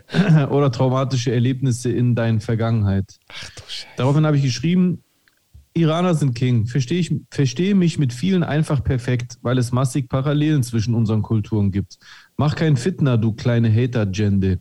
[0.51, 3.17] oder traumatische Erlebnisse in deiner Vergangenheit?
[3.27, 3.87] Ach du Scheiße.
[3.97, 5.03] Daraufhin habe ich geschrieben,
[5.73, 6.67] Iraner sind King.
[6.67, 11.71] Verstehe ich, verstehe mich mit vielen einfach perfekt, weil es massig Parallelen zwischen unseren Kulturen
[11.71, 11.97] gibt.
[12.37, 14.59] Mach kein Fitner, du kleine Hater-Gende.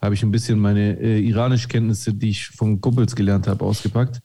[0.00, 4.20] Habe ich ein bisschen meine äh, Iranisch-Kenntnisse, die ich von Kumpels gelernt habe, ausgepackt.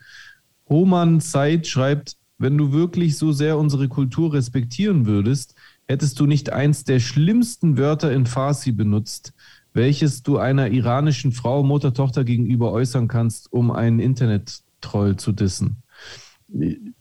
[0.69, 5.55] Roman Said schreibt, wenn du wirklich so sehr unsere Kultur respektieren würdest,
[5.87, 9.33] hättest du nicht eins der schlimmsten Wörter in Farsi benutzt,
[9.73, 15.83] welches du einer iranischen Frau, Mutter, Tochter gegenüber äußern kannst, um einen Internet-Troll zu dissen.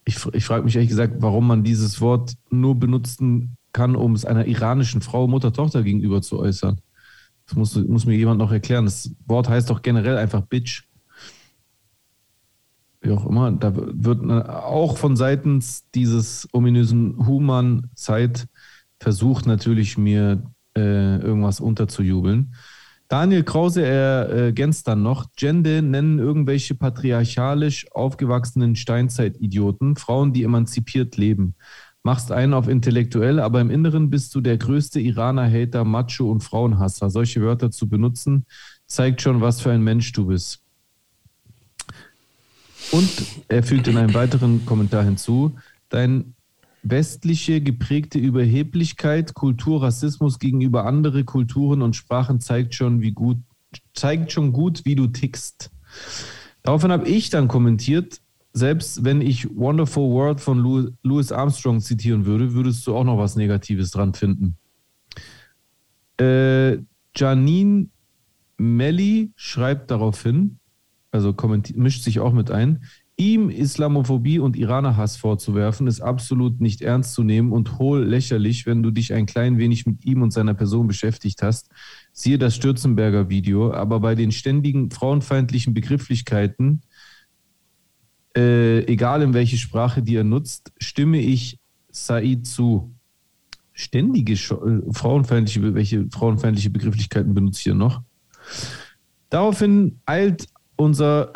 [0.04, 4.24] Ich, ich frage mich ehrlich gesagt, warum man dieses Wort nur benutzen kann, um es
[4.24, 6.80] einer iranischen Frau, Mutter, Tochter gegenüber zu äußern.
[7.46, 8.84] Das muss, muss mir jemand noch erklären.
[8.84, 10.84] Das Wort heißt doch generell einfach Bitch.
[13.02, 13.50] Wie auch immer.
[13.50, 18.46] Da wird auch von seitens dieses ominösen Human-Zeit
[19.00, 20.44] versucht natürlich mir
[20.76, 22.54] äh, irgendwas unterzujubeln.
[23.08, 31.56] Daniel Krause ergänzt dann noch, Gende nennen irgendwelche patriarchalisch aufgewachsenen Steinzeitidioten, Frauen, die emanzipiert leben.
[32.04, 37.10] Machst einen auf intellektuell, aber im Inneren bist du der größte Iraner-Hater, Macho und Frauenhasser.
[37.10, 38.46] Solche Wörter zu benutzen,
[38.86, 40.61] zeigt schon, was für ein Mensch du bist.
[42.92, 43.10] Und
[43.48, 45.56] er fügt in einem weiteren Kommentar hinzu,
[45.88, 46.34] dein
[46.82, 53.38] westliche geprägte Überheblichkeit, Kultur, Rassismus gegenüber andere Kulturen und Sprachen zeigt schon, wie gut,
[53.94, 55.70] zeigt schon gut, wie du tickst.
[56.62, 58.20] Daraufhin habe ich dann kommentiert,
[58.52, 60.58] selbst wenn ich Wonderful World von
[61.02, 64.56] Louis Armstrong zitieren würde, würdest du auch noch was Negatives dran finden.
[66.20, 66.78] Äh,
[67.16, 67.88] Janine
[68.58, 70.58] Melli schreibt daraufhin,
[71.12, 71.34] also
[71.74, 72.80] mischt sich auch mit ein,
[73.18, 78.82] Ihm Islamophobie und Iranerhass vorzuwerfen, ist absolut nicht ernst zu nehmen und hohl lächerlich, wenn
[78.82, 81.68] du dich ein klein wenig mit ihm und seiner Person beschäftigt hast.
[82.12, 83.72] Siehe das Stürzenberger Video.
[83.72, 86.82] Aber bei den ständigen frauenfeindlichen Begrifflichkeiten,
[88.34, 91.60] äh, egal in welche Sprache die er nutzt, stimme ich
[91.90, 92.94] Said zu.
[93.74, 98.02] Ständige äh, frauenfeindliche, welche frauenfeindliche Begrifflichkeiten benutze ich hier noch?
[99.28, 100.46] Daraufhin eilt
[100.76, 101.34] unser,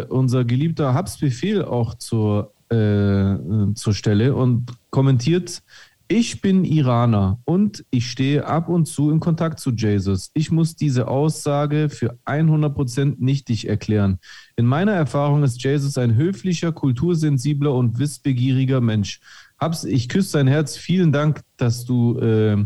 [0.00, 5.62] äh, unser geliebter Habsbefehl auch zur, äh, zur Stelle und kommentiert,
[6.10, 10.30] ich bin Iraner und ich stehe ab und zu in Kontakt zu Jesus.
[10.32, 14.18] Ich muss diese Aussage für 100% nichtig erklären.
[14.56, 19.20] In meiner Erfahrung ist Jesus ein höflicher, kultursensibler und wissbegieriger Mensch.
[19.58, 20.78] Hab's, ich küsse sein Herz.
[20.78, 22.64] Vielen Dank, dass du äh,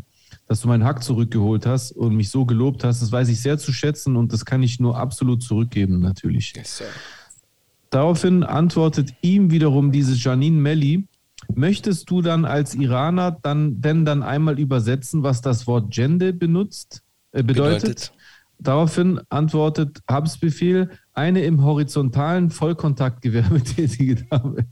[0.52, 3.00] dass du meinen Hack zurückgeholt hast und mich so gelobt hast.
[3.00, 6.52] Das weiß ich sehr zu schätzen und das kann ich nur absolut zurückgeben, natürlich.
[6.54, 6.82] Yes,
[7.88, 11.08] Daraufhin antwortet ihm wiederum diese Janine Melli,
[11.54, 17.02] möchtest du dann als Iraner dann denn dann einmal übersetzen, was das Wort Gende benutzt,
[17.30, 17.82] äh, bedeutet?
[17.82, 18.12] bedeutet?
[18.58, 24.66] Daraufhin antwortet Habsbefehl, eine im horizontalen Vollkontaktgewerbe tätige Dame.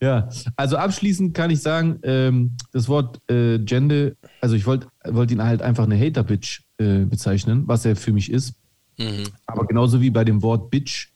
[0.00, 5.30] Ja, also abschließend kann ich sagen, ähm, das Wort äh, Gender, also ich wollte wollt
[5.32, 8.54] ihn halt einfach eine Hater-Bitch äh, bezeichnen, was er für mich ist.
[8.96, 9.24] Mhm.
[9.46, 11.08] Aber genauso wie bei dem Wort Bitch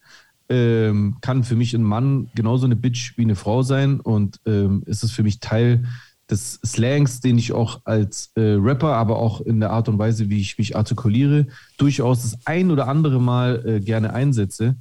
[0.49, 4.83] ähm, kann für mich ein Mann genauso eine Bitch wie eine Frau sein und ähm,
[4.87, 5.85] ist es für mich Teil
[6.29, 10.29] des Slangs, den ich auch als äh, Rapper, aber auch in der Art und Weise,
[10.29, 11.47] wie ich mich artikuliere,
[11.79, 14.77] durchaus das ein oder andere Mal äh, gerne einsetze.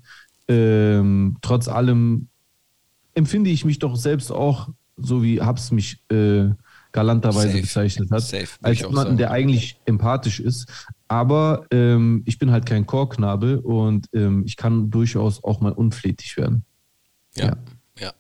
[0.47, 2.29] Ähm, trotz allem
[3.13, 6.49] empfinde ich mich doch selbst auch, so wie Habs mich äh,
[6.91, 7.61] galanterweise Safe.
[7.61, 10.67] bezeichnet hat, Safe, als jemanden, der eigentlich empathisch ist.
[11.07, 16.37] Aber ähm, ich bin halt kein Chorknabe und ähm, ich kann durchaus auch mal unflätig
[16.37, 16.63] werden.
[17.35, 17.45] Ja.
[17.45, 17.57] ja.
[17.99, 18.13] ja.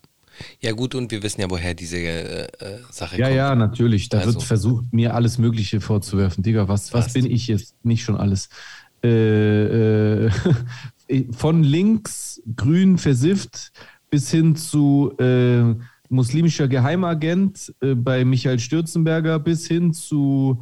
[0.59, 3.37] Ja, gut, und wir wissen ja, woher diese äh, äh Sache ja, kommt.
[3.37, 4.09] Ja, ja, natürlich.
[4.09, 4.33] Da also.
[4.33, 6.43] wird versucht, mir alles Mögliche vorzuwerfen.
[6.43, 7.75] Digga, was, was bin ich jetzt?
[7.83, 8.49] Nicht schon alles.
[9.03, 10.31] Äh, äh
[11.31, 13.71] von links grün versifft
[14.11, 15.73] bis hin zu äh,
[16.09, 20.59] muslimischer Geheimagent äh, bei Michael Stürzenberger, bis hin zu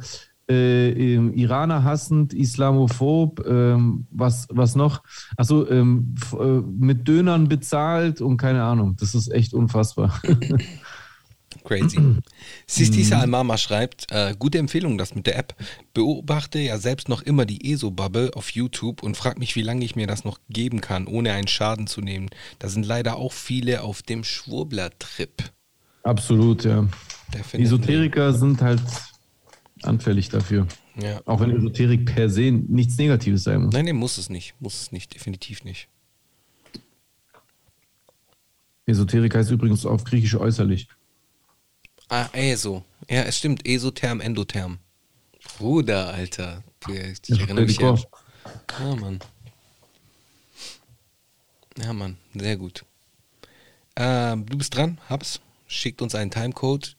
[0.48, 5.02] äh, Iraner hassend, Islamophob, ähm, was, was noch?
[5.36, 8.96] Achso, ähm, äh, mit Dönern bezahlt und keine Ahnung.
[8.98, 10.20] Das ist echt unfassbar.
[11.70, 12.00] Crazy.
[12.66, 13.22] Sistisa mhm.
[13.22, 15.54] Almama schreibt, äh, gute Empfehlung das mit der App.
[15.94, 19.94] Beobachte ja selbst noch immer die ESO-Bubble auf YouTube und frag mich, wie lange ich
[19.94, 22.28] mir das noch geben kann, ohne einen Schaden zu nehmen.
[22.58, 25.30] Da sind leider auch viele auf dem Schwurbler-Trip.
[26.02, 26.88] Absolut, ja.
[27.52, 28.82] Esoteriker sind halt
[29.82, 30.66] anfällig dafür.
[31.00, 31.20] Ja.
[31.24, 33.72] Auch wenn Esoterik per se nichts Negatives sein muss.
[33.72, 34.54] Nein, nee, muss es nicht.
[34.58, 35.88] Muss es nicht, definitiv nicht.
[38.86, 40.88] Esoterik heißt übrigens auf Griechisch äußerlich.
[42.10, 42.84] Ah, ESO.
[43.08, 43.66] Ja, es stimmt.
[43.66, 44.78] Esotherm, Endotherm.
[45.58, 46.64] Bruder, Alter.
[46.88, 47.94] Ich, ich erinnere mich ja.
[48.66, 49.20] Ah, Mann.
[51.78, 52.84] Ja, Mann, sehr gut.
[53.94, 55.40] Ähm, du bist dran, hab's.
[55.68, 56.96] Schickt uns einen Timecode.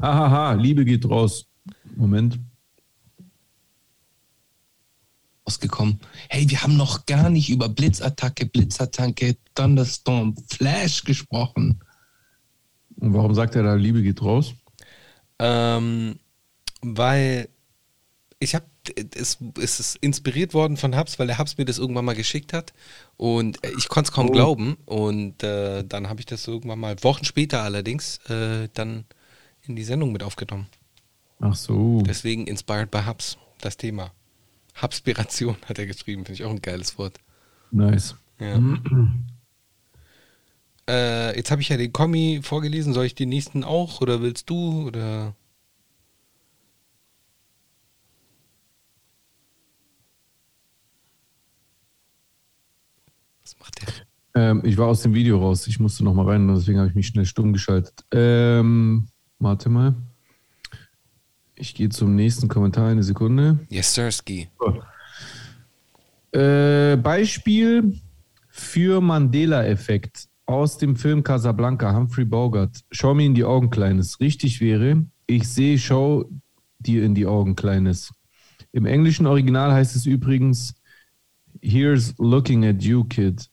[0.00, 1.46] Hahaha, Liebe geht raus.
[1.94, 2.40] Moment.
[5.52, 6.00] Ausgekommen.
[6.30, 11.80] Hey, wir haben noch gar nicht über Blitzattacke, Blitzattacke, Thunderstorm, Flash gesprochen.
[12.96, 14.54] Und warum sagt er da, Liebe geht raus?
[15.38, 16.18] Ähm,
[16.80, 17.50] weil
[18.38, 18.64] ich habe
[19.14, 22.54] es, es ist inspiriert worden von Hubs, weil der Hubs mir das irgendwann mal geschickt
[22.54, 22.72] hat
[23.18, 24.32] und ich konnte es kaum Oh.
[24.32, 29.04] glauben und äh, dann habe ich das irgendwann mal Wochen später allerdings äh, dann
[29.66, 30.66] in die Sendung mit aufgenommen.
[31.40, 32.00] Ach so.
[32.06, 34.12] Deswegen inspired by Hubs das Thema.
[34.80, 37.18] Hubspiration hat er geschrieben, finde ich auch ein geiles Wort.
[37.70, 38.16] Nice.
[38.38, 38.60] Ja.
[40.88, 42.92] äh, jetzt habe ich ja den Kommi vorgelesen.
[42.92, 45.34] Soll ich den nächsten auch oder willst du oder?
[53.42, 53.88] Was macht der?
[54.34, 55.66] Ähm, ich war aus dem Video raus.
[55.66, 58.04] Ich musste noch mal rein, deswegen habe ich mich schnell stumm geschaltet.
[58.12, 59.08] Ähm,
[59.38, 59.94] warte mal.
[61.62, 63.60] Ich gehe zum nächsten Kommentar, eine Sekunde.
[63.68, 64.48] Yes, Sirski.
[66.32, 68.00] Äh, Beispiel
[68.48, 72.80] für Mandela-Effekt aus dem Film Casablanca, Humphrey Bogart.
[72.90, 74.18] Schau mir in die Augen, Kleines.
[74.18, 76.24] Richtig wäre, ich sehe, schau
[76.80, 78.12] dir in die Augen, Kleines.
[78.72, 80.74] Im englischen Original heißt es übrigens,
[81.60, 83.48] Here's looking at you, kid.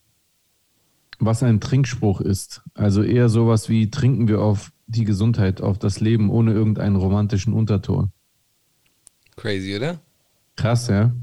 [1.19, 2.61] Was ein Trinkspruch ist.
[2.73, 7.53] Also eher sowas wie, trinken wir auf die Gesundheit, auf das Leben, ohne irgendeinen romantischen
[7.53, 8.11] Unterton.
[9.35, 9.99] Crazy, oder?
[10.55, 11.13] Krass, ja?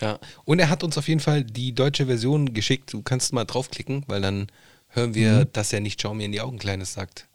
[0.00, 0.18] Ja.
[0.44, 2.92] Und er hat uns auf jeden Fall die deutsche Version geschickt.
[2.92, 4.46] Du kannst mal draufklicken, weil dann
[4.88, 7.26] hören wir, dass er nicht Schau mir in die Augen, Kleines sagt.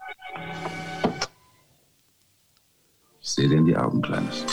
[3.21, 4.45] Ich sehe dir in die Augen, Kleines.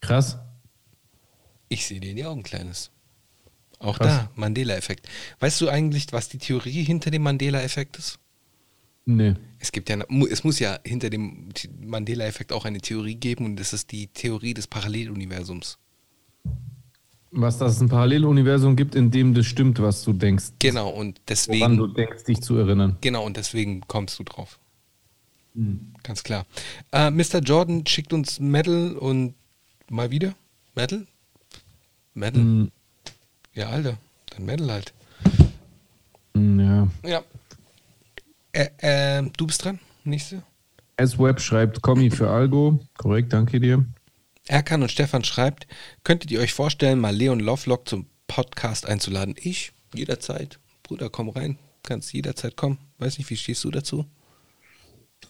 [0.00, 0.38] Krass.
[1.68, 2.90] Ich sehe dir in die Augen, Kleines.
[3.80, 4.18] Auch Krass.
[4.24, 5.08] da, Mandela-Effekt.
[5.40, 8.18] Weißt du eigentlich, was die Theorie hinter dem Mandela-Effekt ist?
[9.06, 9.34] Nee.
[9.58, 9.98] Es gibt ja,
[10.30, 11.48] es muss ja hinter dem
[11.82, 15.78] Mandela-Effekt auch eine Theorie geben und das ist die Theorie des Paralleluniversums.
[17.32, 20.46] Was dass es ein Paralleluniversum gibt, in dem das stimmt, was du denkst.
[20.58, 22.98] Genau, und Woran du deswegen, denkst, dich zu erinnern.
[23.00, 24.58] genau, und deswegen kommst du drauf.
[26.02, 26.46] Ganz klar.
[26.92, 27.38] Äh, Mr.
[27.38, 29.34] Jordan schickt uns Metal und
[29.88, 30.34] mal wieder?
[30.74, 31.06] Metal?
[32.14, 32.40] Metal?
[32.42, 32.70] Hm,
[33.54, 33.98] Ja, Alter,
[34.30, 34.92] dann Metal halt.
[36.34, 36.88] hm, ja.
[37.04, 37.22] Ja.
[38.52, 38.68] Äh,
[39.18, 39.78] äh, du bist dran.
[40.04, 40.42] Nächste.
[40.96, 42.80] S-Web schreibt Kommi für Algo.
[42.96, 43.84] Korrekt, danke dir.
[44.46, 45.66] Erkan und Stefan schreibt,
[46.02, 49.34] könntet ihr euch vorstellen, mal Leon Lovelock zum Podcast einzuladen?
[49.40, 49.72] Ich?
[49.94, 50.58] Jederzeit.
[50.82, 51.58] Bruder, komm rein.
[51.82, 52.78] Kannst jederzeit kommen.
[52.98, 54.06] Weiß nicht, wie stehst du dazu?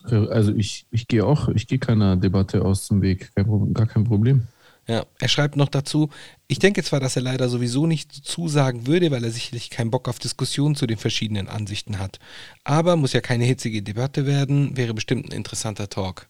[0.02, 3.30] Also ich, ich gehe auch, ich gehe keiner Debatte aus dem Weg.
[3.34, 4.46] Kein, gar kein Problem.
[4.90, 6.10] Ja, er schreibt noch dazu,
[6.48, 10.08] ich denke zwar, dass er leider sowieso nicht zusagen würde, weil er sicherlich keinen Bock
[10.08, 12.18] auf Diskussionen zu den verschiedenen Ansichten hat.
[12.64, 16.26] Aber muss ja keine hitzige Debatte werden, wäre bestimmt ein interessanter Talk.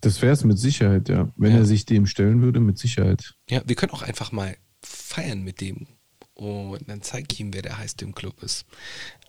[0.00, 1.30] Das wäre es mit Sicherheit, ja.
[1.36, 1.58] Wenn Ja.
[1.58, 3.34] er sich dem stellen würde, mit Sicherheit.
[3.48, 5.86] Ja, wir können auch einfach mal feiern mit dem.
[6.34, 8.64] Und dann zeige ich ihm, wer der heißte im Club ist.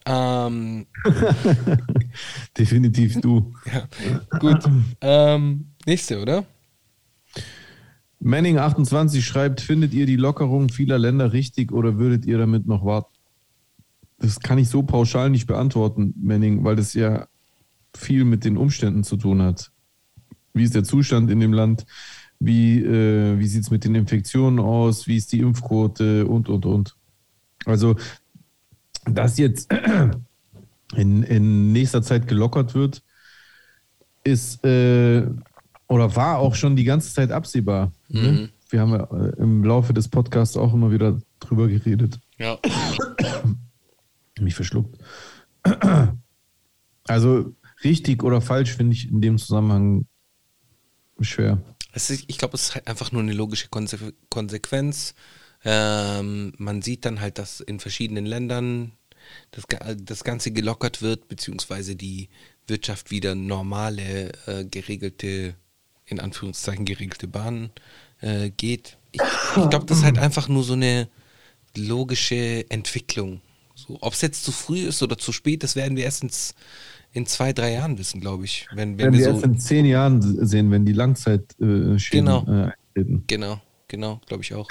[0.08, 0.88] Ähm,
[2.58, 3.54] Definitiv du.
[3.72, 3.88] ja,
[4.40, 4.64] gut.
[5.02, 6.48] Ähm, nächste, oder?
[8.24, 13.14] Manning28 schreibt, findet ihr die Lockerung vieler Länder richtig oder würdet ihr damit noch warten?
[14.20, 17.28] Das kann ich so pauschal nicht beantworten, Manning, weil das ja
[17.96, 19.72] viel mit den Umständen zu tun hat.
[20.54, 21.86] Wie ist der Zustand in dem Land?
[22.40, 25.08] Wie, äh, wie sieht es mit den Infektionen aus?
[25.08, 26.26] Wie ist die Impfquote?
[26.26, 26.96] Und, und, und.
[27.66, 27.96] Also,
[29.06, 29.74] dass jetzt
[30.96, 33.04] in, in nächster Zeit gelockert wird,
[34.24, 35.28] ist äh,
[35.94, 37.92] oder war auch schon die ganze Zeit absehbar.
[38.10, 38.50] Ne?
[38.70, 42.20] Wir haben ja äh, im Laufe des Podcasts auch immer wieder drüber geredet.
[42.40, 42.58] Ja.
[44.40, 44.98] Mich verschluckt.
[47.06, 47.54] Also
[47.84, 50.08] richtig oder falsch finde ich in dem Zusammenhang
[51.20, 51.62] schwer.
[51.94, 54.00] Ist, ich glaube, es ist halt einfach nur eine logische Konse
[54.32, 55.14] Konsequenz.
[55.64, 58.94] Ähm, man sieht dann halt, dass in verschiedenen Ländern
[59.52, 59.66] das,
[59.98, 62.30] das Ganze gelockert wird, beziehungsweise die
[62.66, 65.56] Wirtschaft wieder normale, äh, geregelte,
[66.06, 67.72] in Anführungszeichen geregelte Bahnen
[68.22, 68.98] äh, geht.
[69.12, 71.08] Ich, ich glaube, das ist halt einfach nur so eine
[71.76, 73.42] logische Entwicklung.
[73.76, 76.56] So, Ob es jetzt zu früh ist oder zu spät, das werden wir erst ins,
[77.12, 78.68] in zwei, drei Jahren wissen, glaube ich.
[78.72, 82.44] Wenn, wenn Werden wir wir so erst in zehn Jahren sehen, wenn die Langzeitschäden Genau.
[82.48, 83.24] äh, eintreten.
[83.28, 84.70] Genau, genau, glaube ich auch.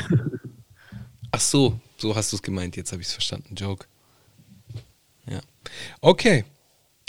[1.33, 2.77] Ach so, so hast du es gemeint.
[2.77, 3.55] Jetzt habe ich es verstanden.
[3.55, 3.87] Joke.
[5.27, 5.41] Ja.
[6.01, 6.45] Okay.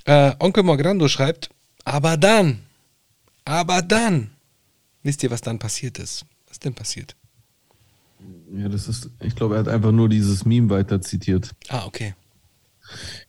[0.05, 1.49] Äh, Onkel Morgrando schreibt,
[1.85, 2.59] aber dann,
[3.45, 4.31] aber dann.
[5.03, 6.25] Wisst ihr, was dann passiert ist?
[6.47, 7.15] Was denn passiert?
[8.55, 11.51] Ja, das ist, ich glaube, er hat einfach nur dieses Meme weiter zitiert.
[11.67, 12.13] Ah, okay.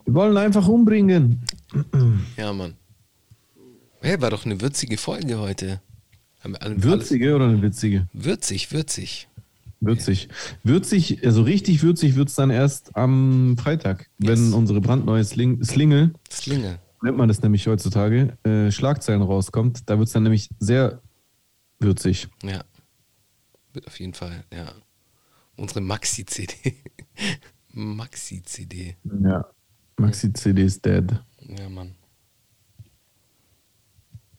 [0.05, 1.43] Wir wollen einfach umbringen.
[2.36, 2.74] Ja, Mann.
[4.01, 5.81] Hey, war doch eine würzige Folge heute.
[6.41, 8.07] Haben wir alle- Würzige oder eine witzige?
[8.12, 9.28] Alles, würzig, würzig.
[9.81, 10.28] Würzig.
[10.62, 16.12] Würzig, also richtig würzig wird es dann erst am Freitag, wenn unsere brandneue Sling Slingel,
[16.31, 16.78] Slinge.
[17.05, 19.89] Nennt man das nämlich heutzutage, äh, Schlagzeilen rauskommt.
[19.89, 21.02] Da wird es dann nämlich sehr
[21.78, 22.28] würzig.
[22.43, 22.64] Ja.
[23.72, 24.72] Wird auf jeden Fall, ja.
[25.56, 26.55] Unsere Maxi-CD.
[27.72, 28.97] Maxi-CD.
[29.22, 29.44] Ja.
[29.98, 31.05] Maxi-CD ist dead.
[31.40, 31.94] Ja, Mann.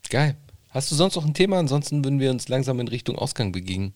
[0.10, 0.36] Geil.
[0.70, 1.60] Hast du sonst noch ein Thema?
[1.60, 3.94] Ansonsten würden wir uns langsam in Richtung Ausgang begeben.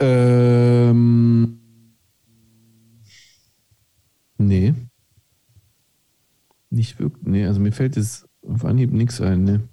[0.00, 1.60] Ähm.
[4.36, 4.74] Nee.
[6.70, 7.26] Nicht wirklich.
[7.26, 9.68] Nee, also mir fällt jetzt auf Anhieb nichts ein, ne?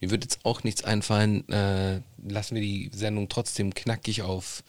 [0.00, 1.46] Mir wird jetzt auch nichts einfallen.
[1.48, 4.62] Äh, lassen wir die Sendung trotzdem knackig auf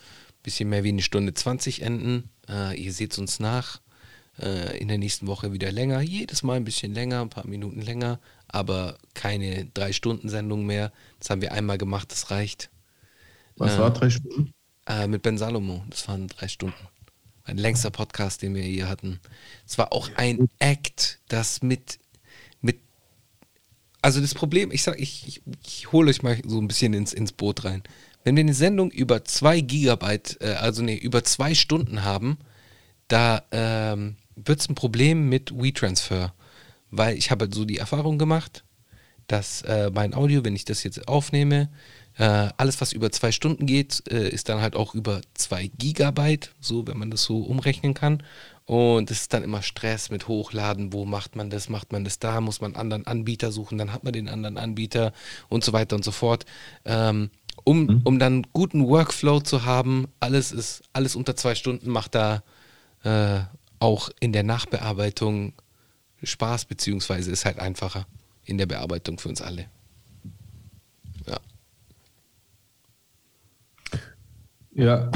[0.43, 2.29] bisschen mehr wie eine Stunde 20 enden.
[2.49, 3.79] Äh, ihr seht uns nach.
[4.39, 6.01] Äh, in der nächsten Woche wieder länger.
[6.01, 8.19] Jedes Mal ein bisschen länger, ein paar Minuten länger.
[8.47, 10.91] Aber keine Drei-Stunden-Sendung mehr.
[11.19, 12.69] Das haben wir einmal gemacht, das reicht.
[13.55, 14.53] Was Äh, war drei Stunden?
[14.87, 15.83] Äh, mit Ben Salomo.
[15.89, 16.87] Das waren drei Stunden.
[17.43, 19.19] Ein längster Podcast, den wir hier hatten.
[19.65, 21.99] Es war auch ein Act, das mit,
[22.61, 22.79] mit
[24.01, 27.13] also das Problem, ich sag, ich, ich, ich hole euch mal so ein bisschen ins,
[27.13, 27.83] ins Boot rein.
[28.23, 32.37] Wenn wir eine Sendung über zwei Gigabyte, äh, also nee, über zwei Stunden haben,
[33.07, 36.33] da ähm, wird es ein Problem mit WeTransfer.
[36.91, 38.63] Weil ich habe halt so die Erfahrung gemacht,
[39.27, 41.69] dass äh, mein Audio, wenn ich das jetzt aufnehme,
[42.17, 46.53] äh, alles, was über zwei Stunden geht, äh, ist dann halt auch über zwei Gigabyte,
[46.59, 48.23] so, wenn man das so umrechnen kann.
[48.65, 52.19] Und es ist dann immer Stress mit Hochladen, wo macht man das, macht man das
[52.19, 55.13] da, muss man einen anderen Anbieter suchen, dann hat man den anderen Anbieter
[55.49, 56.45] und so weiter und so fort.
[56.85, 57.31] Ähm,
[57.63, 62.43] um, um dann guten Workflow zu haben, alles ist, alles unter zwei Stunden macht da
[63.03, 63.41] äh,
[63.79, 65.53] auch in der Nachbearbeitung
[66.23, 68.05] Spaß, beziehungsweise ist halt einfacher
[68.45, 69.65] in der Bearbeitung für uns alle.
[71.27, 71.39] Ja.
[74.73, 75.09] Ja.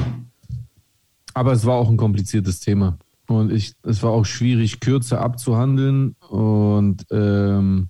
[1.34, 2.98] Aber es war auch ein kompliziertes Thema.
[3.28, 6.16] Und ich, es war auch schwierig, kürzer abzuhandeln.
[6.30, 7.90] Und ähm,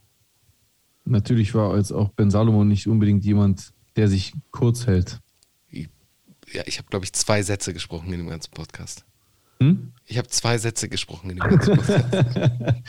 [1.06, 5.20] natürlich war jetzt auch Ben Salomon nicht unbedingt jemand, der sich kurz hält.
[6.54, 9.04] Ja, ich habe, glaube ich, zwei Sätze gesprochen in dem ganzen Podcast.
[9.60, 9.92] Hm?
[10.06, 12.06] Ich habe zwei Sätze gesprochen in dem ganzen Podcast.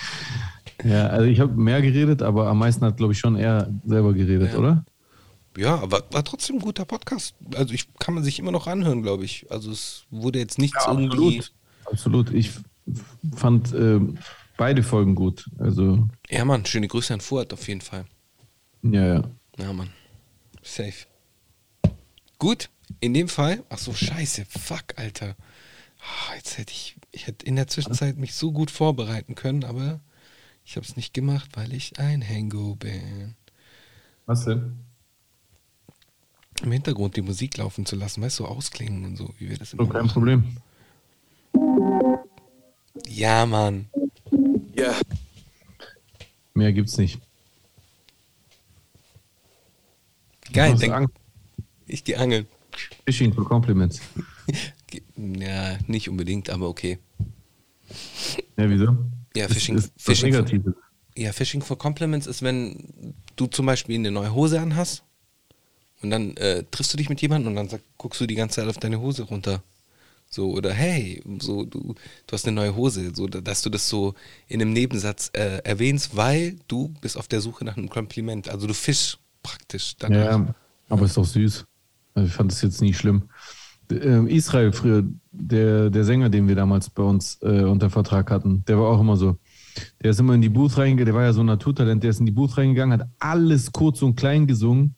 [0.85, 4.13] Ja, also ich habe mehr geredet, aber am meisten hat, glaube ich, schon er selber
[4.13, 4.59] geredet, Ja.
[4.59, 4.85] oder?
[5.57, 7.35] Ja, aber war trotzdem ein guter Podcast.
[7.55, 9.51] Also ich kann man sich immer noch anhören, glaube ich.
[9.51, 11.43] Also es wurde jetzt nichts irgendwie.
[11.85, 12.33] Absolut.
[12.33, 12.51] Ich
[13.35, 14.19] fand ähm,
[14.57, 15.49] beide Folgen gut.
[15.59, 18.05] Also, Ja, Mann, schöne Grüße an Fuad auf jeden Fall.
[18.83, 19.23] ja, ja.
[19.59, 19.91] Ja, Mann.
[20.63, 21.07] Safe.
[22.39, 22.69] Gut,
[23.01, 23.63] in dem Fall.
[23.71, 24.45] Ach so, scheiße.
[24.47, 25.37] Fuck, Alter.
[26.01, 30.01] Ah, Jetzt hätte ich, ich hätte in der Zwischenzeit mich so gut vorbereiten können, aber
[30.65, 33.35] ich habe es nicht gemacht, weil ich ein Hango bin.
[34.27, 34.79] Was denn?
[36.67, 39.57] Im Hintergrund die Musik laufen zu lassen, weißt du, so ausklingen und so, wie wir
[39.57, 40.13] das So, immer kein machen.
[40.13, 40.57] Problem.
[43.07, 43.89] Ja, Mann.
[44.75, 44.93] Ja.
[46.55, 47.21] Mehr gibt's nicht.
[50.53, 51.15] Geil, Machst denk, Angst.
[51.87, 52.47] ich gehe angeln.
[53.07, 54.01] Fishing for Compliments.
[55.17, 56.99] Ja, nicht unbedingt, aber okay.
[58.57, 58.97] Ja, wieso?
[59.35, 60.75] Ja, Das Fishing, ist was Fishing, for,
[61.17, 65.03] ja, Fishing for Compliments ist, wenn du zum Beispiel eine neue Hose anhast
[66.07, 68.61] und dann äh, triffst du dich mit jemandem und dann sag, guckst du die ganze
[68.61, 69.63] Zeit auf deine Hose runter.
[70.29, 71.95] So, oder hey, so, du,
[72.27, 74.15] du hast eine neue Hose, so, da- dass du das so
[74.49, 78.49] in einem Nebensatz äh, erwähnst, weil du bist auf der Suche nach einem Kompliment.
[78.49, 80.17] Also du fischst praktisch danach.
[80.17, 80.55] Ja,
[80.89, 81.65] aber ist doch süß.
[82.15, 83.29] Also ich fand es jetzt nie schlimm.
[83.91, 88.65] Ähm, Israel früher, der, der Sänger, den wir damals bei uns äh, unter Vertrag hatten,
[88.67, 89.39] der war auch immer so.
[90.03, 92.19] Der ist immer in die Booth reingegangen, der war ja so ein Naturtalent, der ist
[92.21, 94.96] in die Booth reingegangen, hat alles kurz und klein gesungen.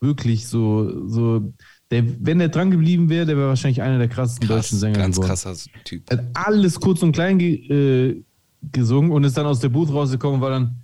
[0.00, 1.52] Wirklich so, so,
[1.90, 4.98] der, wenn der dran geblieben wäre, der wäre wahrscheinlich einer der krassesten Krass, deutschen Sänger
[4.98, 5.28] ganz geworden.
[5.28, 5.54] krasser
[5.84, 6.04] Typ.
[6.08, 8.24] Er hat alles kurz und klein ge äh,
[8.72, 10.76] gesungen und ist dann aus der Booth rausgekommen und war dann,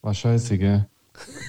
[0.00, 0.86] war scheiße, gell?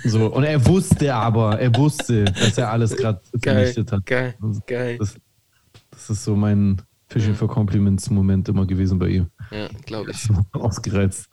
[0.03, 4.05] So, und er wusste aber, er wusste, dass er alles gerade vernichtet hat.
[4.05, 4.35] geil,
[4.67, 4.97] geil.
[4.97, 5.15] Das,
[5.91, 9.27] das ist so mein Fishing for Compliments Moment immer gewesen bei ihm.
[9.51, 10.27] Ja, glaube ich.
[10.51, 11.29] Ausgereizt.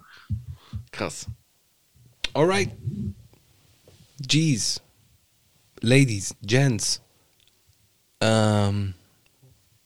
[0.92, 1.26] Krass.
[2.34, 2.70] Alright.
[4.20, 4.80] G's.
[5.80, 7.00] Ladies, Gents.
[8.20, 8.94] Ähm,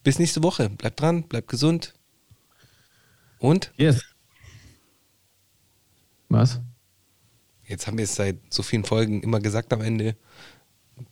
[0.03, 0.69] bis nächste Woche.
[0.71, 1.95] Bleibt dran, bleibt gesund.
[3.39, 4.03] Und Yes.
[6.29, 6.61] Was?
[7.67, 10.17] jetzt haben wir es seit so vielen Folgen immer gesagt am Ende.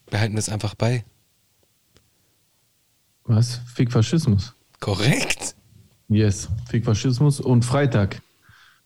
[0.07, 1.05] Behalten wir es einfach bei.
[3.25, 3.61] Was?
[3.75, 4.55] Fick Faschismus.
[4.81, 5.55] Korrekt.
[6.09, 7.41] Yes, Fick Faschismus.
[7.41, 8.21] Und Freitag,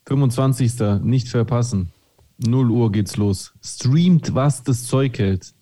[0.07, 1.01] 25.
[1.03, 1.91] Nicht verpassen.
[2.39, 3.55] 0 Uhr geht's los.
[3.65, 5.55] Streamt, was das Zeug hält.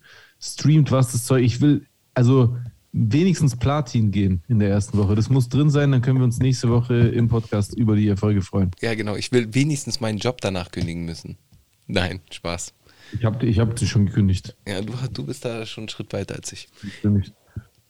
[0.44, 1.42] Streamt, was das Zeug.
[1.42, 2.56] Ich will, also
[2.92, 5.14] wenigstens Platin gehen in der ersten Woche.
[5.14, 8.42] Das muss drin sein, dann können wir uns nächste Woche im Podcast über die Erfolge
[8.42, 8.70] freuen.
[8.80, 9.16] Ja, genau.
[9.16, 11.38] Ich will wenigstens meinen Job danach kündigen müssen.
[11.86, 12.74] Nein, Spaß.
[13.12, 14.56] Ich habe ich hab sie schon gekündigt.
[14.66, 16.68] Ja, du, du bist da schon einen Schritt weiter als ich.
[16.80, 17.32] Gekündigt.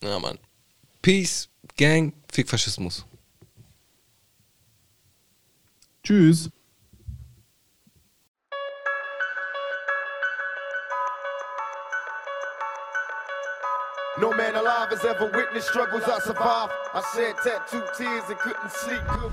[0.02, 0.38] Ja, Mann.
[1.02, 3.04] Peace, Gang, Fick Faschismus.
[6.02, 6.50] Tschüss.
[14.16, 16.72] No man alive has ever witnessed struggles I survived.
[16.94, 19.32] I shed tattooed tears and couldn't sleep good.